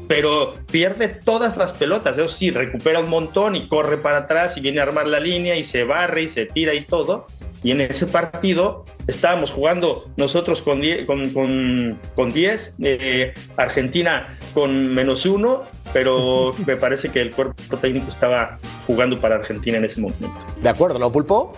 Pero 0.08 0.56
pierde 0.70 1.08
todas 1.08 1.56
las 1.56 1.72
pelotas. 1.72 2.18
Eso 2.18 2.28
sí, 2.28 2.50
recupera 2.50 3.00
un 3.00 3.08
montón 3.08 3.56
y 3.56 3.68
corre 3.68 3.96
para 3.96 4.18
atrás 4.18 4.56
y 4.56 4.60
viene 4.60 4.80
a 4.80 4.84
armar 4.84 5.06
la 5.06 5.20
línea 5.20 5.56
y 5.56 5.64
se 5.64 5.84
barre 5.84 6.22
y 6.22 6.28
se 6.28 6.46
tira 6.46 6.74
y 6.74 6.82
todo. 6.82 7.26
Y 7.62 7.70
en 7.70 7.80
ese 7.80 8.06
partido 8.06 8.84
estábamos 9.06 9.52
jugando 9.52 10.10
nosotros 10.16 10.62
con 10.62 10.80
10, 10.80 11.06
con, 11.06 11.30
con, 11.30 11.98
con 12.16 12.32
10, 12.32 12.74
eh, 12.82 13.34
Argentina 13.56 14.36
con 14.52 14.88
menos 14.88 15.24
uno, 15.26 15.62
pero 15.92 16.52
me 16.66 16.76
parece 16.76 17.10
que 17.10 17.20
el 17.20 17.30
cuerpo 17.30 17.76
técnico 17.78 18.08
estaba 18.08 18.58
jugando 18.86 19.20
para 19.20 19.36
Argentina 19.36 19.78
en 19.78 19.84
ese 19.84 20.00
momento. 20.00 20.32
¿De 20.60 20.68
acuerdo, 20.68 20.98
no, 20.98 21.12
Pulpo? 21.12 21.52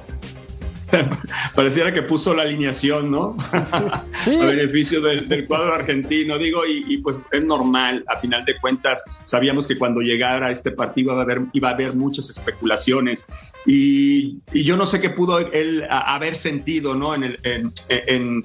pareciera 1.54 1.92
que 1.92 2.02
puso 2.02 2.34
la 2.34 2.42
alineación, 2.42 3.10
¿no? 3.10 3.36
Sí. 4.10 4.36
a 4.36 4.46
beneficio 4.46 5.00
del, 5.00 5.28
del 5.28 5.46
cuadro 5.46 5.74
argentino, 5.74 6.38
digo, 6.38 6.64
y, 6.66 6.84
y, 6.88 6.98
pues 6.98 7.16
es 7.32 7.44
normal, 7.44 8.04
a 8.08 8.18
final 8.18 8.44
de 8.44 8.58
cuentas, 8.58 9.02
sabíamos 9.24 9.66
que 9.66 9.76
cuando 9.76 10.00
llegara 10.00 10.50
este 10.50 10.70
partido 10.70 11.12
iba 11.12 11.20
a 11.20 11.24
haber, 11.24 11.42
iba 11.52 11.70
a 11.70 11.72
haber 11.72 11.94
muchas 11.94 12.30
especulaciones, 12.30 13.26
y, 13.66 14.38
y 14.52 14.64
yo 14.64 14.76
no 14.76 14.86
sé 14.86 15.00
qué 15.00 15.10
pudo 15.10 15.38
él 15.38 15.86
haber 15.90 16.36
sentido, 16.36 16.94
¿no? 16.94 17.14
En, 17.14 17.24
el, 17.24 17.38
en, 17.42 17.72
en, 17.88 18.44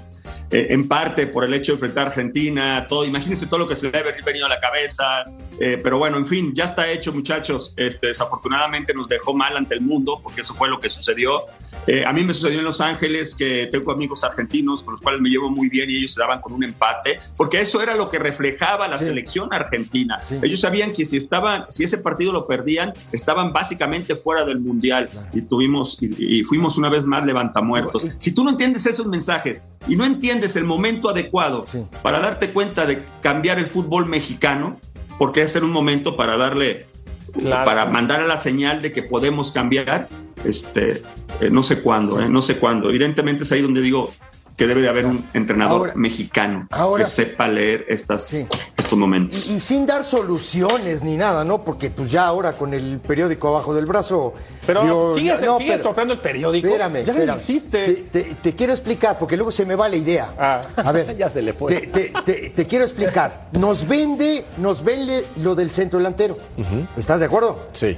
en, 0.52 0.88
parte 0.88 1.28
por 1.28 1.44
el 1.44 1.54
hecho 1.54 1.74
de 1.74 1.76
enfrentar 1.76 2.08
a 2.08 2.10
Argentina, 2.10 2.86
todo, 2.88 3.06
imagínense 3.06 3.46
todo 3.48 3.60
lo 3.60 3.68
que 3.68 3.76
se 3.76 3.92
le 3.92 3.98
haber 3.98 4.22
venido 4.24 4.46
a 4.46 4.50
la 4.50 4.60
cabeza, 4.60 5.26
eh, 5.60 5.80
pero 5.82 5.98
bueno, 5.98 6.18
en 6.18 6.26
fin, 6.26 6.54
ya 6.54 6.66
está 6.66 6.90
hecho, 6.90 7.12
muchachos, 7.12 7.74
este, 7.76 8.08
desafortunadamente 8.08 8.94
nos 8.94 9.10
dejó 9.10 9.34
mal 9.34 9.58
ante 9.58 9.76
el 9.76 9.82
mundo, 9.82 10.20
porque 10.24 10.42
eso 10.42 10.54
fue 10.56 10.70
lo 10.70 10.80
que 10.80 10.90
sucedió. 10.90 11.46
Eh, 11.86 12.06
a 12.06 12.14
mí 12.14 12.24
me 12.30 12.36
sucedió 12.36 12.60
en 12.60 12.66
Los 12.66 12.80
Ángeles 12.80 13.34
que 13.34 13.68
tengo 13.72 13.92
amigos 13.92 14.24
argentinos 14.24 14.84
con 14.84 14.94
los 14.94 15.02
cuales 15.02 15.20
me 15.20 15.30
llevo 15.30 15.50
muy 15.50 15.68
bien 15.68 15.90
y 15.90 15.98
ellos 15.98 16.14
se 16.14 16.22
daban 16.22 16.42
con 16.42 16.54
un 16.54 16.64
empate, 16.64 17.20
porque 17.36 17.60
eso 17.60 17.82
era 17.82 17.96
lo 17.96 18.10
que 18.12 18.20
reflejaba 18.20 18.88
la 18.88 19.00
sí. 19.00 19.06
selección 19.06 19.52
argentina. 19.52 20.20
Sí. 20.20 20.38
Ellos 20.44 20.62
sabían 20.62 20.94
que 20.94 21.08
si 21.08 21.18
estaban, 21.18 21.66
si 21.70 21.84
ese 21.84 21.98
partido 21.98 22.32
lo 22.32 22.46
perdían, 22.46 22.94
estaban 23.12 23.52
básicamente 23.52 24.16
fuera 24.16 24.46
del 24.46 24.60
mundial 24.60 25.10
claro. 25.10 25.28
y 25.34 25.42
tuvimos 25.42 25.98
y, 26.00 26.40
y, 26.40 26.44
fuimos 26.44 26.78
una 26.78 26.90
vez 26.90 27.04
más 27.04 27.26
levantamuertos. 27.26 28.06
Si 28.20 28.32
tú 28.32 28.44
no 28.44 28.52
entiendes 28.52 28.86
esos 28.86 29.08
mensajes 29.08 29.68
y 29.88 29.96
no 29.96 30.06
entiendes 30.06 30.56
el 30.56 30.66
momento 30.66 31.10
adecuado 31.10 31.64
sí. 31.66 31.84
para 32.04 32.20
darte 32.20 32.50
cuenta 32.52 32.86
de 32.86 33.04
cambiar 33.22 33.58
el 33.58 33.66
fútbol 33.66 34.06
mexicano, 34.06 34.80
porque 35.18 35.42
es 35.42 35.56
en 35.56 35.64
un 35.64 35.72
momento 35.72 36.16
para 36.16 36.38
darle 36.38 36.88
Claro. 37.32 37.64
para 37.64 37.86
mandar 37.86 38.22
a 38.22 38.28
la 38.28 38.38
señal 38.38 38.82
de 38.82 38.92
que 38.92 39.04
podemos 39.04 39.52
cambiar, 39.52 40.10
este, 40.44 41.04
eh, 41.42 41.50
no 41.50 41.64
sé 41.64 41.82
cuándo, 41.82 42.20
eh, 42.20 42.30
no 42.30 42.42
sé 42.42 42.58
cuándo. 42.58 42.90
Evidentemente 42.90 43.44
es 43.44 43.52
ahí 43.52 43.62
donde 43.62 43.82
digo 43.82 44.12
que 44.60 44.68
debe 44.68 44.82
de 44.82 44.90
haber 44.90 45.06
un 45.06 45.24
entrenador 45.34 45.80
ahora, 45.80 45.94
mexicano 45.96 46.68
ahora 46.70 47.06
que 47.06 47.10
sepa 47.10 47.48
leer 47.48 47.86
estas, 47.88 48.26
sí. 48.26 48.46
estos 48.78 49.00
momentos. 49.00 49.48
Y, 49.48 49.54
y, 49.54 49.60
sin 49.62 49.86
dar 49.86 50.04
soluciones 50.04 51.02
ni 51.02 51.16
nada, 51.16 51.46
¿no? 51.46 51.64
Porque 51.64 51.90
pues 51.90 52.12
ya 52.12 52.26
ahora 52.26 52.52
con 52.52 52.74
el 52.74 53.00
periódico 53.00 53.48
abajo 53.48 53.74
del 53.74 53.86
brazo... 53.86 54.34
Pero 54.68 54.84
digo, 54.84 55.16
sigues, 55.16 55.42
no, 55.44 55.58
sigues 55.60 55.76
pero, 55.78 55.86
comprando 55.86 56.14
el 56.14 56.20
periódico. 56.20 56.68
Espérame, 56.68 57.06
ya 57.06 57.14
espérame. 57.14 57.40
Te, 57.72 57.94
te, 58.12 58.24
te, 58.36 58.56
quiero 58.56 58.74
explicar, 58.74 59.18
porque 59.18 59.38
luego 59.38 59.50
se 59.50 59.66
me 59.66 59.76
va 59.76 59.88
la 59.88 59.96
idea. 59.96 60.34
Ah. 60.38 60.60
A 60.76 60.92
ver, 60.92 61.16
ya 61.18 61.30
se 61.30 61.42
le 61.42 61.54
fue. 61.54 61.88
Te, 61.88 62.68
quiero 62.68 62.84
explicar. 62.84 63.48
Nos 63.54 63.88
vende, 63.88 64.44
nos 64.58 64.84
vende 64.84 65.26
lo 65.38 65.56
del 65.56 65.72
centro 65.72 66.00
delantero. 66.00 66.38
Uh 66.58 66.62
-huh. 66.62 66.88
¿Estás 66.98 67.22
de 67.22 67.28
acuerdo? 67.28 67.68
Sí. 67.72 67.98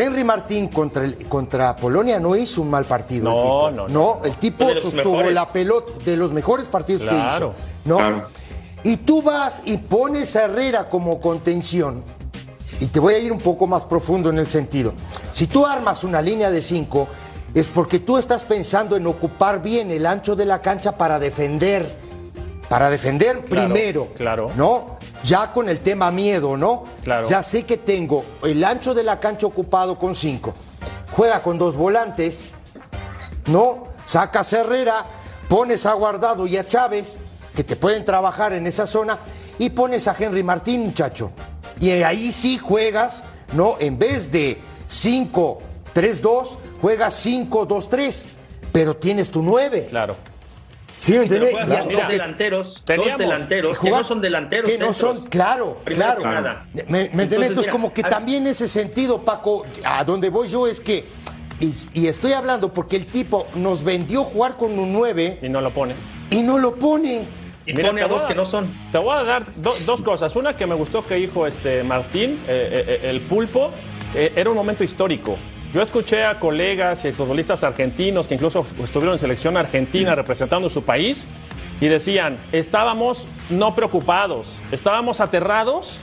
Henry 0.00 0.24
Martín 0.24 0.68
contra, 0.68 1.04
el, 1.04 1.16
contra 1.28 1.76
Polonia 1.76 2.18
no 2.18 2.34
hizo 2.34 2.62
un 2.62 2.70
mal 2.70 2.84
partido. 2.84 3.24
No, 3.24 3.68
el 3.68 3.76
no, 3.76 3.88
no, 3.88 4.18
no. 4.18 4.24
el 4.24 4.36
tipo 4.36 4.68
sostuvo 4.74 5.16
mejores. 5.16 5.34
la 5.34 5.52
pelota 5.52 5.92
de 6.04 6.16
los 6.16 6.32
mejores 6.32 6.66
partidos 6.66 7.02
claro, 7.02 7.18
que 7.18 7.36
hizo. 7.36 7.54
¿no? 7.84 7.96
Claro. 7.96 8.26
Y 8.82 8.96
tú 8.98 9.20
vas 9.22 9.62
y 9.66 9.76
pones 9.76 10.34
a 10.36 10.44
Herrera 10.44 10.88
como 10.88 11.20
contención. 11.20 12.02
Y 12.78 12.86
te 12.86 12.98
voy 12.98 13.14
a 13.14 13.18
ir 13.18 13.30
un 13.30 13.40
poco 13.40 13.66
más 13.66 13.84
profundo 13.84 14.30
en 14.30 14.38
el 14.38 14.46
sentido. 14.46 14.94
Si 15.32 15.46
tú 15.46 15.66
armas 15.66 16.02
una 16.02 16.22
línea 16.22 16.50
de 16.50 16.62
cinco, 16.62 17.06
es 17.52 17.68
porque 17.68 17.98
tú 17.98 18.16
estás 18.16 18.44
pensando 18.44 18.96
en 18.96 19.06
ocupar 19.06 19.62
bien 19.62 19.90
el 19.90 20.06
ancho 20.06 20.34
de 20.34 20.46
la 20.46 20.62
cancha 20.62 20.96
para 20.96 21.18
defender. 21.18 22.10
Para 22.68 22.88
defender 22.88 23.40
claro, 23.40 23.48
primero. 23.48 24.08
Claro. 24.16 24.50
¿No? 24.56 24.89
Ya 25.24 25.52
con 25.52 25.68
el 25.68 25.80
tema 25.80 26.10
miedo, 26.10 26.56
¿no? 26.56 26.84
Claro. 27.02 27.28
Ya 27.28 27.42
sé 27.42 27.64
que 27.64 27.76
tengo 27.76 28.24
el 28.42 28.62
ancho 28.64 28.94
de 28.94 29.04
la 29.04 29.20
cancha 29.20 29.46
ocupado 29.46 29.98
con 29.98 30.14
cinco. 30.14 30.54
Juega 31.12 31.42
con 31.42 31.58
dos 31.58 31.76
volantes, 31.76 32.46
¿no? 33.46 33.84
Sacas 34.04 34.52
a 34.52 34.60
Herrera, 34.60 35.04
pones 35.48 35.86
a 35.86 35.92
Guardado 35.92 36.46
y 36.46 36.56
a 36.56 36.66
Chávez, 36.66 37.18
que 37.54 37.64
te 37.64 37.76
pueden 37.76 38.04
trabajar 38.04 38.52
en 38.52 38.66
esa 38.66 38.86
zona, 38.86 39.18
y 39.58 39.70
pones 39.70 40.08
a 40.08 40.16
Henry 40.18 40.42
Martín, 40.42 40.86
muchacho. 40.86 41.32
Y 41.80 41.90
ahí 41.90 42.32
sí 42.32 42.58
juegas, 42.58 43.24
¿no? 43.52 43.76
En 43.78 43.98
vez 43.98 44.30
de 44.32 44.60
5-3-2, 44.88 46.56
juegas 46.80 47.26
5-2-3, 47.26 48.26
pero 48.72 48.96
tienes 48.96 49.30
tu 49.30 49.42
9. 49.42 49.88
Claro. 49.90 50.16
¿Sí 51.00 51.12
me 51.12 51.22
entiendes? 51.22 51.52
Dos 51.52 51.86
mira, 51.86 52.06
delanteros, 52.06 52.82
teníamos, 52.84 53.12
dos 53.12 53.18
delanteros 53.18 53.78
que 53.78 53.90
no 53.90 54.04
son 54.04 54.20
delanteros. 54.20 54.70
Que 54.70 54.78
no 54.78 54.92
son, 54.92 55.26
claro, 55.28 55.80
claro. 55.84 56.20
claro. 56.20 56.58
Me, 56.88 57.10
me 57.14 57.22
Entonces, 57.22 57.68
como 57.68 57.92
que 57.92 58.02
también 58.02 58.46
ese 58.46 58.68
sentido, 58.68 59.22
Paco, 59.22 59.64
a 59.82 60.04
donde 60.04 60.28
voy 60.28 60.48
yo 60.48 60.66
es 60.66 60.78
que, 60.78 61.06
y, 61.58 61.74
y, 61.94 62.06
estoy 62.06 62.32
hablando 62.32 62.72
porque 62.72 62.96
el 62.96 63.06
tipo 63.06 63.48
nos 63.54 63.82
vendió 63.82 64.24
jugar 64.24 64.56
con 64.56 64.78
un 64.78 64.92
9. 64.92 65.38
Y 65.42 65.48
no 65.48 65.62
lo 65.62 65.70
pone. 65.70 65.94
Y 66.30 66.42
no 66.42 66.58
lo 66.58 66.74
pone. 66.74 67.26
Y 67.66 67.72
Mira, 67.72 67.88
pone 67.88 68.02
a 68.02 68.08
dos 68.08 68.24
que 68.24 68.34
no 68.34 68.44
son. 68.44 68.70
Te 68.92 68.98
voy 68.98 69.16
a 69.16 69.22
dar 69.24 69.54
do, 69.56 69.74
dos 69.86 70.02
cosas. 70.02 70.36
Una 70.36 70.54
que 70.54 70.66
me 70.66 70.74
gustó 70.74 71.06
que 71.06 71.14
dijo 71.14 71.46
este 71.46 71.82
Martín, 71.82 72.42
eh, 72.46 73.00
eh, 73.02 73.10
el 73.10 73.22
pulpo, 73.22 73.70
eh, 74.14 74.32
era 74.36 74.50
un 74.50 74.56
momento 74.56 74.84
histórico. 74.84 75.38
Yo 75.72 75.82
escuché 75.82 76.24
a 76.24 76.40
colegas 76.40 77.04
y 77.04 77.08
exfutbolistas 77.08 77.62
argentinos 77.62 78.26
que 78.26 78.34
incluso 78.34 78.66
estuvieron 78.82 79.14
en 79.14 79.18
selección 79.20 79.56
argentina 79.56 80.16
representando 80.16 80.68
su 80.68 80.82
país 80.82 81.28
y 81.80 81.86
decían, 81.86 82.38
estábamos 82.50 83.28
no 83.50 83.76
preocupados, 83.76 84.58
estábamos 84.72 85.20
aterrados 85.20 86.00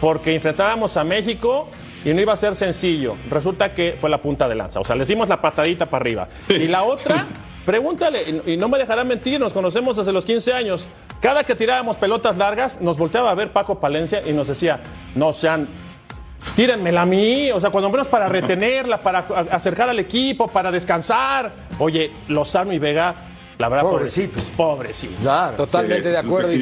porque 0.00 0.34
enfrentábamos 0.34 0.96
a 0.96 1.04
México 1.04 1.68
y 2.02 2.14
no 2.14 2.20
iba 2.22 2.32
a 2.32 2.36
ser 2.36 2.56
sencillo. 2.56 3.16
Resulta 3.28 3.74
que 3.74 3.94
fue 4.00 4.08
la 4.08 4.22
punta 4.22 4.48
de 4.48 4.54
lanza, 4.54 4.80
o 4.80 4.84
sea, 4.84 4.96
le 4.96 5.04
dimos 5.04 5.28
la 5.28 5.38
patadita 5.38 5.84
para 5.84 6.00
arriba. 6.00 6.28
Y 6.48 6.66
la 6.66 6.84
otra, 6.84 7.26
pregúntale, 7.66 8.42
y 8.46 8.56
no 8.56 8.70
me 8.70 8.78
dejarán 8.78 9.06
mentir, 9.06 9.38
nos 9.38 9.52
conocemos 9.52 9.96
desde 9.98 10.12
los 10.12 10.24
15 10.24 10.54
años. 10.54 10.88
Cada 11.20 11.44
que 11.44 11.54
tirábamos 11.54 11.98
pelotas 11.98 12.38
largas, 12.38 12.80
nos 12.80 12.96
volteaba 12.96 13.30
a 13.30 13.34
ver 13.34 13.52
Paco 13.52 13.80
Palencia 13.80 14.22
y 14.26 14.32
nos 14.32 14.48
decía, 14.48 14.80
no 15.14 15.34
sean 15.34 15.68
tírenmela 16.54 17.02
a 17.02 17.06
mí, 17.06 17.50
o 17.50 17.60
sea, 17.60 17.70
cuando 17.70 17.90
menos 17.90 18.08
para 18.08 18.28
retenerla, 18.28 19.00
para 19.00 19.20
acercar 19.50 19.88
al 19.88 19.98
equipo, 19.98 20.48
para 20.48 20.70
descansar. 20.70 21.52
Oye, 21.78 22.12
Lozano 22.28 22.72
y 22.72 22.78
Vega, 22.78 23.14
la 23.58 23.68
verdad, 23.68 23.90
pobrecitos. 23.90 24.42
Pobrecitos. 24.56 25.18
Claro, 25.20 25.56
Totalmente 25.56 26.04
sí, 26.04 26.10
de 26.10 26.18
acuerdo. 26.18 26.52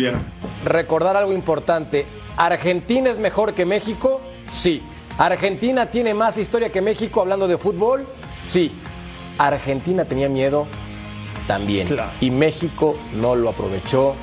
Recordar 0.64 1.16
algo 1.16 1.32
importante. 1.32 2.06
¿Argentina 2.36 3.10
es 3.10 3.18
mejor 3.18 3.54
que 3.54 3.64
México? 3.64 4.20
Sí. 4.50 4.82
¿Argentina 5.18 5.90
tiene 5.90 6.14
más 6.14 6.38
historia 6.38 6.70
que 6.70 6.80
México 6.80 7.20
hablando 7.20 7.48
de 7.48 7.58
fútbol? 7.58 8.06
Sí. 8.42 8.72
¿Argentina 9.38 10.04
tenía 10.04 10.28
miedo? 10.28 10.66
También. 11.46 11.86
Claro. 11.88 12.12
Y 12.20 12.30
México 12.30 12.96
no 13.14 13.34
lo 13.34 13.50
aprovechó 13.50 14.14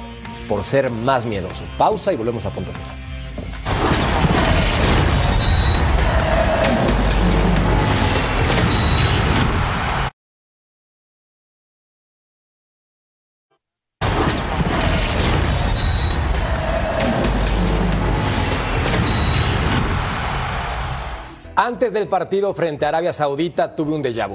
por 0.47 0.63
ser 0.63 0.89
más 0.89 1.25
miedoso. 1.25 1.63
Pausa 1.77 2.13
y 2.13 2.15
volvemos 2.15 2.45
a 2.45 2.49
punto 2.51 2.71
final. 2.71 2.98
Antes 21.69 21.93
del 21.93 22.07
partido 22.07 22.51
frente 22.55 22.85
a 22.85 22.87
Arabia 22.87 23.13
Saudita 23.13 23.75
tuve 23.75 23.93
un 23.93 24.01
déjà. 24.01 24.27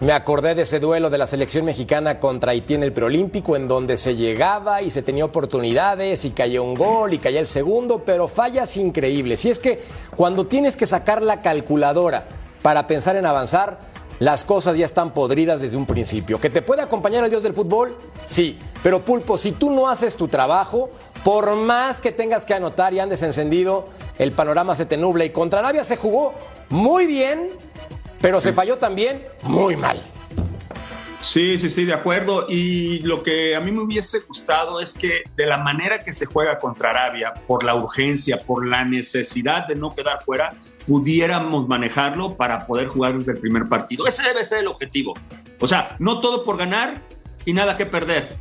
Me 0.00 0.10
acordé 0.10 0.56
de 0.56 0.62
ese 0.62 0.80
duelo 0.80 1.10
de 1.10 1.16
la 1.16 1.28
selección 1.28 1.64
mexicana 1.64 2.18
contra 2.18 2.50
Haití 2.50 2.74
en 2.74 2.82
el 2.82 2.92
preolímpico, 2.92 3.54
en 3.54 3.68
donde 3.68 3.96
se 3.96 4.16
llegaba 4.16 4.82
y 4.82 4.90
se 4.90 5.00
tenía 5.00 5.24
oportunidades 5.24 6.24
y 6.24 6.32
caía 6.32 6.60
un 6.60 6.74
gol 6.74 7.14
y 7.14 7.18
caía 7.18 7.38
el 7.38 7.46
segundo, 7.46 8.02
pero 8.04 8.26
fallas 8.26 8.76
increíbles. 8.76 9.44
Y 9.44 9.50
es 9.50 9.60
que 9.60 9.80
cuando 10.16 10.48
tienes 10.48 10.76
que 10.76 10.88
sacar 10.88 11.22
la 11.22 11.40
calculadora 11.40 12.26
para 12.62 12.88
pensar 12.88 13.14
en 13.14 13.26
avanzar, 13.26 13.78
las 14.18 14.44
cosas 14.44 14.76
ya 14.76 14.86
están 14.86 15.14
podridas 15.14 15.60
desde 15.60 15.76
un 15.76 15.86
principio. 15.86 16.40
¿Que 16.40 16.50
te 16.50 16.62
puede 16.62 16.82
acompañar 16.82 17.24
el 17.24 17.30
dios 17.30 17.42
del 17.42 17.54
fútbol? 17.54 17.96
Sí. 18.24 18.58
Pero 18.82 19.04
Pulpo, 19.04 19.38
si 19.38 19.52
tú 19.52 19.70
no 19.70 19.88
haces 19.88 20.16
tu 20.16 20.28
trabajo, 20.28 20.90
por 21.24 21.54
más 21.56 22.00
que 22.00 22.12
tengas 22.12 22.44
que 22.44 22.54
anotar 22.54 22.92
y 22.94 23.00
andes 23.00 23.22
encendido, 23.22 23.86
el 24.18 24.32
panorama 24.32 24.74
se 24.74 24.86
te 24.86 24.96
nubla. 24.96 25.24
Y 25.24 25.30
contra 25.30 25.60
Arabia 25.60 25.84
se 25.84 25.96
jugó 25.96 26.34
muy 26.68 27.06
bien, 27.06 27.50
pero 28.20 28.40
se 28.40 28.52
falló 28.52 28.78
también 28.78 29.24
muy 29.42 29.76
mal. 29.76 30.02
Sí, 31.22 31.56
sí, 31.56 31.70
sí, 31.70 31.84
de 31.84 31.94
acuerdo. 31.94 32.46
Y 32.48 32.98
lo 33.00 33.22
que 33.22 33.54
a 33.54 33.60
mí 33.60 33.70
me 33.70 33.80
hubiese 33.82 34.18
gustado 34.20 34.80
es 34.80 34.92
que 34.92 35.22
de 35.36 35.46
la 35.46 35.56
manera 35.56 36.02
que 36.02 36.12
se 36.12 36.26
juega 36.26 36.58
contra 36.58 36.90
Arabia, 36.90 37.32
por 37.46 37.62
la 37.62 37.76
urgencia, 37.76 38.40
por 38.42 38.66
la 38.66 38.84
necesidad 38.84 39.68
de 39.68 39.76
no 39.76 39.94
quedar 39.94 40.20
fuera, 40.24 40.48
pudiéramos 40.84 41.68
manejarlo 41.68 42.36
para 42.36 42.66
poder 42.66 42.88
jugar 42.88 43.16
desde 43.16 43.32
el 43.32 43.38
primer 43.38 43.68
partido. 43.68 44.04
Ese 44.08 44.24
debe 44.24 44.42
ser 44.42 44.58
el 44.58 44.66
objetivo. 44.66 45.14
O 45.60 45.68
sea, 45.68 45.94
no 46.00 46.20
todo 46.20 46.42
por 46.42 46.56
ganar 46.56 47.00
y 47.44 47.52
nada 47.52 47.76
que 47.76 47.86
perder, 47.86 48.36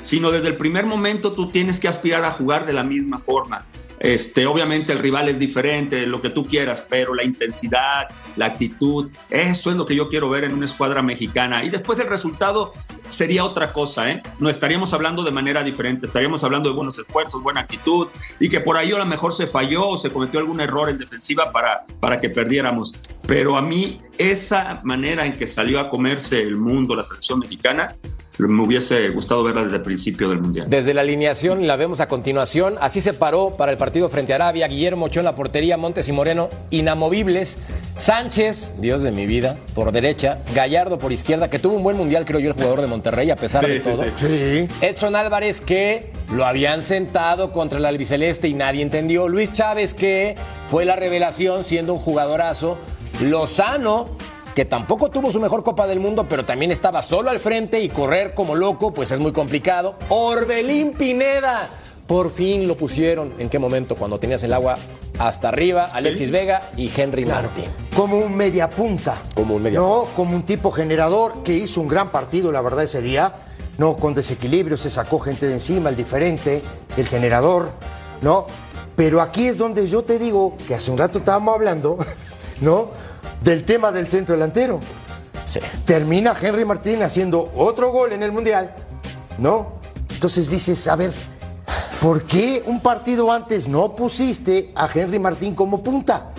sino 0.00 0.30
desde 0.30 0.48
el 0.48 0.56
primer 0.56 0.86
momento 0.86 1.32
tú 1.32 1.50
tienes 1.50 1.78
que 1.78 1.86
aspirar 1.86 2.24
a 2.24 2.30
jugar 2.30 2.64
de 2.64 2.72
la 2.72 2.82
misma 2.82 3.18
forma. 3.18 3.66
Este, 3.98 4.46
obviamente 4.46 4.92
el 4.92 4.98
rival 4.98 5.28
es 5.28 5.38
diferente, 5.38 6.06
lo 6.06 6.20
que 6.20 6.30
tú 6.30 6.46
quieras, 6.46 6.84
pero 6.88 7.14
la 7.14 7.24
intensidad, 7.24 8.08
la 8.36 8.46
actitud, 8.46 9.10
eso 9.30 9.70
es 9.70 9.76
lo 9.76 9.86
que 9.86 9.96
yo 9.96 10.08
quiero 10.08 10.28
ver 10.28 10.44
en 10.44 10.52
una 10.52 10.66
escuadra 10.66 11.02
mexicana. 11.02 11.64
Y 11.64 11.70
después 11.70 11.98
el 11.98 12.08
resultado 12.08 12.72
sería 13.08 13.44
otra 13.44 13.72
cosa, 13.72 14.10
¿eh? 14.10 14.22
No 14.38 14.48
estaríamos 14.48 14.92
hablando 14.92 15.22
de 15.22 15.30
manera 15.30 15.62
diferente, 15.62 16.06
estaríamos 16.06 16.44
hablando 16.44 16.68
de 16.68 16.76
buenos 16.76 16.98
esfuerzos, 16.98 17.42
buena 17.42 17.60
actitud, 17.60 18.08
y 18.40 18.48
que 18.48 18.60
por 18.60 18.76
ahí 18.76 18.92
a 18.92 18.98
lo 18.98 19.06
mejor 19.06 19.32
se 19.32 19.46
falló 19.46 19.88
o 19.88 19.98
se 19.98 20.10
cometió 20.10 20.40
algún 20.40 20.60
error 20.60 20.90
en 20.90 20.98
defensiva 20.98 21.52
para, 21.52 21.84
para 22.00 22.18
que 22.18 22.30
perdiéramos. 22.30 22.94
Pero 23.26 23.56
a 23.56 23.62
mí 23.62 24.00
esa 24.18 24.80
manera 24.84 25.26
en 25.26 25.32
que 25.32 25.46
salió 25.46 25.80
a 25.80 25.88
comerse 25.88 26.40
el 26.40 26.56
mundo 26.56 26.94
la 26.96 27.02
selección 27.02 27.38
mexicana, 27.38 27.96
me 28.38 28.62
hubiese 28.62 29.08
gustado 29.08 29.42
verla 29.42 29.64
desde 29.64 29.76
el 29.76 29.82
principio 29.82 30.28
del 30.28 30.40
Mundial. 30.40 30.66
Desde 30.68 30.92
la 30.92 31.00
alineación 31.00 31.66
la 31.66 31.76
vemos 31.76 32.00
a 32.00 32.08
continuación. 32.08 32.74
Así 32.82 33.00
se 33.00 33.14
paró 33.14 33.56
para 33.56 33.72
el 33.72 33.78
partido 33.78 34.10
frente 34.10 34.34
a 34.34 34.36
Arabia. 34.36 34.68
Guillermo 34.68 35.06
Ochoa 35.06 35.22
en 35.22 35.24
la 35.24 35.34
portería, 35.34 35.78
Montes 35.78 36.06
y 36.08 36.12
Moreno 36.12 36.50
inamovibles. 36.68 37.56
Sánchez, 37.96 38.74
Dios 38.78 39.02
de 39.02 39.10
mi 39.10 39.24
vida, 39.24 39.56
por 39.74 39.90
derecha. 39.90 40.38
Gallardo 40.54 40.98
por 40.98 41.12
izquierda, 41.12 41.48
que 41.48 41.58
tuvo 41.58 41.76
un 41.76 41.82
buen 41.82 41.96
Mundial, 41.96 42.26
creo 42.26 42.38
yo, 42.38 42.48
el 42.48 42.52
jugador 42.52 42.82
de 42.82 42.88
Monterrey, 42.88 43.30
a 43.30 43.36
pesar 43.36 43.66
de 43.66 43.80
Sí, 43.80 43.90
sí, 43.90 43.96
todo. 43.96 44.04
sí. 44.16 44.26
Sí. 44.68 44.68
Edson 44.82 45.16
Álvarez 45.16 45.62
que 45.62 46.12
lo 46.30 46.44
habían 46.44 46.82
sentado 46.82 47.52
contra 47.52 47.78
el 47.78 47.86
albiceleste 47.86 48.48
y 48.48 48.54
nadie 48.54 48.82
entendió. 48.82 49.28
Luis 49.30 49.50
Chávez 49.54 49.94
que 49.94 50.36
fue 50.70 50.84
la 50.84 50.94
revelación 50.94 51.64
siendo 51.64 51.94
un 51.94 52.00
jugadorazo. 52.00 52.76
Lozano 53.20 54.08
que 54.56 54.64
tampoco 54.64 55.10
tuvo 55.10 55.30
su 55.30 55.38
mejor 55.38 55.62
Copa 55.62 55.86
del 55.86 56.00
Mundo, 56.00 56.26
pero 56.26 56.46
también 56.46 56.72
estaba 56.72 57.02
solo 57.02 57.28
al 57.28 57.40
frente 57.40 57.80
y 57.80 57.90
correr 57.90 58.32
como 58.32 58.54
loco, 58.54 58.90
pues 58.90 59.10
es 59.10 59.20
muy 59.20 59.30
complicado. 59.30 59.96
Orbelín 60.08 60.94
Pineda, 60.94 61.68
por 62.06 62.32
fin 62.32 62.66
lo 62.66 62.74
pusieron. 62.74 63.34
¿En 63.38 63.50
qué 63.50 63.58
momento? 63.58 63.96
Cuando 63.96 64.18
tenías 64.18 64.42
el 64.44 64.54
agua 64.54 64.78
hasta 65.18 65.48
arriba, 65.48 65.90
Alexis 65.92 66.30
Vega 66.30 66.70
y 66.74 66.90
Henry 66.94 67.26
Martín. 67.26 67.66
Como 67.94 68.16
un 68.16 68.34
media 68.34 68.70
punta. 68.70 69.20
Como 69.34 69.56
un 69.56 69.62
media 69.62 69.78
No, 69.78 70.06
como 70.16 70.34
un 70.34 70.44
tipo 70.44 70.70
generador 70.70 71.42
que 71.42 71.52
hizo 71.52 71.82
un 71.82 71.88
gran 71.88 72.10
partido, 72.10 72.50
la 72.50 72.62
verdad, 72.62 72.84
ese 72.84 73.02
día. 73.02 73.34
No, 73.76 73.96
con 73.98 74.14
desequilibrio, 74.14 74.78
se 74.78 74.88
sacó 74.88 75.18
gente 75.18 75.46
de 75.46 75.52
encima, 75.52 75.90
el 75.90 75.96
diferente, 75.96 76.62
el 76.96 77.06
generador, 77.06 77.68
¿no? 78.22 78.46
Pero 78.96 79.20
aquí 79.20 79.48
es 79.48 79.58
donde 79.58 79.86
yo 79.86 80.02
te 80.02 80.18
digo 80.18 80.56
que 80.66 80.74
hace 80.74 80.90
un 80.90 80.96
rato 80.96 81.18
estábamos 81.18 81.54
hablando, 81.54 81.98
¿no? 82.60 82.90
Del 83.42 83.64
tema 83.64 83.92
del 83.92 84.08
centro 84.08 84.34
delantero. 84.34 84.80
Sí. 85.44 85.60
Termina 85.84 86.34
Henry 86.40 86.64
Martín 86.64 87.02
haciendo 87.02 87.52
otro 87.56 87.92
gol 87.92 88.12
en 88.12 88.22
el 88.22 88.32
Mundial, 88.32 88.74
¿no? 89.38 89.76
Entonces 90.10 90.50
dices, 90.50 90.88
a 90.88 90.96
ver, 90.96 91.12
¿por 92.00 92.24
qué 92.24 92.62
un 92.66 92.80
partido 92.80 93.30
antes 93.30 93.68
no 93.68 93.94
pusiste 93.94 94.72
a 94.74 94.88
Henry 94.92 95.18
Martín 95.18 95.54
como 95.54 95.82
punta? 95.82 96.32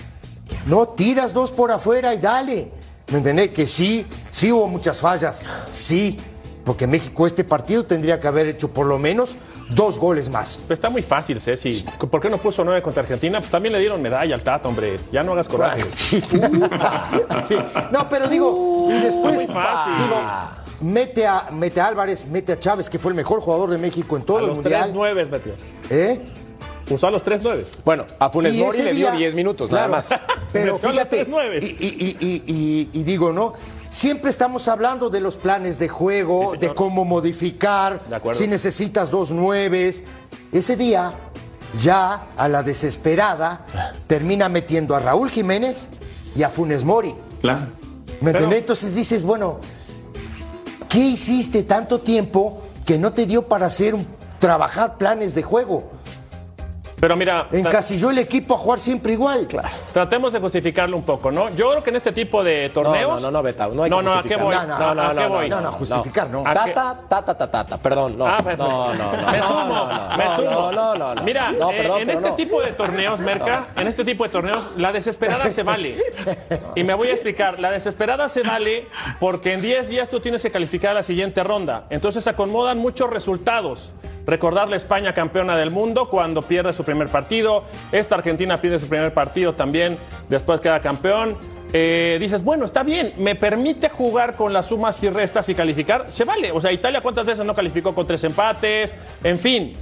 No, 0.66 0.90
tiras 0.90 1.34
dos 1.34 1.52
por 1.52 1.72
afuera 1.72 2.14
y 2.14 2.18
dale. 2.18 2.72
¿Me 3.12 3.20
entendés? 3.20 3.52
Que 3.52 3.66
sí, 3.66 4.06
sí 4.30 4.52
hubo 4.52 4.68
muchas 4.68 5.00
fallas, 5.00 5.42
sí, 5.72 6.20
porque 6.66 6.86
México 6.86 7.26
este 7.26 7.46
partido 7.46 7.86
tendría 7.86 8.20
que 8.20 8.28
haber 8.28 8.48
hecho 8.48 8.74
por 8.74 8.86
lo 8.86 9.00
menos 9.00 9.38
dos 9.70 9.98
goles 9.98 10.30
más. 10.30 10.60
Pues 10.68 10.78
Está 10.78 10.90
muy 10.90 11.02
fácil, 11.02 11.40
Ceci. 11.42 11.86
¿Por 12.10 12.22
qué 12.22 12.30
no 12.30 12.38
puso 12.38 12.64
nueve 12.64 12.82
contra 12.82 13.02
Argentina? 13.04 13.40
Pues 13.40 13.52
también 13.52 13.74
le 13.74 13.80
dieron 13.80 14.02
medalla 14.02 14.36
al 14.36 14.42
Tata, 14.42 14.68
hombre. 14.68 15.00
Ya 15.12 15.24
no 15.24 15.34
hagas 15.34 15.48
coraje. 15.48 15.84
No, 17.92 18.08
pero 18.10 18.28
digo, 18.28 18.88
y 18.90 19.00
después 19.00 19.36
Muy 19.36 19.48
fácil. 19.48 19.94
digo, 20.04 20.22
mete 20.82 21.26
a, 21.26 21.48
mete 21.52 21.82
a 21.82 21.88
Álvarez, 21.88 22.26
mete 22.28 22.54
a 22.54 22.60
Chávez, 22.60 22.90
que 22.90 23.00
fue 23.00 23.12
el 23.12 23.16
mejor 23.16 23.40
jugador 23.42 23.70
de 23.70 23.78
México 23.78 24.18
en 24.18 24.24
todo 24.24 24.38
A 24.38 24.42
el 24.42 24.48
los 24.48 24.62
tres 24.62 24.72
mundial. 24.74 24.94
nueves 24.94 25.30
metió. 25.30 25.54
¿Eh? 25.90 26.22
Usó 26.90 27.08
a 27.08 27.12
los 27.12 27.22
tres 27.22 27.42
nueves. 27.42 27.70
Bueno, 27.84 28.06
a 28.18 28.30
Funes 28.30 28.56
Mori 28.56 28.78
le 28.82 28.94
dio 28.94 29.08
día- 29.08 29.12
10 29.18 29.36
minutos, 29.36 29.70
claro, 29.70 29.88
nada 29.90 29.98
más. 29.98 30.10
Pero 30.54 30.76
Metió 30.76 30.90
a 30.90 30.94
los 30.94 31.02
fíjate, 31.08 31.26
tres 31.26 31.64
y- 31.80 32.16
y- 32.20 32.44
y- 32.48 32.90
y 32.94 33.04
digo, 33.04 33.34
¿no? 33.34 33.54
Siempre 33.90 34.30
estamos 34.30 34.68
hablando 34.68 35.10
de 35.10 35.20
los 35.20 35.38
planes 35.38 35.80
de 35.80 35.88
juego, 35.88 36.52
Sí, 36.54 36.58
de 36.58 36.74
cómo 36.74 37.06
modificar, 37.06 38.02
De 38.06 38.34
si 38.34 38.48
necesitas 38.48 39.10
dos 39.10 39.32
nueves. 39.32 40.04
Ese 40.52 40.76
día, 40.76 41.14
ya 41.82 42.28
a 42.38 42.48
la 42.48 42.64
desesperada, 42.64 43.66
termina 44.08 44.50
metiendo 44.50 44.96
a 44.96 45.00
Raúl 45.00 45.30
Jiménez 45.30 45.90
y 46.36 46.44
a 46.44 46.50
Funes 46.50 46.84
Mori. 46.84 47.16
Claro. 47.42 47.68
¿Me 48.22 48.32
Pero-? 48.32 48.52
Entonces 48.52 48.94
dices, 48.96 49.24
bueno, 49.24 49.60
¿qué 50.90 51.00
hiciste 51.00 51.64
tanto 51.64 52.00
tiempo 52.00 52.62
que 52.86 52.98
no 52.98 53.14
te 53.14 53.26
dio 53.26 53.48
para 53.48 53.68
hacer 53.68 53.96
trabajar 54.40 54.98
planes 54.98 55.34
de 55.34 55.44
juego? 55.44 55.92
Pero 57.00 57.16
mira, 57.16 57.48
Encasilló 57.52 58.10
el 58.10 58.18
equipo 58.18 58.56
a 58.56 58.58
jugar 58.58 58.80
siempre 58.80 59.14
igual. 59.14 59.48
tratemos 59.94 60.34
de 60.34 60.40
justificarlo 60.40 60.98
un 60.98 61.04
poco, 61.04 61.32
¿no? 61.32 61.50
Yo 61.54 61.70
creo 61.70 61.84
que 61.84 61.92
en 61.92 61.96
este 61.98 62.12
tipo 62.12 62.44
de 62.44 62.70
torneos. 62.70 63.22
No, 63.22 63.28
no, 63.28 63.38
no, 63.38 63.44
Betao, 63.44 63.72
no 63.72 63.84
hay 63.84 63.90
no, 63.92 63.98
que 64.00 64.04
no, 64.04 64.14
¿a 64.16 64.24
qué 64.24 64.36
voy? 64.36 64.56
No, 64.56 64.66
no, 64.66 64.74
¿A- 64.76 64.96
no, 64.96 65.02
a 65.04 65.10
qué 65.14 65.22
no, 65.22 65.30
voy? 65.30 65.50
No, 65.50 65.62
no, 65.62 65.72
justificar, 65.74 66.28
no. 66.32 66.42
Tata, 66.42 66.74
tata, 67.08 67.24
tata, 67.24 67.52
tata, 67.52 67.78
perdón, 67.78 68.18
no. 68.18 68.26
Ah, 68.26 68.38
perfecto. 68.38 68.68
no, 68.68 68.94
no, 68.96 69.12
no. 69.16 69.32
Me 69.32 69.38
no, 69.38 69.48
sumo, 69.48 69.64
no, 69.66 69.88
no, 70.10 70.18
me 70.18 70.26
no, 70.26 70.36
sumo. 70.38 70.50
No, 70.50 70.72
no, 70.72 70.96
no, 70.96 71.16
no. 71.16 71.22
Mira, 71.24 71.52
No, 71.52 71.70
eh, 71.72 71.78
perdón, 71.78 72.02
en 72.02 72.10
este 72.10 72.30
no. 72.30 72.36
tipo 72.36 72.62
de 72.62 72.72
torneos, 72.72 73.20
Merca, 73.20 73.68
en 73.76 73.88
este 73.88 74.04
tipo 74.04 74.24
de 74.24 74.30
torneos, 74.32 74.72
la 74.78 74.92
desesperada 74.92 75.52
se 75.52 75.62
vale. 75.62 75.96
Y 76.76 76.84
me 76.84 76.96
voy 76.96 77.10
a 77.10 77.12
explicar. 77.12 77.60
La 77.60 77.70
desesperada 77.70 78.28
se 78.28 78.42
vale 78.42 78.88
porque 79.20 79.54
en 79.54 79.62
10 79.62 79.88
días 79.90 80.10
tú 80.10 80.20
tienes 80.20 80.42
que 80.42 80.50
calificar 80.50 80.92
a 80.92 80.94
la 80.96 81.04
siguiente 81.04 81.44
ronda. 81.44 81.84
Entonces 81.92 82.24
se 82.24 82.30
acomodan 82.32 82.80
muchos 82.80 83.08
resultados. 83.12 83.94
Recordarle 84.28 84.74
a 84.74 84.78
España 84.78 85.14
campeona 85.14 85.56
del 85.56 85.72
mundo 85.72 86.10
cuando 86.10 86.42
pierde 86.42 86.74
su 86.74 86.84
primer 86.84 87.08
partido. 87.08 87.64
Esta 87.94 88.16
Argentina 88.16 88.60
pierde 88.60 88.78
su 88.78 88.90
primer 88.90 89.14
partido 89.14 89.56
también, 89.56 89.98
después 90.28 90.60
queda 90.60 90.82
campeón. 90.82 91.38
Eh, 91.72 92.18
dices, 92.20 92.44
bueno, 92.44 92.66
está 92.66 92.84
bien, 92.84 93.14
me 93.18 93.36
permite 93.36 93.90
jugar 93.90 94.36
con 94.36 94.52
las 94.52 94.68
sumas 94.68 95.02
y 95.02 95.10
restas 95.10 95.48
y 95.48 95.56
calificar, 95.56 96.06
se 96.10 96.26
vale. 96.26 96.52
O 96.52 96.60
sea, 96.60 96.74
Italia 96.74 97.00
cuántas 97.00 97.26
veces 97.26 97.46
no 97.46 97.56
calificó 97.56 97.96
con 97.96 98.06
tres 98.06 98.24
empates, 98.26 98.96
en 99.24 99.40
fin. 99.40 99.78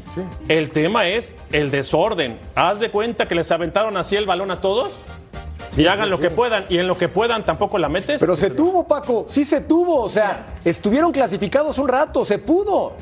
El 0.47 0.69
tema 0.69 1.07
es 1.07 1.33
el 1.51 1.71
desorden. 1.71 2.39
Haz 2.53 2.79
de 2.79 2.91
cuenta 2.91 3.27
que 3.27 3.33
les 3.33 3.51
aventaron 3.51 3.97
así 3.97 4.15
el 4.15 4.27
balón 4.27 4.51
a 4.51 4.61
todos 4.61 4.99
y 5.75 5.87
hagan 5.87 6.09
lo 6.11 6.19
que 6.19 6.29
puedan 6.29 6.65
y 6.69 6.77
en 6.77 6.87
lo 6.87 6.97
que 6.97 7.09
puedan 7.09 7.43
tampoco 7.43 7.79
la 7.79 7.89
metes. 7.89 8.19
Pero 8.19 8.35
se 8.35 8.51
tuvo, 8.51 8.87
Paco, 8.87 9.25
sí 9.27 9.43
se 9.43 9.61
tuvo. 9.61 10.01
O 10.01 10.09
sea, 10.09 10.55
estuvieron 10.63 11.11
clasificados 11.11 11.79
un 11.79 11.87
rato, 11.87 12.23
se 12.23 12.37
pudo. 12.37 12.93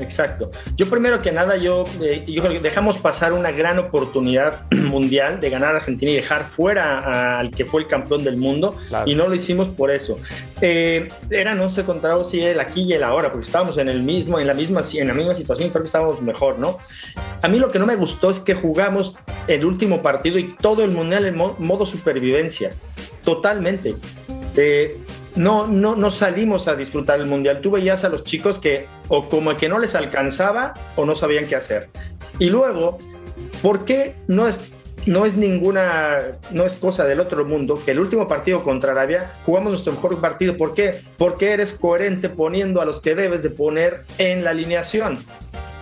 Exacto. 0.00 0.50
Yo 0.76 0.88
primero 0.90 1.22
que 1.22 1.30
nada, 1.32 1.56
yo, 1.56 1.84
eh, 2.02 2.24
yo 2.26 2.42
creo 2.42 2.54
que 2.54 2.60
dejamos 2.60 2.98
pasar 2.98 3.32
una 3.32 3.52
gran 3.52 3.78
oportunidad 3.78 4.62
mundial 4.72 5.40
de 5.40 5.50
ganar 5.50 5.74
a 5.74 5.78
Argentina 5.78 6.10
y 6.10 6.14
dejar 6.16 6.48
fuera 6.48 7.38
al 7.38 7.50
que 7.50 7.64
fue 7.64 7.82
el 7.82 7.88
campeón 7.88 8.24
del 8.24 8.36
mundo 8.36 8.76
Claro. 8.88 9.08
y 9.10 9.14
no 9.14 9.28
lo 9.28 9.34
hicimos 9.34 9.68
por 9.68 9.90
eso. 9.90 10.18
Eh, 10.60 11.08
eran 11.30 11.60
11 11.60 11.84
contra 11.84 12.10
12 12.14 12.50
el 12.52 12.60
aquí 12.60 12.82
y 12.82 12.92
el 12.92 13.02
ahora, 13.04 13.30
porque 13.30 13.44
estábamos 13.46 13.78
en 13.78 13.88
el 13.88 14.02
mismo, 14.02 14.38
en 14.40 14.46
la 14.46 14.54
misma, 14.54 14.82
en 14.94 15.08
la 15.08 15.14
misma 15.14 15.34
situación 15.34 15.68
y 15.68 15.70
creo 15.70 15.82
que 15.82 15.86
estábamos 15.86 16.20
mejor, 16.22 16.58
¿no? 16.58 16.78
A 17.42 17.48
mí 17.48 17.58
lo 17.58 17.70
que 17.70 17.78
no 17.78 17.86
me 17.86 17.96
gustó 17.96 18.30
es 18.30 18.40
que 18.40 18.54
jugamos 18.54 19.14
el 19.46 19.64
último 19.64 20.02
partido 20.02 20.38
y 20.38 20.56
todo 20.56 20.82
el 20.82 20.90
mundial 20.90 21.26
en 21.26 21.36
mo- 21.36 21.54
modo 21.58 21.86
supervivencia, 21.86 22.72
totalmente. 23.24 23.94
Eh, 24.56 24.98
no, 25.36 25.66
no, 25.66 25.96
no 25.96 26.10
salimos 26.10 26.68
a 26.68 26.76
disfrutar 26.76 27.20
el 27.20 27.26
mundial. 27.26 27.60
Tú 27.60 27.70
veías 27.70 28.04
a 28.04 28.08
los 28.08 28.24
chicos 28.24 28.58
que 28.58 28.86
o 29.08 29.28
como 29.28 29.56
que 29.56 29.68
no 29.68 29.78
les 29.78 29.94
alcanzaba 29.94 30.74
o 30.96 31.04
no 31.04 31.16
sabían 31.16 31.46
qué 31.46 31.56
hacer. 31.56 31.88
Y 32.38 32.50
luego, 32.50 32.98
¿por 33.62 33.84
qué 33.84 34.14
no 34.28 34.46
es, 34.46 34.60
no 35.06 35.26
es 35.26 35.36
ninguna, 35.36 36.38
no 36.50 36.64
es 36.64 36.74
cosa 36.74 37.04
del 37.04 37.20
otro 37.20 37.44
mundo 37.44 37.80
que 37.84 37.90
el 37.90 38.00
último 38.00 38.28
partido 38.28 38.62
contra 38.62 38.92
Arabia 38.92 39.32
jugamos 39.44 39.72
nuestro 39.72 39.92
mejor 39.92 40.20
partido? 40.20 40.56
¿Por 40.56 40.74
qué? 40.74 41.00
Porque 41.18 41.52
eres 41.52 41.72
coherente 41.72 42.28
poniendo 42.28 42.80
a 42.80 42.84
los 42.84 43.00
que 43.00 43.14
debes 43.14 43.42
de 43.42 43.50
poner 43.50 44.04
en 44.18 44.44
la 44.44 44.50
alineación. 44.50 45.18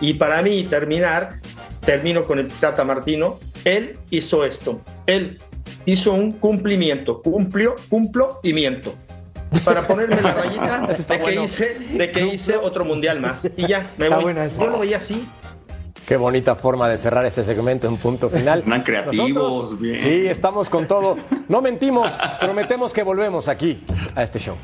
Y 0.01 0.15
para 0.15 0.43
mí, 0.43 0.65
terminar, 0.65 1.41
termino 1.85 2.25
con 2.25 2.39
el 2.39 2.49
Tata 2.49 2.85
Martino, 2.85 3.39
él 3.65 3.99
hizo 4.11 4.45
esto. 4.45 4.81
Él 5.07 5.39
hizo 5.87 6.13
un 6.13 6.33
cumplimiento, 6.33 7.23
cumplió, 7.23 7.77
cumplo 7.89 8.41
y 8.43 8.53
miento. 8.53 8.95
Para 9.65 9.83
ponerme 9.87 10.21
la 10.21 10.35
rayita 10.35 10.87
de 10.89 11.05
que, 11.05 11.17
bueno. 11.23 11.45
hice, 11.45 11.75
de 11.97 12.11
que 12.11 12.27
hice 12.27 12.57
otro 12.57 12.85
mundial 12.85 13.21
más. 13.21 13.41
Y 13.57 13.67
ya, 13.67 13.87
me 13.99 14.07
Está 14.07 14.17
voy. 14.17 14.25
buena 14.25 14.45
esa. 14.45 14.63
Yo 14.63 14.71
lo 14.71 14.79
veía 14.81 14.97
así. 14.99 15.29
Qué 16.07 16.17
bonita 16.17 16.57
forma 16.57 16.89
de 16.89 16.99
cerrar 16.99 17.25
este 17.27 17.45
segmento 17.45 17.87
en 17.87 17.97
punto 17.97 18.29
final. 18.29 18.63
Andan 18.65 18.83
creativos, 18.83 19.35
Nosotros, 19.35 19.81
bien. 19.81 20.01
Sí, 20.01 20.27
estamos 20.27 20.69
con 20.69 20.87
todo. 20.89 21.17
No 21.49 21.63
mentimos, 21.63 22.11
prometemos 22.41 22.93
que 22.93 23.03
volvemos 23.03 23.49
aquí 23.49 23.85
a 24.15 24.23
este 24.23 24.39
show. 24.39 24.57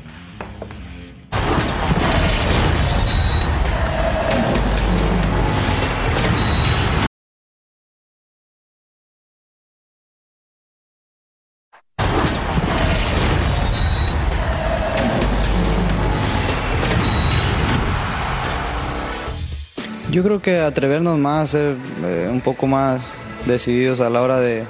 Yo 20.11 20.23
creo 20.23 20.41
que 20.41 20.59
atrevernos 20.59 21.19
más, 21.19 21.51
ser 21.51 21.75
eh, 22.03 22.27
un 22.31 22.41
poco 22.41 22.65
más 22.65 23.13
decididos 23.45 23.99
a 23.99 24.09
la 24.09 24.23
hora 24.23 24.39
de, 24.39 24.63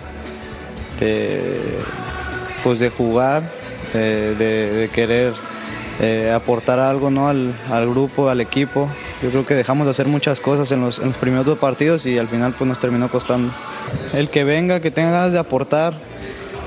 pues 2.63 2.79
de 2.79 2.89
jugar, 2.89 3.49
de, 3.93 4.89
querer 4.93 5.33
eh, 6.01 6.31
aportar 6.33 6.79
algo 6.79 7.09
¿no? 7.09 7.27
al, 7.29 7.53
grupo, 7.89 8.29
al 8.29 8.41
equipo. 8.41 8.89
Yo 9.21 9.29
creo 9.29 9.45
que 9.45 9.53
dejamos 9.53 9.85
de 9.85 9.91
hacer 9.91 10.07
muchas 10.07 10.39
cosas 10.39 10.71
en 10.71 10.81
los, 10.81 10.99
primeros 11.19 11.45
dos 11.45 11.57
partidos 11.57 12.05
y 12.05 12.17
al 12.17 12.27
final 12.27 12.53
pues 12.57 12.67
nos 12.67 12.79
terminó 12.79 13.09
costando. 13.09 13.53
El 14.13 14.29
que 14.29 14.43
venga, 14.43 14.79
que 14.79 14.91
tenga 14.91 15.11
ganas 15.11 15.33
de 15.33 15.39
aportar, 15.39 15.93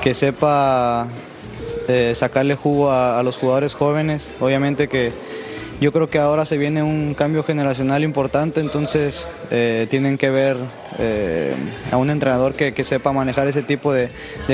que 0.00 0.14
sepa 0.14 1.08
eh, 1.88 2.12
sacarle 2.14 2.54
jugo 2.54 2.90
a, 2.90 3.22
los 3.22 3.36
jugadores 3.36 3.74
jóvenes. 3.74 4.32
Obviamente 4.40 4.88
que 4.88 5.12
yo 5.82 5.90
creo 5.90 6.08
que 6.08 6.20
ahora 6.20 6.44
se 6.44 6.56
viene 6.58 6.84
un 6.84 7.12
cambio 7.14 7.42
generacional 7.42 8.04
importante, 8.04 8.60
entonces 8.60 9.26
eh, 9.50 9.88
tienen 9.90 10.16
que 10.16 10.30
ver 10.30 10.56
eh, 11.00 11.52
a 11.90 11.96
un 11.96 12.08
entrenador 12.08 12.54
que, 12.54 12.84
sepa 12.84 13.12
manejar 13.12 13.48
ese 13.48 13.62
tipo 13.62 13.92
de, 13.92 14.08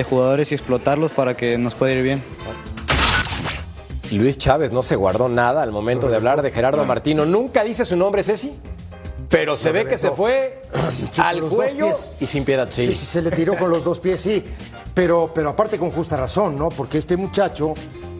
jugadores 0.08 0.52
y 0.52 0.54
explotarlos 0.54 1.12
para 1.12 1.36
que 1.36 1.58
nos 1.58 1.74
pueda 1.74 1.92
ir 1.92 2.02
bien. 2.02 2.22
Luis 4.10 4.38
Chávez 4.38 4.72
no 4.72 4.82
se 4.82 4.96
guardó 4.96 5.28
nada 5.28 5.62
al 5.62 5.70
momento 5.70 6.08
de 6.08 6.16
hablar 6.16 6.40
de 6.40 6.50
Gerardo 6.50 6.82
Martino. 6.86 7.26
Nunca 7.26 7.62
dice 7.62 7.84
su 7.84 7.94
nombre, 7.94 8.22
Ceci. 8.22 8.54
Pero 9.28 9.54
se 9.54 9.70
ve 9.70 9.84
que 9.84 9.98
se 9.98 10.10
fue 10.10 10.62
al 11.18 11.42
cuello 11.42 11.94
y 12.18 12.26
sin 12.26 12.46
piedad. 12.46 12.68
Sí. 12.70 12.86
sí, 12.86 12.94
sí, 12.94 13.04
se 13.04 13.20
le 13.20 13.30
tiró 13.30 13.54
con 13.58 13.68
los 13.68 13.84
dos 13.84 14.00
pies, 14.00 14.22
sí. 14.22 14.42
Pero, 14.94 15.30
pero 15.34 15.50
aparte 15.50 15.78
con 15.78 15.90
justa 15.90 16.16
razón, 16.16 16.58
¿no? 16.58 16.70
Porque 16.70 16.96
este 16.96 17.18
muchacho 17.18 17.74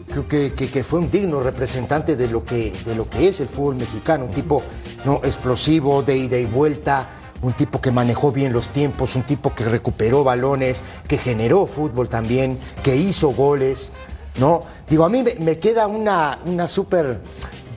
creo 0.09 0.27
que, 0.27 0.53
que, 0.53 0.83
fue 0.83 0.99
un 0.99 1.09
digno 1.09 1.39
representante 1.41 2.15
de 2.15 2.27
lo, 2.27 2.43
que, 2.43 2.73
de 2.85 2.95
lo 2.95 3.09
que 3.09 3.27
es 3.27 3.39
el 3.39 3.47
fútbol 3.47 3.75
mexicano, 3.75 4.25
un 4.25 4.31
tipo 4.31 4.63
¿no? 5.05 5.21
explosivo, 5.23 6.01
de 6.01 6.17
ida 6.17 6.37
y 6.37 6.45
vuelta, 6.45 7.07
un 7.41 7.53
tipo 7.53 7.79
que 7.79 7.91
manejó 7.91 8.31
bien 8.31 8.51
los 8.51 8.69
tiempos, 8.69 9.15
un 9.15 9.23
tipo 9.23 9.53
que 9.53 9.63
recuperó 9.65 10.23
balones, 10.23 10.83
que 11.07 11.17
generó 11.17 11.65
fútbol 11.67 12.09
también, 12.09 12.59
que 12.83 12.95
hizo 12.95 13.29
goles, 13.29 13.91
¿no? 14.37 14.63
Digo, 14.89 15.05
a 15.05 15.09
mí 15.09 15.23
me, 15.39 15.59
queda 15.59 15.87
una, 15.87 16.39
una 16.45 16.67
súper, 16.67 17.21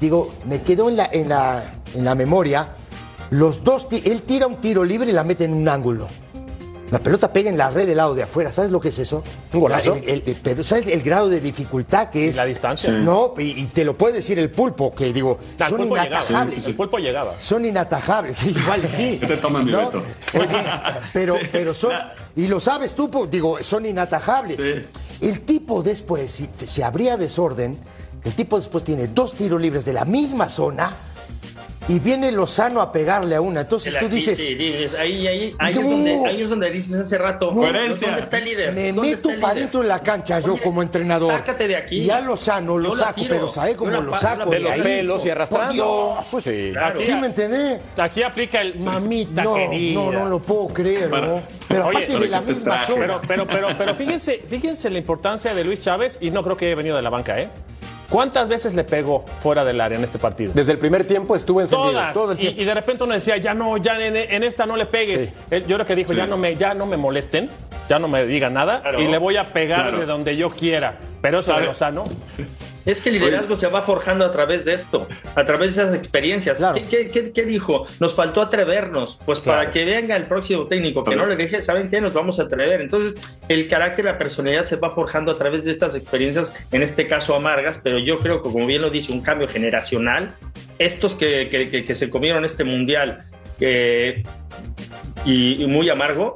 digo, 0.01 0.33
me 0.47 0.62
quedó 0.62 0.89
en 0.89 0.97
la, 0.97 1.09
en, 1.12 1.28
la, 1.28 1.62
en 1.95 2.05
la 2.05 2.14
memoria, 2.14 2.74
los 3.30 3.62
dos, 3.62 3.87
él 3.91 4.22
tira 4.22 4.47
un 4.47 4.61
tiro 4.61 4.85
libre 4.85 5.11
y 5.11 5.12
la 5.12 5.24
mete 5.24 5.45
en 5.45 5.55
un 5.55 5.68
ángulo. 5.68 6.09
La 6.93 6.99
pelota 6.99 7.32
pega 7.32 7.49
en 7.49 7.57
la 7.57 7.70
red 7.70 7.86
del 7.86 7.97
lado 7.97 8.14
de 8.14 8.22
afuera. 8.22 8.53
¿Sabes 8.53 8.70
lo 8.70 8.78
que 8.78 8.90
es 8.90 8.99
eso? 8.99 9.24
Un 9.55 9.61
golazo. 9.61 9.97
pero 10.43 10.62
¿sabes 10.62 10.88
el 10.88 11.01
grado 11.01 11.30
de 11.30 11.40
dificultad 11.40 12.11
que 12.11 12.28
es? 12.28 12.36
la 12.36 12.45
distancia. 12.45 12.93
No, 12.93 13.32
y, 13.38 13.64
te 13.68 13.82
lo 13.82 13.97
puede 13.97 14.16
decir 14.16 14.38
el 14.38 14.51
pulpo, 14.51 14.95
que 14.95 15.11
digo, 15.11 15.38
son 15.70 15.86
inatajables. 15.86 16.66
el 16.66 16.74
pulpo 16.74 16.99
llegaba. 16.99 17.36
Son 17.38 17.64
inatajables. 17.64 18.45
Igual 18.47 18.86
sí. 18.90 19.18
te 19.26 19.38
toman 19.38 19.64
mi 19.64 19.72
Oye, 19.72 20.03
pero, 21.14 21.38
pero 21.53 21.72
son. 21.72 21.93
Y 22.36 22.47
lo 22.47 22.61
sabes 22.61 22.93
tú, 22.93 23.11
digo, 23.30 23.62
son 23.62 23.86
inatajables. 23.86 24.59
El 25.22 25.40
tipo 25.40 25.82
después, 25.82 26.30
si 26.30 26.51
se 26.66 26.84
abría 26.84 27.16
desorden, 27.16 27.78
el 28.22 28.34
tipo 28.34 28.59
después 28.59 28.84
tiene 28.84 29.07
dos 29.07 29.32
tiros 29.32 29.59
libres 29.59 29.86
de 29.86 29.95
la 29.95 30.05
misma 30.05 30.47
zona 30.47 30.95
y 31.89 31.99
viene 31.99 32.30
Lozano 32.30 32.80
a 32.80 32.93
pegarle 32.93 33.37
a 33.37 33.41
una. 33.41 33.62
Entonces 33.62 33.99
tú 33.99 34.09
dices. 34.09 34.39
ahí, 34.99 35.26
ahí, 35.26 35.55
ahí, 35.59 35.72
es 35.72 35.83
donde, 35.83 36.26
ahí, 36.26 36.43
es 36.43 36.51
donde, 36.51 36.70
dices 36.70 36.95
hace 36.95 37.18
rato. 37.18 37.51
¿Dónde 37.51 37.89
está 37.89 38.39
el 38.39 38.45
líder? 38.45 38.72
Me 38.72 38.93
meto 38.93 39.30
para 39.41 39.55
dentro 39.55 39.83
de 39.83 39.89
la 39.89 40.01
cancha 40.01 40.41
yo 40.41 40.57
como 40.59 40.83
entrenador. 40.83 41.33
Sácate 41.33 41.68
de 41.68 41.76
aquí. 41.76 41.99
Y 41.99 42.11
a 42.11 42.20
Lozano 42.20 42.78
lo 42.78 42.95
saco, 42.97 43.22
pero 43.28 43.49
¿sabes 43.49 43.76
cómo 43.76 43.91
lo 43.91 44.14
saco? 44.14 44.51
De, 44.51 44.61
los 44.61 44.76
pelos 44.76 45.26
y 45.26 45.30
arrastrando. 45.30 46.18
Pues 46.30 46.45
sí. 46.45 46.72
¿Sí 47.01 47.14
me 47.14 47.26
entendés? 47.26 47.80
Aquí 47.97 48.22
aplica 48.22 48.61
el 48.61 48.80
mamita 48.83 49.45
no, 49.45 49.55
querida. 49.55 49.95
No, 49.95 50.12
no 50.12 50.24
lo 50.26 50.41
puedo 50.41 50.68
creer, 50.68 51.11
¿no? 51.11 51.43
Pero 51.68 51.89
aparte 51.89 52.18
de 52.18 52.28
la 52.28 52.41
misma 52.41 52.78
zona. 52.87 53.01
Pero, 53.03 53.20
pero, 53.26 53.47
pero, 53.47 53.78
pero 53.78 53.95
fíjense, 53.95 54.43
fíjense 54.47 54.91
la 54.91 54.99
importancia 54.99 55.55
de 55.55 55.64
Luis 55.64 55.80
Chávez 55.80 56.18
y 56.20 56.30
no 56.30 56.43
creo 56.43 56.57
que 56.57 56.66
haya 56.66 56.74
venido 56.74 56.97
de 56.97 57.03
la 57.03 57.11
banca, 57.11 57.41
¿eh? 57.41 57.49
¿Cuántas 58.12 58.46
veces 58.46 58.74
le 58.74 58.84
pegó 58.84 59.24
fuera 59.40 59.64
del 59.64 59.80
área 59.80 59.96
en 59.96 60.04
este 60.04 60.18
partido? 60.18 60.52
Desde 60.54 60.72
el 60.72 60.78
primer 60.78 61.06
tiempo 61.06 61.34
estuvo 61.34 61.62
encendido. 61.62 61.92
Todas. 61.92 62.12
Todo 62.12 62.32
el 62.32 62.38
tiempo. 62.38 62.60
Y, 62.60 62.64
de 62.66 62.74
repente 62.74 63.04
uno 63.04 63.14
decía, 63.14 63.38
ya 63.38 63.54
no, 63.54 63.78
ya 63.78 63.98
en, 63.98 64.42
esta 64.42 64.66
no 64.66 64.76
le 64.76 64.84
pegues. 64.84 65.30
Yo 65.66 65.76
creo 65.76 65.86
que 65.86 65.96
dijo, 65.96 66.12
ya, 66.12 66.26
no 66.26 66.36
me, 66.36 66.54
ya 66.54 66.74
no 66.74 66.84
me 66.84 66.98
molesten, 66.98 67.48
ya 67.88 67.98
no 67.98 68.08
me 68.08 68.26
digan 68.26 68.52
nada 68.52 68.82
y 68.98 69.08
le 69.08 69.16
voy 69.16 69.38
a 69.38 69.44
pegar 69.44 69.98
de 69.98 70.04
donde 70.04 70.36
yo 70.36 70.50
quiera. 70.50 70.98
Pero 71.22 71.38
eso 71.38 71.58
de 71.58 71.64
Lozano. 71.64 72.04
Es 72.85 73.01
que 73.01 73.11
el 73.11 73.16
liderazgo 73.16 73.57
se 73.57 73.68
va 73.68 73.83
forjando 73.83 74.24
a 74.24 74.33
través 74.33 74.64
de 74.64 74.74
esto, 74.74 75.07
a 75.35 75.45
través 75.45 75.74
de 75.74 75.83
esas 75.83 75.95
experiencias. 75.95 76.62
¿Qué, 76.91 77.45
dijo? 77.47 77.87
Nos 78.01 78.14
faltó 78.14 78.41
atrevernos. 78.41 79.18
Pues 79.24 79.41
para 79.41 79.70
que 79.70 79.85
venga 79.85 80.16
el 80.16 80.24
próximo 80.24 80.66
técnico 80.66 81.05
que 81.05 81.16
no 81.16 81.26
le 81.26 81.37
deje, 81.37 81.62
¿saben 81.62 81.91
qué? 81.91 82.01
Nos 82.01 82.12
vamos 82.12 82.39
a 82.39 82.45
atrever. 82.45 82.80
Entonces, 82.80 83.14
el 83.49 83.68
carácter, 83.68 84.05
la 84.07 84.18
personalidad 84.18 84.64
se 84.64 84.76
va 84.76 84.91
forjando 84.91 85.33
a 85.33 85.39
través 85.39 85.64
de 85.64 85.70
estas 85.70 85.95
experiencias, 85.95 86.53
en 86.72 86.83
este 86.83 87.07
caso 87.07 87.35
amargas, 87.35 87.80
pero 87.83 87.99
yo 87.99 88.18
creo 88.18 88.43
que, 88.43 88.51
como 88.51 88.66
bien 88.66 88.83
lo 88.83 88.91
dice, 88.91 89.12
un 89.12 89.20
cambio 89.20 89.49
generacional. 89.49 90.35
Estos 90.78 91.14
que, 91.14 91.85
se 91.95 92.11
comieron 92.11 92.45
este 92.45 92.64
mundial 92.64 93.18
eh, 93.61 94.22
y 95.24 95.64
muy 95.66 95.89
amargo, 95.89 96.35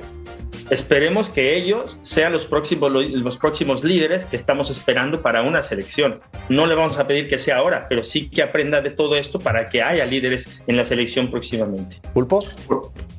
Esperemos 0.69 1.29
que 1.29 1.57
ellos 1.57 1.97
sean 2.03 2.33
los 2.33 2.45
próximos, 2.45 2.93
los 2.93 3.37
próximos 3.39 3.85
líderes 3.85 4.27
que 4.27 4.35
estamos 4.35 4.69
esperando 4.69 5.23
para 5.23 5.43
una 5.43 5.63
selección. 5.63 6.21
No 6.49 6.67
le 6.67 6.75
vamos 6.75 6.99
a 6.99 7.07
pedir 7.07 7.29
que 7.29 7.39
sea 7.39 7.59
ahora, 7.59 7.87
pero 7.89 8.03
sí 8.03 8.29
que 8.29 8.43
aprenda 8.43 8.81
de 8.81 8.91
todo 8.91 9.15
esto 9.15 9.39
para 9.39 9.67
que 9.69 9.81
haya 9.81 10.05
líderes 10.05 10.61
en 10.67 10.77
la 10.77 10.85
selección 10.85 11.31
próximamente. 11.31 12.01
¿Pulpo? 12.13 12.45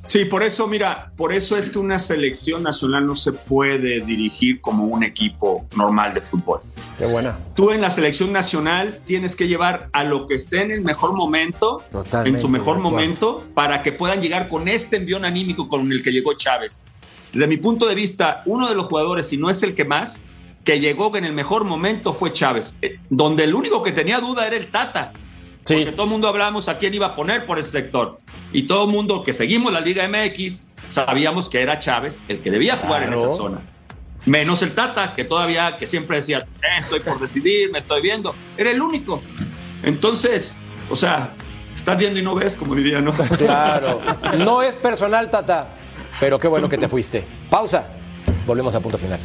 Sí, 0.05 0.25
por 0.25 0.43
eso, 0.43 0.67
mira, 0.67 1.11
por 1.15 1.31
eso 1.33 1.57
es 1.57 1.69
que 1.69 1.79
una 1.79 1.99
selección 1.99 2.63
nacional 2.63 3.05
no 3.05 3.15
se 3.15 3.31
puede 3.31 4.01
dirigir 4.01 4.59
como 4.59 4.85
un 4.85 5.03
equipo 5.03 5.65
normal 5.75 6.13
de 6.13 6.21
fútbol. 6.21 6.61
Qué 6.97 7.05
buena. 7.05 7.37
Tú 7.55 7.71
en 7.71 7.79
la 7.79 7.89
selección 7.89 8.33
nacional 8.33 8.99
tienes 9.05 9.35
que 9.35 9.47
llevar 9.47 9.89
a 9.93 10.03
lo 10.03 10.27
que 10.27 10.35
esté 10.35 10.61
en 10.61 10.71
el 10.71 10.81
mejor 10.81 11.13
momento, 11.13 11.83
en 12.25 12.41
su 12.41 12.49
mejor 12.49 12.79
momento, 12.79 13.45
para 13.53 13.81
que 13.83 13.91
puedan 13.93 14.21
llegar 14.21 14.49
con 14.49 14.67
este 14.67 14.97
envión 14.97 15.23
anímico 15.23 15.69
con 15.69 15.89
el 15.91 16.03
que 16.03 16.11
llegó 16.11 16.33
Chávez. 16.33 16.83
Desde 17.33 17.47
mi 17.47 17.57
punto 17.57 17.87
de 17.87 17.95
vista, 17.95 18.41
uno 18.45 18.67
de 18.69 18.75
los 18.75 18.87
jugadores, 18.87 19.27
si 19.27 19.37
no 19.37 19.49
es 19.49 19.63
el 19.63 19.75
que 19.75 19.85
más, 19.85 20.23
que 20.63 20.79
llegó 20.79 21.15
en 21.15 21.25
el 21.25 21.33
mejor 21.33 21.63
momento 21.63 22.13
fue 22.13 22.33
Chávez, 22.33 22.77
eh, 22.81 22.99
donde 23.09 23.45
el 23.45 23.55
único 23.55 23.83
que 23.83 23.91
tenía 23.91 24.19
duda 24.19 24.47
era 24.47 24.55
el 24.55 24.67
Tata. 24.67 25.13
Sí. 25.63 25.75
Porque 25.75 25.91
todo 25.91 26.03
el 26.03 26.09
mundo 26.09 26.27
hablábamos 26.27 26.67
a 26.67 26.77
quién 26.77 26.93
iba 26.93 27.07
a 27.07 27.15
poner 27.15 27.45
por 27.45 27.59
ese 27.59 27.71
sector. 27.71 28.17
Y 28.53 28.63
todo 28.63 28.85
el 28.85 28.91
mundo 28.91 29.23
que 29.23 29.33
seguimos 29.33 29.71
la 29.71 29.81
Liga 29.81 30.07
MX 30.07 30.61
sabíamos 30.89 31.49
que 31.49 31.61
era 31.61 31.79
Chávez 31.79 32.23
el 32.27 32.39
que 32.39 32.51
debía 32.51 32.77
jugar 32.77 33.03
en 33.03 33.13
esa 33.13 33.31
zona. 33.31 33.61
Menos 34.25 34.61
el 34.61 34.73
Tata, 34.73 35.13
que 35.13 35.23
todavía, 35.23 35.77
que 35.77 35.87
siempre 35.87 36.17
decía, 36.17 36.39
eh, 36.39 36.79
estoy 36.79 36.99
por 36.99 37.19
decidir, 37.19 37.71
me 37.71 37.79
estoy 37.79 38.01
viendo. 38.01 38.35
Era 38.57 38.71
el 38.71 38.81
único. 38.81 39.21
Entonces, 39.83 40.57
o 40.89 40.95
sea, 40.97 41.33
estás 41.73 41.97
viendo 41.97 42.19
y 42.19 42.23
no 42.23 42.35
ves, 42.35 42.57
como 42.57 42.75
diría, 42.75 42.99
¿no? 42.99 43.13
Claro. 43.13 44.01
No 44.37 44.61
es 44.61 44.75
personal, 44.75 45.29
Tata. 45.29 45.67
Pero 46.19 46.39
qué 46.39 46.47
bueno 46.47 46.67
que 46.67 46.77
te 46.77 46.87
fuiste. 46.87 47.23
Pausa. 47.49 47.87
Volvemos 48.45 48.73
a 48.75 48.79
punto 48.79 48.97
final. 48.97 49.19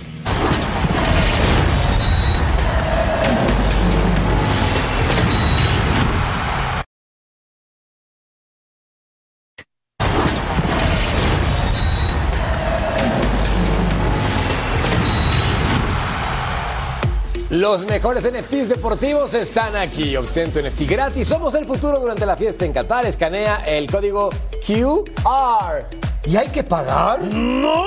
Los 17.51 17.85
mejores 17.85 18.25
NFTs 18.25 18.71
deportivos 18.71 19.35
están 19.35 19.77
aquí. 19.77 20.17
Obtén 20.17 20.51
tu 20.51 20.61
NFT 20.61 20.89
gratis. 20.89 21.29
Somos 21.29 21.55
el 21.55 21.67
futuro 21.67 22.01
durante 22.01 22.25
la 22.25 22.35
fiesta 22.35 22.65
en 22.65 22.73
Qatar. 22.73 23.05
Escanea 23.05 23.63
el 23.67 23.91
código 23.91 24.31
QR. 24.67 26.12
¿Y 26.25 26.37
hay 26.37 26.49
que 26.49 26.63
pagar? 26.63 27.21
¡No! 27.23 27.87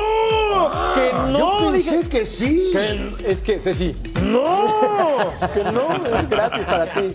¡Que 0.93 1.11
ah, 1.13 1.27
no! 1.31 1.37
Yo 1.39 1.71
pensé 1.71 2.07
que 2.09 2.25
sí. 2.25 2.73
es 3.25 3.41
que, 3.41 3.61
Ceci, 3.61 3.95
¡no! 4.21 4.65
que 5.53 5.63
no, 5.63 6.17
es 6.17 6.29
gratis 6.29 6.65
para 6.65 6.93
ti. 6.93 7.13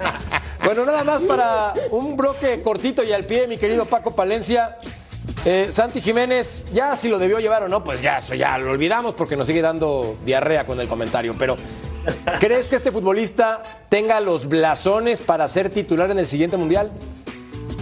Bueno, 0.64 0.84
nada 0.86 1.04
más 1.04 1.20
para 1.22 1.74
un 1.90 2.16
bloque 2.16 2.62
cortito 2.62 3.02
y 3.02 3.12
al 3.12 3.24
pie, 3.24 3.46
mi 3.46 3.58
querido 3.58 3.84
Paco 3.84 4.14
Palencia. 4.14 4.78
Eh, 5.44 5.68
Santi 5.70 6.00
Jiménez, 6.00 6.64
ya 6.72 6.96
si 6.96 7.08
lo 7.08 7.18
debió 7.18 7.38
llevar 7.38 7.62
o 7.62 7.68
no, 7.68 7.82
pues 7.84 8.02
ya, 8.02 8.18
eso 8.18 8.34
ya 8.34 8.58
lo 8.58 8.70
olvidamos 8.70 9.14
porque 9.14 9.36
nos 9.36 9.46
sigue 9.46 9.62
dando 9.62 10.16
diarrea 10.24 10.64
con 10.64 10.80
el 10.80 10.88
comentario. 10.88 11.34
Pero, 11.38 11.56
¿crees 12.40 12.68
que 12.68 12.76
este 12.76 12.90
futbolista 12.90 13.62
tenga 13.88 14.20
los 14.20 14.48
blasones 14.48 15.20
para 15.20 15.48
ser 15.48 15.70
titular 15.70 16.10
en 16.10 16.18
el 16.18 16.26
siguiente 16.26 16.56
mundial? 16.56 16.90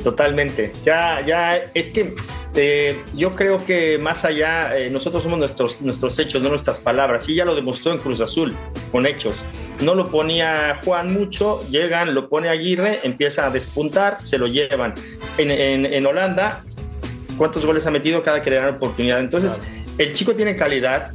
Totalmente. 0.04 0.72
Ya, 0.84 1.20
ya, 1.24 1.56
es 1.74 1.90
que 1.90 2.14
eh, 2.58 3.02
yo 3.14 3.30
creo 3.30 3.64
que 3.64 3.98
más 3.98 4.24
allá, 4.24 4.76
eh, 4.76 4.90
nosotros 4.90 5.22
somos 5.22 5.38
nuestros, 5.38 5.80
nuestros 5.80 6.18
hechos, 6.18 6.42
no 6.42 6.48
nuestras 6.48 6.80
palabras. 6.80 7.28
Y 7.28 7.36
ya 7.36 7.44
lo 7.44 7.54
demostró 7.54 7.92
en 7.92 7.98
Cruz 7.98 8.20
Azul, 8.20 8.54
con 8.90 9.06
hechos. 9.06 9.44
No 9.80 9.94
lo 9.94 10.10
ponía 10.10 10.80
Juan 10.84 11.12
mucho, 11.12 11.66
llegan, 11.70 12.14
lo 12.14 12.28
pone 12.28 12.48
Aguirre, 12.48 13.00
empieza 13.04 13.46
a 13.46 13.50
despuntar, 13.50 14.18
se 14.24 14.38
lo 14.38 14.46
llevan. 14.46 14.94
En, 15.38 15.50
en, 15.50 15.86
en 15.86 16.06
Holanda, 16.06 16.64
¿cuántos 17.36 17.64
goles 17.64 17.86
ha 17.86 17.90
metido 17.90 18.22
cada 18.22 18.42
que 18.42 18.50
le 18.50 18.56
dan 18.56 18.74
oportunidad? 18.74 19.20
Entonces, 19.20 19.60
el 19.96 20.12
chico 20.14 20.34
tiene 20.34 20.56
calidad, 20.56 21.12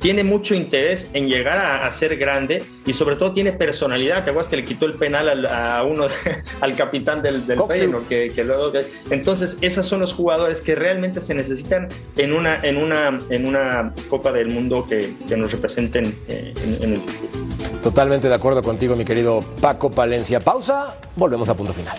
tiene 0.00 0.24
mucho 0.24 0.54
interés 0.54 1.06
en 1.12 1.28
llegar 1.28 1.58
a, 1.58 1.90
ser 1.92 2.16
grande 2.16 2.62
y 2.86 2.92
sobre 2.92 3.16
todo 3.16 3.32
tiene 3.32 3.52
personalidad. 3.52 4.24
¿Te 4.24 4.30
acuerdas 4.30 4.48
que 4.48 4.56
le 4.56 4.64
quitó 4.64 4.86
el 4.86 4.94
penal 4.94 5.28
al, 5.28 5.46
a 5.46 5.82
uno, 5.82 6.06
al 6.60 6.76
capitán 6.76 7.22
del, 7.22 7.46
del 7.46 7.60
Feyenoord? 7.68 8.06
Que, 8.06 8.30
que, 8.30 8.44
luego, 8.44 8.72
entonces, 9.10 9.58
esos 9.60 9.86
son 9.86 10.00
los 10.00 10.12
jugadores 10.12 10.60
que 10.62 10.74
realmente 10.74 11.20
se 11.20 11.34
necesitan 11.34 11.88
en 12.16 12.32
una, 12.32 12.60
en 12.62 12.78
una, 12.78 13.18
en 13.28 13.46
una 13.46 13.94
Copa 14.08 14.32
del 14.32 14.48
Mundo 14.48 14.86
que, 14.88 15.14
que 15.28 15.36
nos 15.36 15.52
representen 15.52 16.16
eh, 16.28 16.54
en, 16.62 16.82
en 16.82 16.92
el 16.94 17.00
futuro. 17.00 17.80
Totalmente 17.82 18.28
de 18.28 18.34
acuerdo 18.34 18.62
contigo, 18.62 18.96
mi 18.96 19.04
querido 19.04 19.40
Paco 19.60 19.90
Palencia. 19.90 20.40
Pausa, 20.40 20.96
volvemos 21.16 21.48
a 21.48 21.54
punto 21.54 21.72
final. 21.72 21.96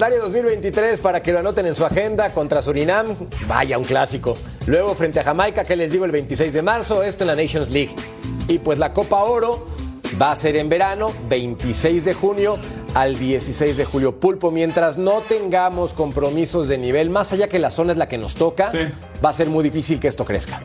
Calendario 0.00 0.24
2023 0.24 0.98
para 1.00 1.20
que 1.20 1.30
lo 1.30 1.40
anoten 1.40 1.66
en 1.66 1.74
su 1.74 1.84
agenda 1.84 2.32
contra 2.32 2.62
Surinam. 2.62 3.14
Vaya, 3.46 3.76
un 3.76 3.84
clásico. 3.84 4.34
Luego 4.66 4.94
frente 4.94 5.20
a 5.20 5.24
Jamaica, 5.24 5.62
que 5.62 5.76
les 5.76 5.92
digo 5.92 6.06
el 6.06 6.10
26 6.10 6.54
de 6.54 6.62
marzo, 6.62 7.02
esto 7.02 7.24
en 7.24 7.28
la 7.28 7.36
Nations 7.36 7.68
League. 7.68 7.94
Y 8.48 8.60
pues 8.60 8.78
la 8.78 8.94
Copa 8.94 9.22
Oro 9.24 9.68
va 10.20 10.32
a 10.32 10.36
ser 10.36 10.56
en 10.56 10.70
verano, 10.70 11.12
26 11.28 12.06
de 12.06 12.14
junio 12.14 12.58
al 12.94 13.18
16 13.18 13.76
de 13.76 13.84
julio. 13.84 14.18
Pulpo, 14.18 14.50
mientras 14.50 14.96
no 14.96 15.20
tengamos 15.20 15.92
compromisos 15.92 16.66
de 16.68 16.78
nivel, 16.78 17.10
más 17.10 17.34
allá 17.34 17.48
que 17.48 17.58
la 17.58 17.70
zona 17.70 17.92
es 17.92 17.98
la 17.98 18.08
que 18.08 18.16
nos 18.16 18.36
toca, 18.36 18.72
va 19.22 19.28
a 19.28 19.34
ser 19.34 19.50
muy 19.50 19.62
difícil 19.62 20.00
que 20.00 20.08
esto 20.08 20.24
crezca. 20.24 20.62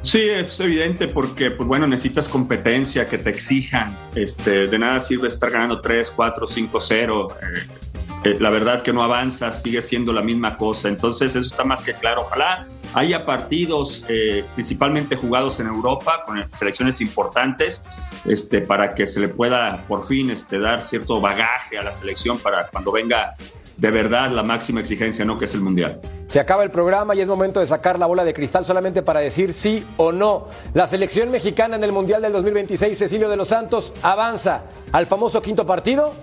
Sí, 0.00 0.22
es 0.22 0.58
evidente 0.60 1.08
porque, 1.08 1.50
pues 1.50 1.68
bueno, 1.68 1.86
necesitas 1.86 2.30
competencia, 2.30 3.08
que 3.08 3.18
te 3.18 3.28
exijan. 3.28 3.94
Este, 4.14 4.68
de 4.68 4.78
nada 4.78 5.00
sirve 5.00 5.28
estar 5.28 5.50
ganando 5.50 5.82
3, 5.82 6.10
4, 6.16 6.48
5, 6.48 6.80
0. 6.80 7.28
Eh, 7.42 7.84
la 8.24 8.50
verdad 8.50 8.82
que 8.82 8.92
no 8.92 9.02
avanza, 9.02 9.52
sigue 9.52 9.82
siendo 9.82 10.12
la 10.12 10.22
misma 10.22 10.56
cosa. 10.56 10.88
Entonces 10.88 11.36
eso 11.36 11.46
está 11.46 11.64
más 11.64 11.82
que 11.82 11.94
claro. 11.94 12.22
Ojalá 12.22 12.66
haya 12.94 13.26
partidos 13.26 14.04
eh, 14.08 14.44
principalmente 14.54 15.16
jugados 15.16 15.60
en 15.60 15.66
Europa 15.66 16.22
con 16.24 16.44
selecciones 16.52 17.00
importantes 17.00 17.84
este, 18.24 18.60
para 18.60 18.94
que 18.94 19.06
se 19.06 19.20
le 19.20 19.28
pueda 19.28 19.84
por 19.88 20.06
fin 20.06 20.30
este, 20.30 20.58
dar 20.58 20.82
cierto 20.82 21.20
bagaje 21.20 21.76
a 21.76 21.82
la 21.82 21.92
selección 21.92 22.38
para 22.38 22.68
cuando 22.68 22.92
venga 22.92 23.34
de 23.76 23.90
verdad 23.90 24.30
la 24.30 24.42
máxima 24.42 24.80
exigencia, 24.80 25.24
¿no? 25.24 25.36
Que 25.38 25.46
es 25.46 25.54
el 25.54 25.60
Mundial. 25.60 26.00
Se 26.28 26.40
acaba 26.40 26.62
el 26.62 26.70
programa 26.70 27.14
y 27.14 27.20
es 27.20 27.28
momento 27.28 27.60
de 27.60 27.66
sacar 27.66 27.98
la 27.98 28.06
bola 28.06 28.24
de 28.24 28.32
cristal 28.32 28.64
solamente 28.64 29.02
para 29.02 29.20
decir 29.20 29.52
sí 29.52 29.84
o 29.96 30.12
no. 30.12 30.46
La 30.72 30.86
selección 30.86 31.30
mexicana 31.30 31.76
en 31.76 31.84
el 31.84 31.92
Mundial 31.92 32.22
del 32.22 32.32
2026, 32.32 32.96
Cecilio 32.96 33.28
de 33.28 33.36
los 33.36 33.48
Santos, 33.48 33.92
avanza 34.02 34.64
al 34.92 35.06
famoso 35.06 35.42
quinto 35.42 35.66
partido. 35.66 36.14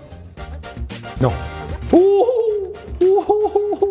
No. 1.20 1.61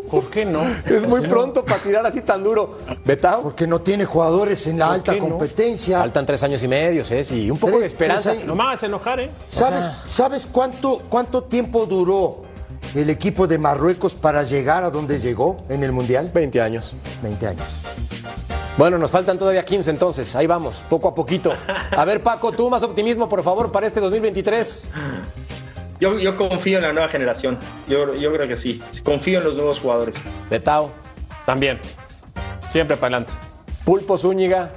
¿Por 0.10 0.30
qué 0.30 0.43
no? 0.45 0.62
Es 0.86 1.08
muy 1.08 1.22
pronto 1.22 1.64
para 1.64 1.82
tirar 1.82 2.06
así 2.06 2.22
tan 2.22 2.43
duro. 2.43 2.80
¿Betao? 3.06 3.43
Porque 3.43 3.66
no 3.66 3.80
tiene 3.80 4.04
jugadores 4.04 4.68
en 4.68 4.80
la 4.80 4.91
alta 4.91 5.18
competencia. 5.18 5.99
Faltan 5.99 6.26
tres 6.26 6.43
años 6.43 6.62
y 6.64 6.68
medio, 6.68 7.04
¿eh? 7.10 7.24
Y 7.32 7.49
un 7.49 7.58
poco 7.58 7.80
de 7.80 7.86
esperanza. 7.86 8.34
No 8.45 8.54
me 8.54 8.64
hagas 8.64 8.84
enojar, 8.84 9.22
¿eh? 9.22 9.30
¿Sabes, 9.47 9.89
¿sabes 10.10 10.45
cuánto, 10.45 11.02
cuánto 11.08 11.43
tiempo 11.43 11.86
duró 11.86 12.41
el 12.93 13.10
equipo 13.10 13.47
de 13.47 13.58
Marruecos 13.58 14.14
para 14.14 14.43
llegar 14.43 14.84
a 14.84 14.89
donde 14.89 15.20
llegó 15.20 15.64
en 15.70 15.84
el 15.84 15.93
Mundial? 15.93 16.30
20 16.34 16.60
años. 16.60 16.93
20 17.22 17.47
años. 17.47 17.68
Bueno, 18.78 18.97
nos 18.97 19.12
faltan 19.12 19.38
todavía 19.38 19.64
15 19.64 19.91
entonces. 19.91 20.36
Ahí 20.36 20.47
vamos, 20.47 20.84
poco 20.89 21.08
a 21.08 21.14
poquito. 21.14 21.54
A 21.91 22.04
ver, 22.04 22.22
Paco, 22.22 22.52
tú 22.52 22.70
más 22.70 22.84
optimismo, 22.84 23.30
por 23.30 23.43
favor, 23.43 23.72
para 23.72 23.88
este 23.88 24.02
2023. 24.02 24.89
Yo, 26.02 26.36
confío 26.36 26.80
en 26.80 26.84
la 26.84 26.93
nueva 26.93 27.10
generación. 27.10 27.60
Yo, 27.88 28.08
creo 28.08 28.47
que 28.47 28.58
sí. 28.58 28.82
Confío 29.04 29.38
en 29.38 29.43
los 29.43 29.56
nuevos 29.56 29.80
jugadores. 29.80 30.16
Betao. 30.49 30.91
También. 31.45 31.80
Siempre 32.70 32.97
para 32.97 33.18
adelante. 33.18 33.34
Pulpo 33.86 34.18
Zúñiga. 34.18 34.72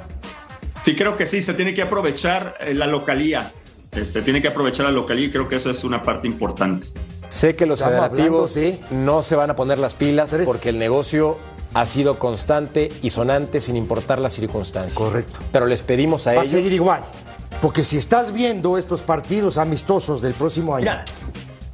Sí, 0.82 0.94
creo 0.94 1.16
que 1.16 1.24
sí. 1.24 1.40
Se 1.40 1.54
tiene 1.54 1.72
que 1.72 1.80
aprovechar 1.80 2.58
eh, 2.60 2.74
la 2.74 2.86
localía. 2.86 3.50
Este, 3.92 4.20
tiene 4.20 4.42
que 4.42 4.48
aprovechar 4.48 4.84
la 4.84 4.92
localía 4.92 5.26
y 5.26 5.30
creo 5.30 5.48
que 5.48 5.56
eso 5.56 5.70
es 5.70 5.82
una 5.82 6.02
parte 6.02 6.28
importante. 6.28 6.88
Sé 7.28 7.56
que 7.56 7.64
los 7.64 7.82
federativos 7.82 8.54
no 8.90 9.22
se 9.22 9.34
van 9.34 9.48
a 9.48 9.56
poner 9.56 9.78
las 9.78 9.94
pilas 9.94 10.34
porque 10.44 10.68
el 10.68 10.78
negocio 10.78 11.38
ha 11.72 11.86
sido 11.86 12.18
constante 12.18 12.92
y 13.02 13.10
sonante 13.10 13.62
sin 13.62 13.76
importar 13.76 14.20
las 14.20 14.34
circunstancias. 14.34 14.94
Correcto. 14.94 15.40
Pero 15.50 15.66
les 15.66 15.82
pedimos 15.82 16.26
a 16.26 16.32
ellos. 16.32 16.44
Va 16.44 16.48
a 16.48 16.50
seguir 16.50 16.72
igual. 16.72 17.00
Porque 17.64 17.82
si 17.82 17.96
estás 17.96 18.30
viendo 18.30 18.76
estos 18.76 19.00
partidos 19.00 19.56
amistosos 19.56 20.20
del 20.20 20.34
próximo 20.34 20.76
año 20.76 21.00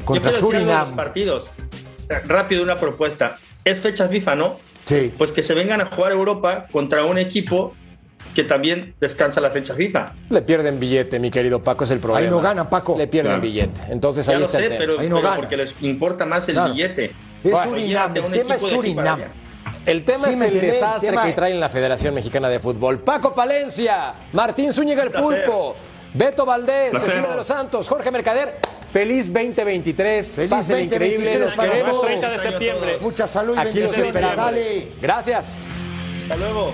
contra 0.05 0.32
Surinam. 0.32 0.86
Los 0.86 0.97
partidos. 0.97 1.49
Rápido 2.26 2.62
una 2.62 2.76
propuesta. 2.76 3.38
Es 3.64 3.80
fecha 3.80 4.07
FIFA, 4.07 4.36
¿no? 4.36 4.57
Sí. 4.84 5.12
Pues 5.18 5.32
que 5.32 5.43
se 5.43 5.53
vengan 5.53 5.80
a 5.80 5.86
jugar 5.86 6.12
Europa 6.12 6.68
contra 6.70 7.05
un 7.05 7.18
equipo 7.18 7.74
que 8.36 8.45
también 8.45 8.95
descansa 9.01 9.41
la 9.41 9.51
fecha 9.51 9.74
FIFA. 9.74 10.14
Le 10.28 10.43
pierden 10.43 10.78
billete, 10.78 11.18
mi 11.18 11.28
querido 11.28 11.64
Paco, 11.64 11.82
es 11.82 11.91
el 11.91 11.99
problema. 11.99 12.24
Ahí 12.24 12.30
no 12.30 12.41
ganan, 12.41 12.70
Paco. 12.70 12.97
Le 12.97 13.09
pierden 13.09 13.41
billete. 13.41 13.80
Entonces 13.88 14.28
ahí 14.28 14.41
está 14.41 14.59
Pero, 14.59 15.01
ahí 15.01 15.09
no 15.09 15.20
porque 15.34 15.57
les 15.57 15.74
importa 15.80 16.24
más 16.24 16.49
el 16.51 16.70
billete. 16.70 17.11
Es 17.43 17.59
Surinam, 17.64 18.16
el 18.16 18.30
tema 18.30 18.55
es 18.55 18.62
Surinam. 18.62 19.22
El 19.86 20.04
tema 20.04 20.28
es 20.28 20.40
el 20.40 20.60
desastre 20.60 21.16
que 21.24 21.32
trae 21.32 21.52
en 21.52 21.60
la 21.60 21.68
Federación 21.68 22.14
Mexicana 22.14 22.48
de 22.48 22.60
Fútbol. 22.60 23.00
Paco 23.00 23.34
Palencia, 23.34 24.14
Martín 24.32 24.72
Zúñiga 24.72 25.02
el 25.02 25.10
Pulpo, 25.10 25.76
Beto 26.14 26.44
Valdés, 26.44 26.92
Cecilio 26.92 27.30
de 27.30 27.36
los 27.36 27.46
Santos, 27.46 27.88
Jorge 27.88 28.10
Mercader. 28.10 28.58
Feliz 28.92 29.32
2023. 29.32 30.34
Feliz 30.34 30.50
2023. 30.50 31.12
increíble. 31.12 31.38
Nos 31.38 31.56
queremos. 31.56 32.02
30 32.02 32.30
de 32.30 32.38
septiembre. 32.38 32.98
Mucha 33.00 33.28
salud 33.28 33.56
y 33.56 33.60
Aquí 33.60 33.78
bendiciones. 33.78 35.00
Gracias. 35.00 35.58
Hasta 36.22 36.36
luego. 36.36 36.72